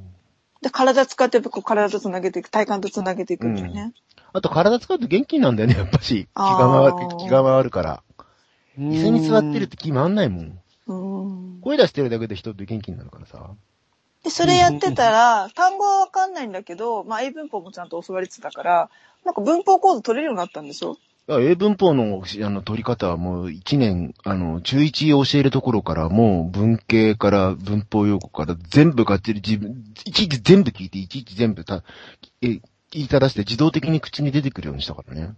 [0.63, 3.93] で、体使って、こう体とつなげていく、体幹とつなげていくんだよね。
[4.33, 6.29] あと体使うと元気なんだよね、やっぱし。
[6.35, 8.03] 気が回る、気が回るから。
[8.79, 10.59] 椅子に座ってるって気回んないもん。
[10.87, 11.61] うん。
[11.63, 13.51] 声出してるだけで人って元気になるからさ。
[14.23, 18.91] で、それやってたら、単語はわかんないんだけど、まあ、英文法もちゃんと教わりつつだから、
[19.25, 20.99] なんか文法講座取れるようになったんでしょ？
[21.29, 31.85] 英文法の、あの、取り方はもう1年、あの、中1教えるところから、もう文系から文法用語から全部がっちり自分、いちいち全部聞いて、いちいち全部た、
[32.43, 32.61] え、
[32.93, 35.35] 言いたらして自動的に口に出てくるようにしたからね。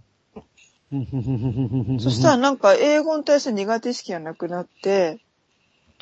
[2.00, 5.18] そしたらなんか英語に対して苦手意識がなくなって、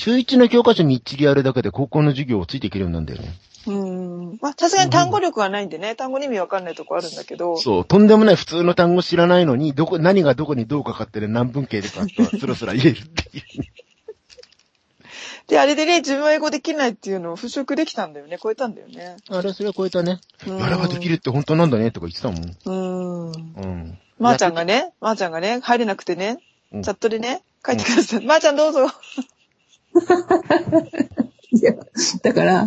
[0.01, 3.35] 中1の教科書みっちりやるだけで高校の授業をついていけるようになるんだよね。
[3.67, 3.73] う
[4.33, 4.39] ん。
[4.41, 13.45] まあ、さすがに単語力がないんでね、単語に意味わかんないとこあるんだけど、そう、とんでもない普通の単語知らないのに、どこ、何がどこにどうかかってる何文系でかと、スラスラ言えるっていう。
[15.49, 19.19] で、あれでね、自分は英語できないっていうのを払拭できたんだよね、超えたんだよね。
[19.29, 20.19] あれ、それは超えたね。
[20.47, 22.57] うんあれはできるって本当なんだねとか言ってたもん。
[22.65, 23.33] うん。
[23.33, 23.99] うん。
[24.19, 26.39] まー、ちゃんがね、まー、ちゃんがね、入れなくてね、
[26.73, 28.25] うんチャットでね、書いてください。
[28.25, 28.87] まー、ちゃんどうぞ。
[31.53, 31.75] いや、
[32.23, 32.63] だから、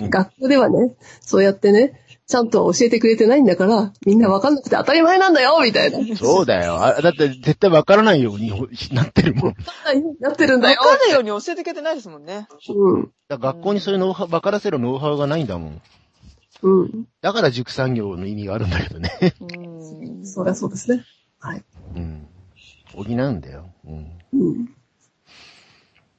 [0.00, 6.16] うん学校ではね、そうやってね、ちゃんと教えてくれてないんだから、みんなわかんなくて当たり前なんだよみたいな。
[6.16, 6.74] そうだよ。
[6.74, 8.50] あだって絶対わからないように
[8.92, 9.54] なってるもん。
[10.20, 10.78] なってるんだよ。
[10.80, 12.46] わかるように教えてくれてないですもんね。
[12.68, 13.10] うん。
[13.28, 15.82] ら学校にそういうノウハウ、わからせるノウハウがないんだもん。
[16.62, 17.06] うん。
[17.22, 19.10] だから塾産業の意味があるんだけどね。
[19.40, 20.24] うん。
[20.28, 21.04] そりゃそうですね。
[21.38, 21.64] はい。
[21.96, 22.28] うん。
[22.94, 23.70] 補うんだよ。
[23.86, 24.18] うん。
[24.34, 24.74] うん。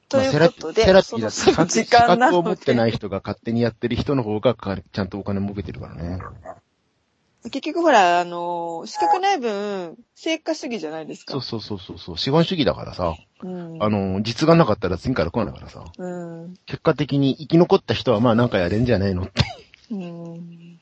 [0.09, 6.19] とまあいうことで、セラピーだそろそろ時資格間なのを持ってなで、い人が勝手にやってる人の方がかちゃんとお金儲けてるからね。
[7.43, 11.33] 結局ほら、あの、資格ない分、成果主義じゃないですか。
[11.33, 12.17] そうそうそうそうそう。
[12.17, 13.15] 資本主義だからさ。
[13.41, 13.81] うん。
[13.81, 15.85] あの、実がなかったら次から来ないからさ。
[15.97, 16.07] う
[16.47, 16.53] ん。
[16.65, 19.31] 結果的に生き残った人はまあなんかやれんじゃねえのって。
[19.91, 20.79] うん。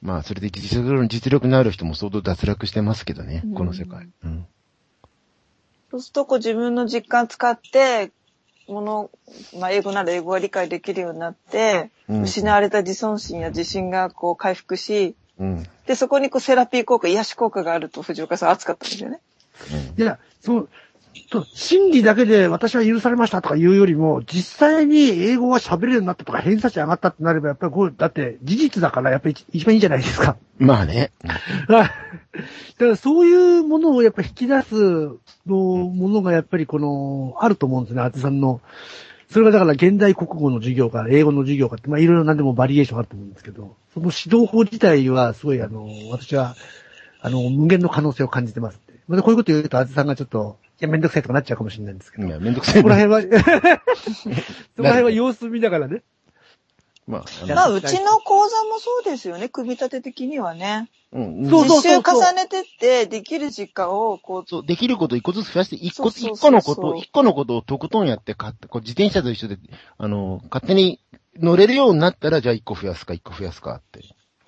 [0.00, 3.54] まあそれで実力のある人も相当脱落してますけどねうん。
[3.54, 4.08] この世界。
[4.24, 4.46] うん。
[5.96, 8.12] そうすると、こう自分の実感使って、
[8.68, 9.10] もの、
[9.58, 15.66] まあ、英語なら英語が理解できるようになって、うん失われた自尊心や自信がこう回復し、うん。
[15.86, 19.20] で、そこにこうセラピー効果、癒し効果があると藤岡さん熱かったんですよね。
[19.96, 20.68] うんいや、そう
[21.54, 30.36] 心理だけで私は許されましたとか言うよりも、実際に英語が喋れるようになったとか偏差値上がったってなれば、やっぱりこう、だって事実だからやっぱり一番いいんじゃないですか。
[30.58, 31.12] まあね。
[31.68, 31.88] はい。
[31.88, 31.90] だか
[32.78, 34.74] らそういうものをやっぱ引き出す
[35.46, 38.60] のものがやっぱりこの、あると思うんですね、あてさんの。
[39.28, 46.54] それがだから現代国語の授業か、英語の授業かって、まあいろいろ何でもバリエーションあると思うんですけど、その指導法自体はすごいあの、私は、
[47.20, 48.92] あの、無限の可能性を感じてますって。
[49.08, 52.80] まあこういうこと言うと、あてさんがちょっと、や、めんどくさいとかなっちゃうかもしれないんですけど、いや、めんどくさいな。
[52.80, 53.20] そこら辺は、
[54.16, 56.02] そこら辺は様子見ながらね。
[57.06, 60.90] まあ、まあ、うちの講座もそうですよね、組み立て的にはね。
[61.12, 61.48] うん。
[61.48, 69.58] そう実習重ねてって、できる時間を、こう、そう、できること一個ずつ増やして、一個、そうそうそう一個のことを、一個のことをとことんやって、かこう自転車と一緒で、
[69.98, 71.00] あの、勝手に
[71.38, 74.00] 乗れるようになったら、じゃあ一個増やすか、一個増やすかって。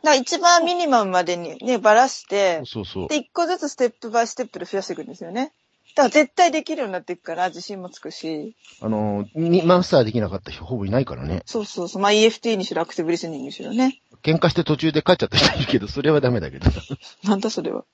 [0.03, 3.09] だ一番ミニマムまでにね、ばらして、そうそう。
[3.09, 5.53] で、一個ずつステップバイステップで増やしていくんですよね。
[5.94, 8.56] だから絶対できるようになっていくから、自信もつくし。
[8.81, 11.43] あの、にマスターできなかった人ほぼいないからね。
[11.44, 12.02] そうそうそう。
[12.02, 14.01] まあ EFT にしろアクティブリスニングにしろね。
[14.23, 16.81] 喧嘩して途中で帰っちゃった人いるけど、それはダメだけどさ。
[17.24, 17.85] なんだそれは。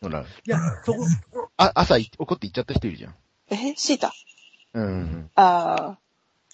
[0.00, 1.06] ほら、いや、そこ、
[1.56, 3.14] あ、朝い怒って行っちゃった人いるじゃん。
[3.50, 4.12] えシータ？
[4.74, 5.30] うん。
[5.34, 5.98] ああ。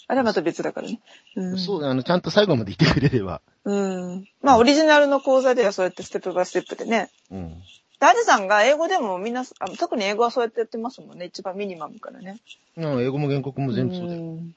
[0.08, 1.00] あれはまた別だからね。
[1.36, 1.58] うん。
[1.58, 3.40] そうだ、あの、ちゃんと最後まで言ってくれれば。
[3.64, 4.28] うん。
[4.40, 7.10] まあ、オリジナルの講座ではそうやってステップバイステップでね。
[7.30, 7.62] うん。
[8.00, 11.26] で、アジさんが英語でもみんな、あの特に英語はそうやってやってますもんね。
[11.26, 12.38] 一番ミニマムからね。
[12.76, 14.20] うん英語も原告も全部そうだよ。
[14.22, 14.54] ん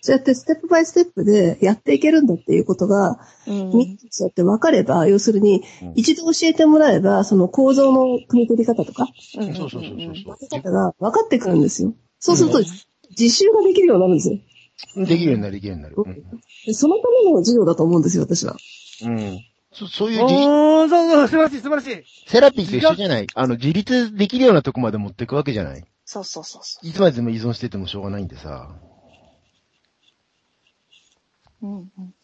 [0.00, 3.98] そうやってステップバイステップでやっていけるんだっていうことが、うん。
[4.10, 11.94] そうやって分かれば、要するにうん、一度教えてもらえば、その構造の組み取り方とか、うんそうそうそうそう分け方が分かってくるんですよ。
[12.20, 12.64] そうするとうん、
[13.16, 15.04] 実習ができるようになるんですよ。
[15.04, 15.96] できるようになる、できるようになる。
[16.66, 18.56] でそのための授業だと思うんですよ、私は。
[19.02, 19.18] うん。
[19.18, 19.40] うん。
[19.78, 22.04] そそういうじ、おー、そうそう、素晴らしい、素晴らしい。
[22.26, 28.74] セラピーと一緒じゃないあの、自立できるようなとこまで持っていくわけじゃないそうそうそうそいつまでも依存しててもしょうがないんでさ。
[31.62, 31.66] う。
[31.66, 32.14] うんうん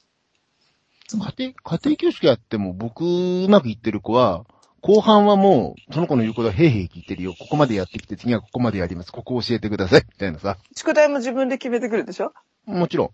[1.13, 4.47] 家庭、家庭教師やっても僕、うまくいってる子は、
[4.81, 7.35] 後半はもう、その子の言うことはへいへい聞いてるよ。
[7.39, 9.13] ここまでやってきて、次はここまでやります。
[9.13, 10.03] ここ教えてください。
[10.09, 10.57] みたいなさ。
[10.75, 12.33] 宿題も自分で決めてくるでしょ？
[12.67, 13.11] もちろん。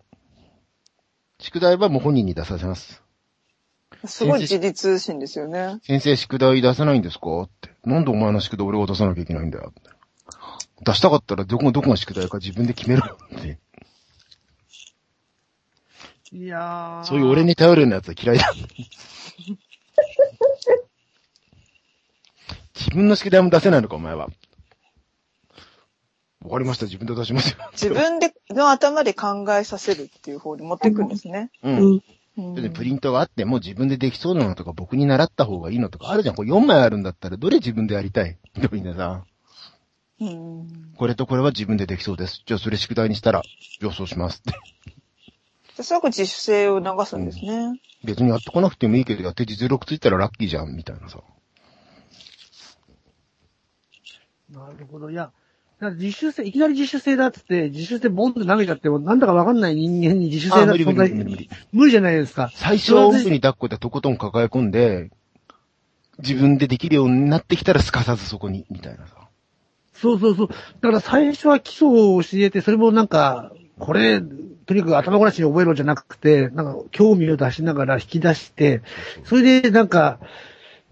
[1.41, 3.03] 宿題はもう本人に出させます。
[4.07, 5.79] すごい自立心ですよね。
[5.83, 7.43] 先生、宿題出さないんですか？
[7.43, 7.71] って。
[7.85, 9.73] なんでお前の宿題俺が出さなきゃいけないんだよ。
[10.83, 13.59] 出したかったらどこ、どこが宿題か自分で決めろよって。
[16.33, 17.05] いやー。
[17.05, 18.53] そういう俺に頼るようなやつは嫌いだ。
[22.75, 24.29] 自分の宿題も出せないのか、お前は。
[26.43, 27.57] わかりました、自分で出しますよ。
[27.73, 31.51] 自分で、の頭で考えさせるっていう方に持ってくんですね。
[31.63, 31.69] う。
[31.69, 31.79] うんん。
[31.79, 32.03] うん
[32.75, 36.35] プリントがあっても自分でできそうなのとか僕に習った方がいいのとかあるじゃん。
[36.35, 38.39] これ4枚あるんだったらどれ自分でやりたい？
[38.55, 39.25] でもいいんださ。
[40.21, 40.93] うん。
[40.97, 42.43] これとこれは自分でできそうです。
[42.45, 43.43] じゃあそれ宿題にしたら、
[43.81, 45.83] 予想しますって。
[45.83, 47.81] すごく自主性を流すんですね。
[48.05, 51.21] 別にやってこなくてもいいけど、やって実力ついたらラッキーじゃん、みたいなさ。
[54.51, 55.11] なるほど。
[55.11, 55.33] いや、
[55.81, 61.51] だから自主性、いきなり自主性だっつって、自主性ボンって投げちゃっても、なんだかわかんない人間に自主性あ無理無理無理無理。
[61.73, 62.51] 無理じゃないですか。
[62.55, 65.11] 最初は奥に抱っこでとことん抱え込んで、
[66.19, 69.15] 自分でできるようになってきたらすかさずそこに、みたいなさ。
[69.95, 70.49] そうそうそう。
[70.49, 74.21] だから最初は基礎を教えて、それもなんか、これ、
[74.67, 78.83] とにかく頭ごなしに覚えろじゃなくて、なんか興味を出しながら引き出して、
[79.25, 80.21] それでなんか、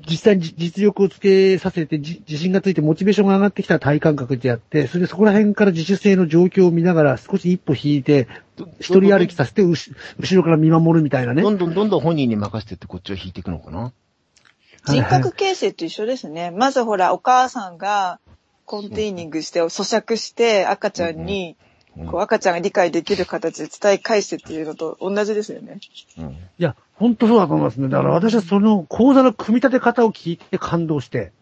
[0.07, 8.29] 実際にじ実力をつけさせて、じ自信がついてモチベーションが上がってきたら体感覚でやって、それでそこら辺から自主性の状況を見ながら少し一歩引いて、
[8.79, 9.77] 一人歩きさせて、後
[10.33, 11.51] ろから見守るみたいなねど。
[11.51, 13.93] んどんどんどん本人に任せてってこっちは引いていくのかな？
[14.87, 16.53] 人格形成と一緒ですね。
[16.53, 18.21] まずほら、お母さんが
[18.67, 21.68] コンテイニングして、咀嚼して、赤ちゃんに、うん
[22.07, 25.81] こう赤ちゃんが理解できる形で伝え返してっていうのと同じですよね。
[26.19, 26.27] うん。
[26.29, 27.89] いや、本当そうだと思いますね。
[27.89, 31.33] だから私はその講座の組み立て方を聞いて感動して。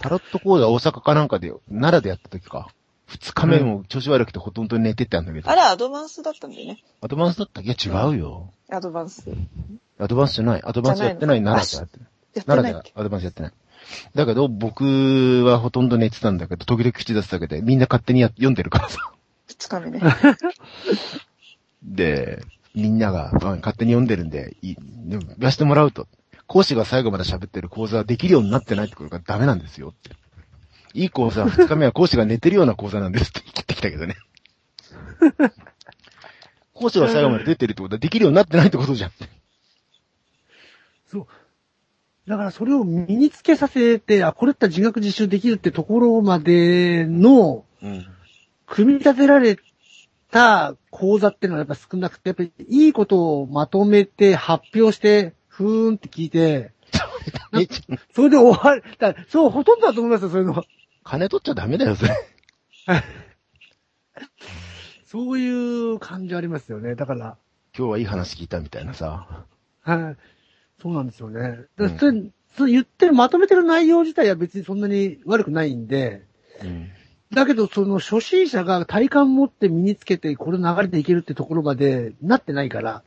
[0.00, 2.68] タロット講座大阪かなんかで、奈良でやった時か。
[3.06, 5.50] 二日目も調子悪くてほとんど寝てたんだけど。
[5.50, 6.82] あれアドバンスだったんだよね。
[7.00, 7.60] アドバンスだった？
[7.60, 8.52] いや違うよ。
[8.70, 9.24] アドバンス。
[9.98, 10.62] アドバンスじゃない。
[10.64, 11.42] アドバンスやってない。
[11.42, 11.88] 奈良で
[12.34, 12.92] やってないっけ？
[12.94, 13.52] 良でアドバンスやってない。
[14.14, 19.12] だけど、僕はほとんど寝てたんだけど、時々口出すだけで、みんな勝手にや読んでるからさ。
[19.60, 20.00] 二日目ね。
[21.82, 22.42] で、
[22.74, 26.08] みんなが、うん勝手に読んでるんで、いい、でも言わせてもらうと、
[26.46, 30.10] 講師が最後まで喋ってる講座はできるようになってないってことがダメなんですよって。
[30.94, 34.16] いい講座、二日目は講師が寝てるような講座なんですって 言ってきたけどね。
[36.72, 39.12] 講師が最後まで出てるってことはできるようになってないってことじゃん。
[41.06, 41.26] そう。
[42.26, 48.06] だからそれを身につけさせて、あ、これだったら自学自習できるってところまでの、うん。
[48.70, 49.58] 組み立てられ
[50.30, 56.72] た講座っていうのはやっぱ少なくて、やっぱりいいことをまとめて発表して、ふーんって聞いて、
[57.52, 57.66] え
[58.14, 58.84] それで終わる。
[58.98, 60.64] だそう、ほとんどだと思いますよ、そういうの。
[61.02, 62.14] 金取っちゃダメだよ、それ。
[65.04, 66.94] そういう感じありますよね。
[66.94, 67.36] だから、
[67.76, 69.44] 今日はいい話聞いたみたいなさ。
[69.80, 70.16] はい。
[70.80, 71.40] そうなんですよね。
[71.76, 76.24] だからうんそれ言ってる、まとめてる内容自体は別にそんなに悪くないんで、
[76.62, 76.90] うん。
[77.32, 83.02] だけど、その初心者が体感持って身につけて、これ流れていけるってところまでなってないから。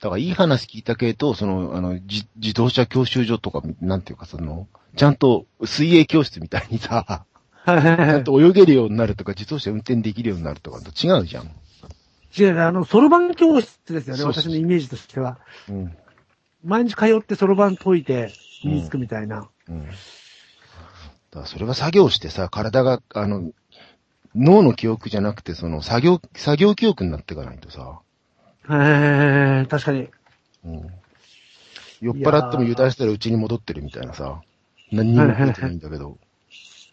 [0.00, 4.66] だからいい話聞いたけど、その、あの、じ自動車教習所とか、なんていうかその、
[4.96, 7.26] ちゃんと水泳教室みたいにさ、
[7.66, 11.50] ちゃんと泳げるようになるとか、自動車運転できるようになるとかと違うじゃん。
[12.38, 15.38] 違うね、あの、そろばん教室ですよね、私のイメージとしては。
[15.68, 15.96] うん。
[16.64, 18.32] 毎日通ってそろばん解いて
[18.64, 19.48] 身につくみたいな。
[19.68, 19.86] うん。
[19.86, 19.90] だ
[21.32, 23.52] からそれは作業してさ、体が、あの、
[24.36, 28.00] 脳の記憶じゃなくて、その、作業、作業記憶になっていかないとさ、
[28.68, 30.08] へー、確かに。
[30.64, 30.90] うん。
[32.00, 34.42] 酔っ払っても油断したら家に戻ってるみたいなさ、
[34.92, 36.18] 何にも覚えてないんだけど、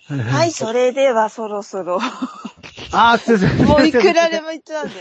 [0.08, 2.00] はい、それではそろそろ。
[2.92, 3.66] あー、すいません。
[3.66, 4.96] もういくらでも言っちゃうんで。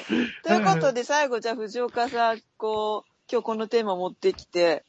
[0.44, 4.84] ということで、最後、じゃあ藤岡さん、こう、今日このテーマ持ってきて、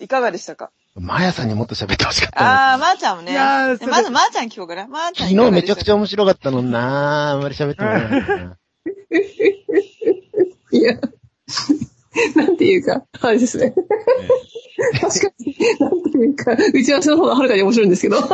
[0.00, 0.70] いかがでしたか？
[0.96, 2.74] マヤさんにもっと喋ってほしかったな。
[2.74, 3.32] あー、まー、ちゃんもね。
[3.32, 4.86] いやーそれまずまーちゃん聞こうかな。
[4.86, 5.96] まーちゃん昨日めちゃくちゃゃ。
[5.96, 8.56] 面白かったのになあんまり喋ってもらえなかったな。
[10.70, 11.00] いや、
[12.36, 13.74] なんていうか、あれですね。
[15.00, 18.20] 確かに、なんていうか、打ち合わせの方がはるかに面白いんですけど。
[18.20, 18.26] で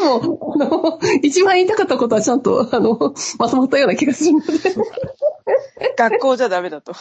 [0.00, 4.46] も、あの、一番言いたかったことはちゃんと、あの、まとまったような気がするので、
[5.96, 6.94] 学校じゃダメだと。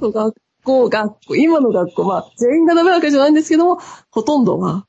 [0.00, 3.78] 学校、学校、今の学校、まあ、全員がダメなわけじゃないんですけども、
[4.10, 4.86] ほとんどは、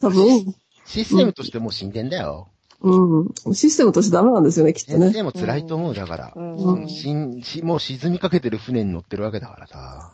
[0.00, 0.54] 多分、
[0.86, 2.48] システムとしてもう死んでんだよ。
[2.82, 5.06] うん、システムとしてダメなんですよね、きっとね。
[5.06, 6.32] 先生も辛いと思う、だから。
[6.34, 10.12] うんうんしんしもう沈みかけてる船に乗ってるわけだからさ。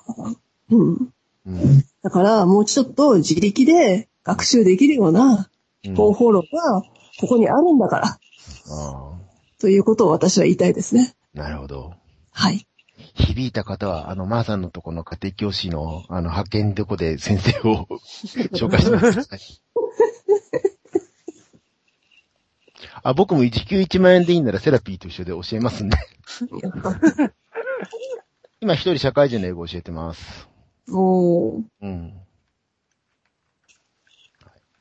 [0.71, 1.13] うん。
[1.47, 1.85] うん。
[2.03, 5.49] だから、もうちょっと自力で学習できるような
[5.87, 6.83] うん方法論が、
[7.21, 8.19] ここにあるんだから、
[8.69, 9.13] あ
[9.61, 11.15] ということを私は言いたいですね。
[11.37, 11.95] あ、なるほど。
[12.33, 12.67] はい。
[13.17, 17.87] 響いた方は、あの、まーさんのとこの家庭教師の、あの、派遣どこで先生を
[18.53, 19.63] 紹介してます。
[23.03, 25.97] あ、僕も時給1万円でいいならセラピーと一緒で教えますんで。
[28.61, 30.49] 今一人社会人の英語教えてます。
[30.91, 31.65] おー。
[31.83, 32.15] うん。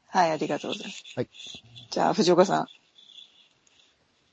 [0.08, 1.04] はい、ありがとうございます。
[1.16, 1.30] はい。
[1.92, 2.68] じゃあ、藤岡さん。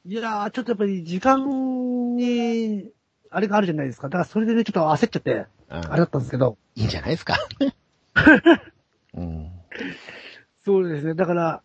[0.04, 2.90] いやー、ちょっとやっぱり時間に、
[3.32, 4.08] あれがあるじゃないですか。
[4.08, 6.56] だからそれでね、ちょっと焦っちゃって、ああれだったんですけど。
[6.74, 7.36] いいんじゃないですか？
[9.14, 9.48] うん。
[10.64, 11.14] そうですね。
[11.14, 11.62] だから、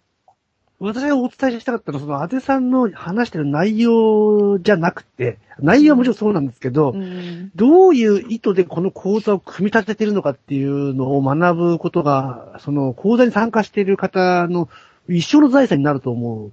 [0.80, 7.52] 私がお伝えしたかったのは、その、あてさんの話してる内容じゃなくて、内容はもちろんそうなんですけど、うん。
[7.56, 14.70] どういう意図でこの講座を組み立ててるのかっていうのを学ぶことが、その講座に参加している方の
[15.10, 16.52] 一生の財産になると思う。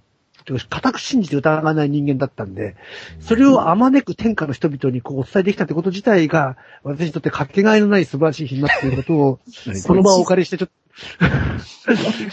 [0.68, 2.76] 固く信じて疑わない人間だったんで、
[3.20, 9.38] それをあまねく天下の人々にこうお伝えできたってこと自体が、私にとってかけがえのない素晴らしい日になっていることを、
[9.86, 10.74] この場をお借りしてちょっと、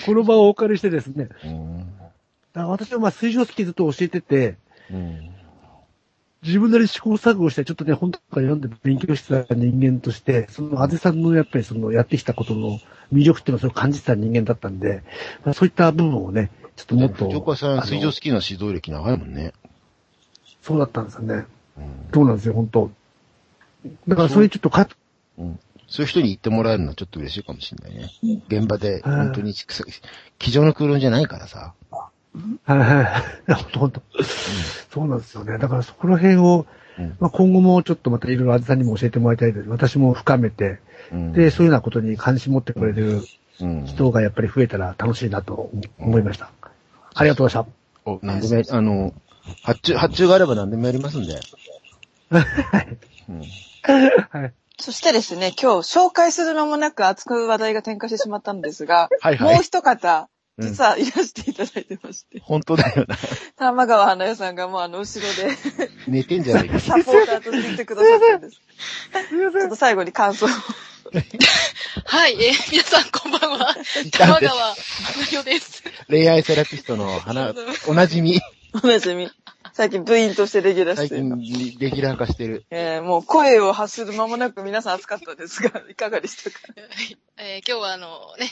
[0.05, 1.29] この場をお借りしてですね、
[2.53, 4.55] 私はまあ水上スキーずっと教えてて、
[4.91, 5.30] うん。
[6.43, 12.79] 自分なりに試行錯誤して、ちょっとね、本とか読んで勉強してた人間として、その、あぜさんのやっぱりその、やってきたことの
[13.13, 15.03] 魅力っていうのをそれを感じてた人間だったんで、
[15.45, 19.53] まあ、そういった部分をね、ちょっともっと、藤岡さん、水上スキーの指導歴長いもんね。
[20.63, 21.45] そうだったんですよね。
[21.77, 22.09] うん。
[22.11, 22.91] そうなんですよ、本当
[24.07, 24.87] だからそれちょっとか、
[25.37, 25.59] うん。
[25.87, 28.09] そういう人に言ってもらえるのはちょっと嬉しいかもしれないね。
[28.47, 29.83] 現場で、本当に、机
[30.51, 31.75] 上の空論じゃないからさ。
[32.63, 33.01] はいは
[33.49, 33.53] い。
[33.53, 35.57] 本当本当そうなんですよね。
[35.57, 36.65] だからそこら辺を、
[36.97, 39.69] うんまあ、今後もちょっとまたいろいろあずさんにも教えてもらいたいです。
[39.69, 40.79] 私も深めて、
[41.11, 41.33] うん。
[41.33, 43.21] で、そういうようなことに関心持ってくれてる
[43.59, 43.85] うん。
[43.85, 46.51] 人がやっぱり増えたら楽しいなと思いました。
[47.13, 49.13] ありがとうございまお、なんでもやり、あの、
[49.63, 51.39] 発注、発注があれば何でもやりますんで。
[53.29, 53.43] うん。
[53.43, 54.37] した。
[54.37, 54.53] はい。
[54.79, 60.27] そしてですね、今日紹介する間もなく熱く話題が展開してしまったんですが、はいはいもう一方、うん
[60.59, 63.17] 実はいらしていただいてまして、本当だよな。
[63.57, 65.57] 玉川花代さんがもうあの後ろで
[66.07, 66.79] 寝てんじゃないか。
[66.81, 68.57] サポーターとしていてくださってるんです。
[69.31, 70.49] ちょっと最後に感想を。
[72.05, 73.75] はい、えー皆さんこんばんは。
[74.11, 74.75] 玉川花
[75.31, 75.83] 代です。
[76.09, 77.53] 恋愛セラピストの花、
[77.87, 78.39] おなじみ、
[78.83, 79.29] おなじみ。
[79.73, 82.65] 最近部員としてレギュラー最している近レギュラー化してる。
[82.69, 86.57] えーもう声を発する間もなく皆さん熱かったですが、いかがでしたか？
[86.77, 88.49] はいえー今日はあのね、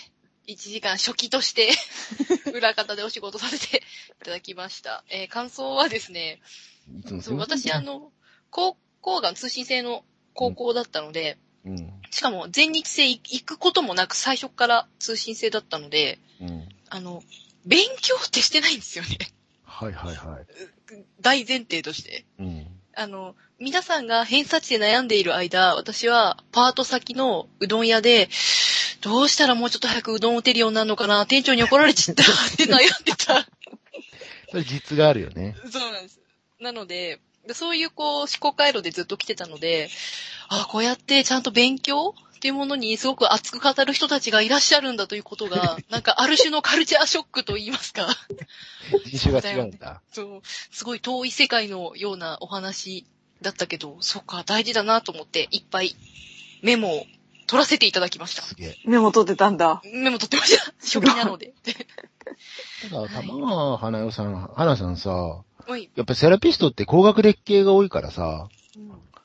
[0.49, 1.69] 1時間初期として、
[2.53, 3.83] 裏方でお仕事させて
[4.21, 5.03] いただきました。
[5.09, 6.41] えー感想はですね、
[7.21, 8.11] そう、私あ、の、
[8.49, 10.03] 高校が通信制の
[10.33, 12.01] 高校だったので、うん。
[12.09, 16.67] しかも全日制行くこともなく最初から通信制だったので、うん。
[16.89, 17.23] あの、
[17.65, 19.17] 勉強ってしてないんですよね。
[19.63, 20.45] はいはいはい。
[21.21, 22.25] 大前提として。
[22.39, 22.67] うん。
[22.95, 28.29] あの、皆さんが偏差値で悩んでいる間、私はパート先のうどん屋で、
[29.01, 32.25] どうしたらもうちょっと早くうどんを打てるようになるのかな、店長に怒られちゃったっ
[32.57, 33.47] て悩んでた。
[34.49, 35.55] それ実があるよね。
[35.71, 36.19] そうなんです。
[36.59, 39.89] なので、でそういうこう思考回路でずっと来てたので、
[40.49, 48.07] あこうやってちゃんと勉強っていうものにすごく熱く語る人たちがいらっしゃるんだということが、 なんかある種のカルチャーショックと言いますか。
[49.05, 50.01] 人種が違うんだ。
[50.11, 53.05] そう、すごい遠い世界のようなお話
[53.41, 55.95] だったけど、そうか、大事だなと思って、いっぱい
[56.61, 57.05] メモを
[57.49, 58.43] 取らせていただきました。
[58.43, 58.75] すげえ。
[58.85, 59.81] メモ取ってたんだ。
[59.83, 60.71] メモ取ってました。
[60.79, 61.53] 初期なので。
[62.91, 65.43] ただ、玉川花代さん、花さんさ、は
[65.77, 65.89] い。
[65.95, 68.49] やっぱセラピストって高学歴系が多いからさ、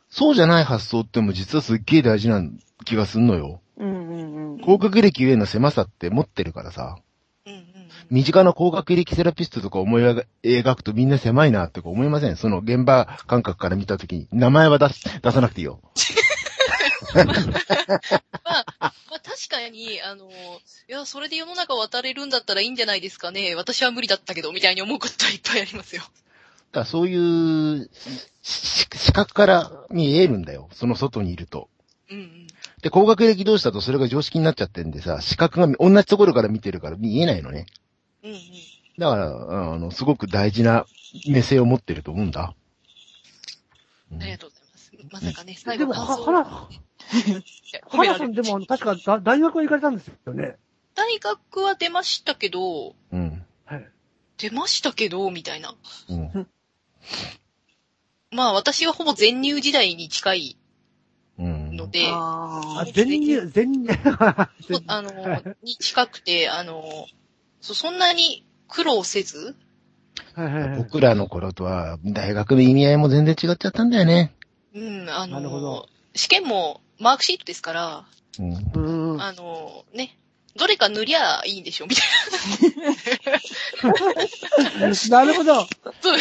[0.08, 2.42] そうじゃない発想っても実はすっげえ大事な
[2.86, 3.60] 気がすんのよ。
[3.76, 4.60] うんうんうん。
[4.60, 6.96] 高学歴ゆえの狭さって持ってるからさ。
[7.46, 7.64] うんうん
[8.10, 10.02] 身近な高学歴セラピストとか思い
[10.42, 12.36] 描くとみんな狭いなって思いません？
[12.36, 15.80] その現場感覚から見たときに、名前は出す、出さなくていいよ。
[17.14, 17.22] ま
[18.44, 20.32] あ、まあ確かに、あの、い
[20.88, 23.54] や、それで世の中渡れるんだったらいいんじゃないですかね。
[23.54, 26.02] 私は無理だったけど、みたいに思うことはいっぱいありますよ。
[26.02, 26.10] だか
[26.80, 27.90] らそういう、
[28.42, 30.68] 視覚から見えるんだよ。
[30.72, 31.68] その外にいると。
[32.10, 32.46] うんうん。
[32.82, 37.66] で、高学歴同士だとそれが常識になっちゃってんでさ、視覚が同じところから見てるから見えないのね。
[38.22, 38.40] うんうん。
[38.98, 40.84] だから、あの、すごく大事な
[41.26, 42.54] 目線を持ってると思うんだ。
[44.20, 45.24] ありがとうございます。
[45.24, 46.68] まさかね、最後でも、は、後
[47.10, 50.56] 感想は褒な、はなさんでも確かだ大学は行かれたんですよね。
[50.94, 53.44] 大学は出ましたけど、うん。
[53.64, 53.88] はい。
[54.38, 55.74] 出ましたけど、みたいな。
[56.08, 56.46] うん。
[58.30, 60.56] まあ私はほぼ全入時代に近い
[61.38, 61.76] うん。
[61.76, 63.88] ので、ああ、全入、全入。
[64.86, 67.06] あの、に近くて、あの、
[67.60, 69.56] そそんなに苦労せず、
[70.34, 70.78] はいはいはい。
[70.78, 74.34] 僕らの頃とは、大学の意味合いも全然違っちゃったんだよね。
[74.74, 78.04] うん、あなるほどの、試験もマークシートですから、
[78.38, 79.12] うん。
[79.12, 79.22] うん。
[79.22, 80.16] あの、ね、
[80.56, 82.06] どれか塗りゃいいんでしょみたい
[85.10, 85.54] なるほど。
[85.54, 85.66] な。
[86.00, 86.16] そう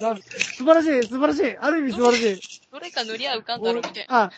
[0.00, 1.56] な素晴らしい、素晴らしい。
[1.56, 2.40] ある意味素晴らしい。
[2.72, 4.22] どれか塗りゃ浮かんだろ、みたいな。
[4.24, 4.32] あ、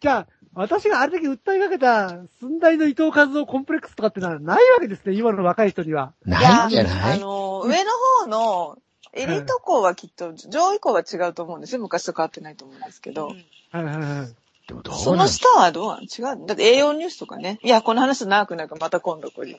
[0.00, 6.12] じゃあ、私があれだけ訴えかけた、寸大の伊藤和夫コンプレックスとかってのはないわけですね、今の若い人には。
[6.24, 7.18] ないんじゃない？
[7.18, 7.90] あの、上の
[8.20, 8.78] 方の、
[9.14, 11.80] エリート校はきっと、上位校は違うと思うんですよ。
[11.80, 13.28] 昔と変わってないと思うんですけど。
[13.28, 14.41] うんはいはいはい。
[14.68, 17.58] でもどそうのなん下はどうなの違うだって栄養ニュースとかね。
[17.64, 19.56] いや、この話長くなるからまた今度これ。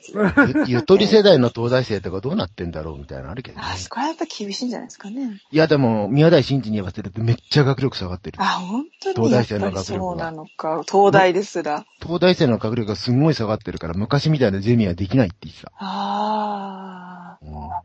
[0.66, 3.64] ゆゆとり世代の東大生とかどうなってんだろうみたいなのあるけどね。
[3.66, 5.40] あ、これはやっぱ厳しいんじゃないですかね。
[5.50, 8.38] いやでも、宮台真司に言わせるとめっちゃ学力下がってる。
[8.40, 10.82] あ、本当に東大生の学力はそうなのか。
[10.90, 11.84] 東大ですら。
[12.00, 15.72] 東大生の学力がすごい下がってるから、昔みたいなゼミはできないって言ってた。
[15.76, 17.82] あうんあ、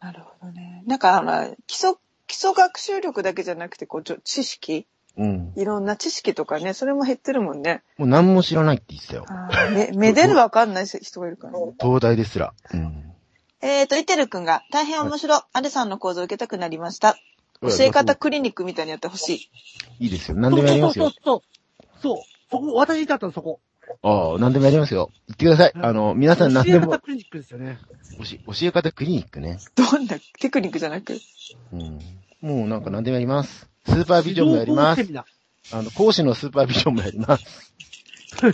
[0.00, 0.82] なるほどね。
[0.86, 1.94] なんか、あの、基礎、
[2.26, 4.86] 基礎学習力だけじゃなくて、こう、知識
[5.16, 5.52] うん。
[5.56, 7.82] いろんな知識とかね、それも減ってるもんね。
[7.96, 9.26] もう何も知らないって言ってたよ。
[9.72, 11.72] め、めでるわかんない人がいるからね。
[11.80, 12.52] 東大ですら。
[12.72, 13.02] うん。
[13.62, 15.40] えーと、イテル君が、大変面白い。
[15.52, 17.16] アレさんの講座を受けたくなりました。
[17.62, 19.48] 教え方クリニックみたいにやってほし
[19.98, 20.04] い。
[20.04, 20.36] いいですよ。
[20.36, 21.12] 何でもやりますよそう。
[21.12, 21.42] そうそう。
[22.02, 22.16] そう。
[22.50, 23.60] そこ、私だったのそこ。
[24.02, 25.10] ああ、何でもやりますよ。
[25.28, 25.72] 言ってください。
[25.74, 27.78] あの、皆さん何でも教え方、クリニックですよね。
[28.18, 29.58] 教え教え方クリニックね。
[29.74, 31.18] どんなテクニックじゃなく？
[31.72, 31.98] うん。
[32.42, 33.68] もうなんか何でもやります。
[33.86, 35.02] スーパービジョンもやります。
[35.72, 37.72] あの、講師のスーパービジョンもやります。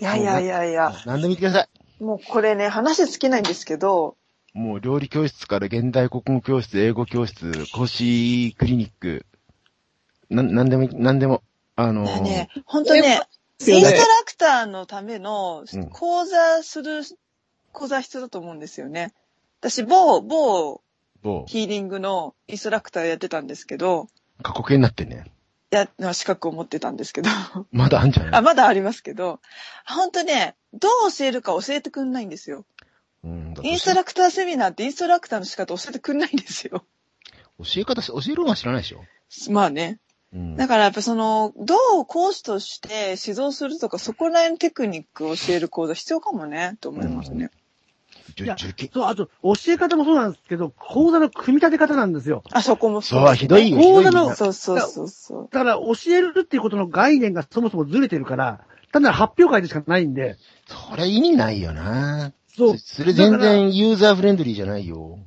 [0.00, 0.92] いやいやいやいや。
[1.06, 1.68] 何でも言ってください。
[2.02, 4.16] もうこれね、話尽きないんですけど、
[4.54, 9.24] もう料理教室から現代国語教室、英語教室、講師クリニック、
[10.28, 11.42] な、なんでも、なんでも、
[11.76, 13.20] あのーね、本当ね、
[13.60, 17.02] インストラクターのためのうん講座する、
[17.72, 19.14] 講座必要だと思うんですよね。
[19.60, 20.82] 私、某、某某、
[21.22, 24.08] ヒーリングのインストラクターやってたんですけど、
[24.42, 25.24] 過去形になってんね。
[25.70, 27.30] や、資格を持ってたんですけど、
[27.70, 28.34] まだあんじゃない？
[28.34, 29.40] あ、まだありますけど、
[29.86, 32.66] 本当ね、どう教えるか教えてくんないんですよ。
[33.24, 36.84] うん、だインストラクターセミナーってインストラクターの仕方教えてくんないんですよ。
[37.58, 39.00] 教え方し、教えるのは知らないでしょ？
[39.50, 39.98] まあね。
[40.34, 40.56] うん。
[40.56, 47.50] だからやっぱその、どう講師として指導するとか、そこら辺のテクニックを教える講座必要かもね、と思いますね。
[48.32, 52.42] 受験そう、あと、教え方もそうなんですけど、講座の組み立て方なんですよ。
[52.50, 53.78] あ、そこもそう、ひどいよ。
[53.78, 55.48] 講座のひどいよそうそうそうそう。
[55.50, 60.36] だから、教えるっていうことの概念がそもそもずれてるから、単なる発表会でしかないんで、
[60.66, 62.78] それ意味ないよなそう。
[62.78, 65.18] そそれ全然ユーザーフレンドリーじゃないよ。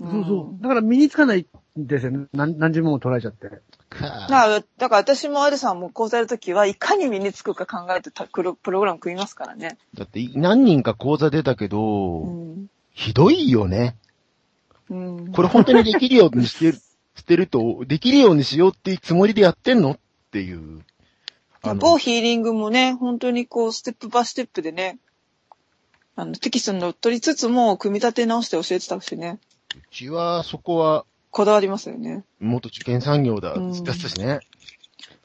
[0.00, 0.62] そうそう。
[0.62, 1.46] だから身につかない
[1.78, 2.26] んですよね。
[2.32, 3.62] 何何十問も取られちゃって。
[3.88, 9.78] かだから、だから私もアルさんも講座やるときは、いかに身につくか考えてたプロプログラム組みますからね。
[9.94, 12.66] だって何人か講座出たけど、うん。
[12.92, 13.96] ひどいよね。
[14.90, 15.32] うん。
[15.32, 16.78] これ本当にできるようにしてる、
[17.16, 19.92] してると、できるようにしようっていうつもりでやってんの？
[19.92, 19.98] っ
[20.30, 20.82] ていう。
[21.74, 24.98] 某ヒーリングもね、本当にこう、ステップバイステップでね、
[26.14, 29.38] あの、テキストに乗っ取りつつも、組み立て直して教えてたしね。
[29.74, 31.04] うちはそこは、
[31.36, 32.24] こだわりますよね。
[32.40, 34.40] 元受験産業だ、うんだったしね。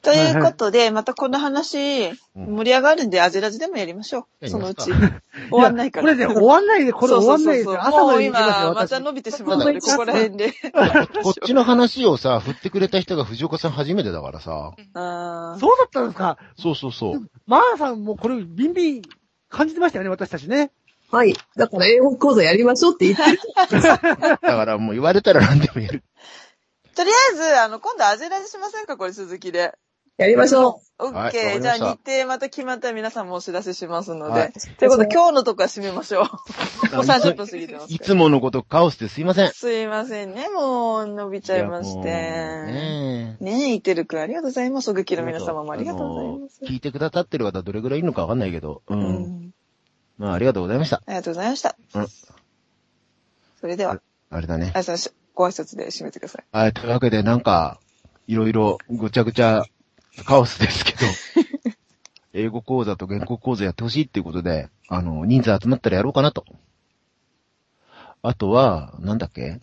[0.02, 2.16] ということで、またこの話、うん
[2.56, 4.48] 盛り上がるんで、アジラジでもやりましょう。
[4.50, 4.90] そのうち。
[5.48, 6.10] 終わんないから。
[6.10, 7.82] やこれね、終わんないで、これ終わんないですよ。
[7.82, 9.00] 朝まもうで行きますよ、今、ま私た。
[9.00, 10.52] 伸びてしまうので、ここら辺で。
[11.22, 14.74] こっちの話をさ、振ってくれた人が藤岡さん初めてだからさ。
[14.76, 16.36] そうだったんですか？
[16.58, 17.30] そうそうそう。
[17.46, 19.02] マーさんもこれ、ビンビン
[19.48, 20.72] 感じてましたよね、私たちね。
[21.12, 21.34] はい。
[21.56, 23.38] だから英語講座やりましょうって言ってる。
[23.82, 23.98] だ
[24.38, 26.02] からもう言われたら何でも言える。
[26.94, 29.74] とりあえず、あの、今度アジラジしませんかこれ続きで。
[30.18, 31.60] やりましょオッはいケー。
[31.60, 34.32] じゃあ日程また決まったら皆さんもお知らせしますので。
[34.32, 36.22] はいということで今日のとこは締めましょう。
[36.96, 37.92] もう30分過ぎてます。
[37.92, 39.52] いつものことカオスですいません。
[39.52, 40.48] すいませんね。
[40.48, 42.08] もう伸びちゃいまして。
[42.08, 44.90] ねえねえ、いてるくんありがとうございます。
[44.90, 46.60] おぐきの皆様もありがとうございます。
[46.64, 48.94] 聞いてくださってる方どれぐらいいるのかわかんないけど、う。
[48.94, 49.51] うんん。
[50.18, 50.96] まあ、ありがとうございました。
[50.96, 51.76] ありがとうございました。
[51.94, 52.06] うん
[53.60, 54.72] それでは、あれだね。
[54.74, 56.44] あやさん、しご挨拶で締めてください。
[56.50, 57.78] はい、というわけで、なんか、
[58.26, 59.64] いろいろごちゃごちゃ
[60.24, 60.98] カオスですけど、
[62.34, 66.44] 英語講座と原稿講座やってほしいっていうことで、あの、人数集まったらやろうかなと。
[68.22, 69.60] あとは、なんだっけ？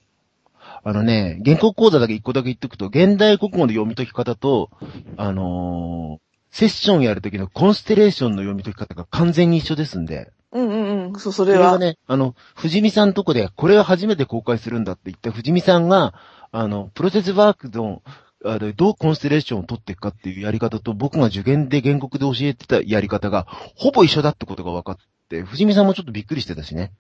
[0.83, 4.69] あのね、原稿講座だけ一個だけ言っとくと、現代国語の読み解き方と、
[5.17, 11.19] あのーセッションやるときのコンステレーションの読み解き方が完全に一緒ですんで、うんうんうん。
[11.19, 11.59] そう、それは。
[11.59, 16.13] れはね、あの、藤見さんとこで、これは初めて公開するんだって言った藤見さんが、
[16.51, 18.01] あの、プロセスワークの、
[18.45, 24.97] あのどうコンステレーションを取っていくかっていうやり方と、僕が受験で原告で教えてたやり方が、ほぼ一緒だってことが分かっ
[25.27, 26.93] て、藤見さんもちょっとびっくりしてたしね。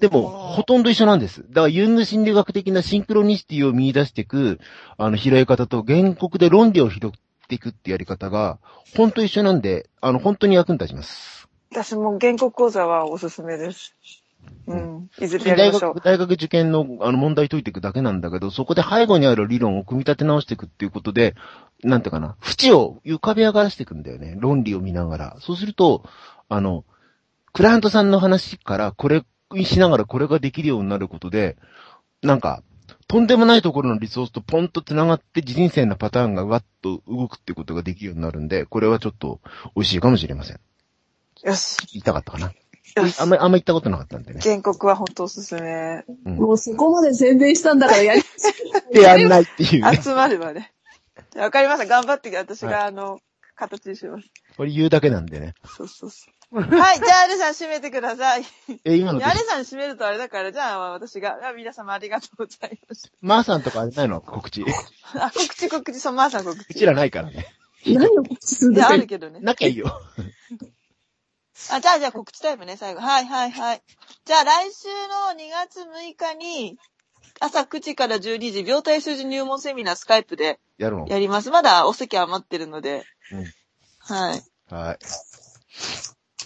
[0.00, 1.44] でも、ほとんど一緒なんです。
[1.48, 4.60] だから、ユング心理学的なシンクロニシティを見出していく、
[4.96, 7.10] あの、拾い方と、原告で論理を拾っ
[7.48, 8.58] ていくってやり方が、
[8.96, 11.47] 本当一緒なんで、あの、本当に役に立ちます。
[11.70, 13.94] 私も原告講座はおすすめです。
[14.66, 15.10] うん。
[15.20, 16.04] いずれやり大ましょう学、。
[16.04, 21.34] 大学受験のあの問題解いていくだけなんだけど、そこで背後にある理論を組み立て直していくっていうことで、
[21.82, 24.36] なんていうかな、縁を浮かび上がらせていくんだよね。
[24.38, 25.36] 論理を見ながら。
[25.40, 26.04] そうすると、
[26.48, 26.84] あの、
[27.52, 29.22] クライアントさんの話からこれ
[29.64, 31.56] しながらこれができるようになることで、
[32.22, 32.62] なんか、
[33.06, 39.40] とんでもないところのリソースとポンと繋がって人生のパターンがわっと動くっていうことができるようになるんで、これはちょっと
[39.74, 40.60] 美味しいかもしれません。
[41.44, 41.76] よし。
[41.92, 42.52] 言いたかったかな？
[42.96, 44.40] よしあんまり、あんま言ったことなかったんでね。
[44.42, 46.04] 原告は本当おすすめ。
[46.24, 46.36] うん。
[46.36, 48.22] もうそこまで宣伝したんだからやり、
[48.92, 50.00] でやんないっていうね。
[50.02, 50.72] 集まればね。
[51.36, 51.86] わかりました。
[51.86, 53.20] 頑張って私が、あの、
[53.54, 54.28] 形にします。
[54.56, 55.54] これ言うだけなんでね。
[55.76, 56.60] そうそうそう。
[56.60, 58.44] はい、じゃあ、アレさん締めてください。
[58.84, 64.22] え、今のいやアレさん締めるとあれだから、じゃあ、私が、あ皆様ありがとうございましマーさんとかあれないの？
[64.22, 64.62] 告知。
[64.62, 64.64] う
[65.12, 65.26] た。
[65.26, 66.74] あ、告知告知、そう、まーさん告知。
[66.74, 67.46] ちらないからね。
[67.86, 69.40] 何を告知するんいや、ですかあるけどね。
[69.40, 70.00] なきゃいいよ。
[71.70, 73.00] あ、じゃあ、じゃあ告知タイムね、最後。
[73.00, 73.82] はい、はい、はい。
[74.24, 76.78] じゃあ、来週の2月6日に、
[77.40, 81.06] 朝9時から12時、病態数字入門セミナースカイプでやるの？
[81.08, 81.50] やります。
[81.50, 83.04] まだお席余ってるので。
[83.32, 83.44] うん
[84.00, 84.42] はい。
[84.74, 84.98] はい。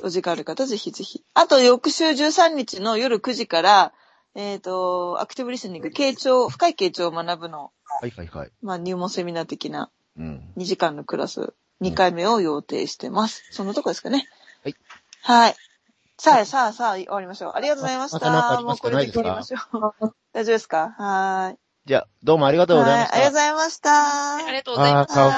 [0.02, 1.22] お時間ある方、ぜひぜひ。
[1.34, 3.92] あと、翌週13日の夜9時から、
[4.34, 7.70] えっ、と、アクティブリスニング、傾聴、深い傾聴を学ぶの、
[8.00, 8.50] はいはいはい。
[8.62, 10.52] まあ、入門セミナー的なうん。
[10.56, 13.44] 2時間のクラス、2回目を予定してます。
[13.52, 14.26] そのとこですかね。
[14.64, 14.74] はい。
[15.22, 15.54] はい。
[16.18, 17.52] さあ、さあ、さあ、終わりましょう。
[17.54, 18.16] ありがとうございました。
[18.18, 18.90] また何かありますか？
[18.90, 20.14] もうこれで切りましょう。
[20.32, 20.94] 大丈夫ですか？
[20.98, 21.58] はーい。
[21.84, 23.16] じゃあ、どうもありがとうございまはい、した。
[23.16, 24.36] ありがとうございました。
[24.36, 25.12] ありがとうございます。
[25.18, 25.28] あー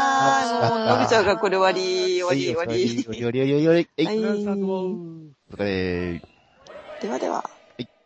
[0.63, 3.03] はい、もう、あのびちゃんがこれ終わり、終わり、終わはいり。
[3.05, 3.89] よりよりよりより。
[3.97, 4.07] えい。
[4.07, 4.17] はい。
[4.19, 6.23] お疲れ。
[7.01, 7.54] ではでは。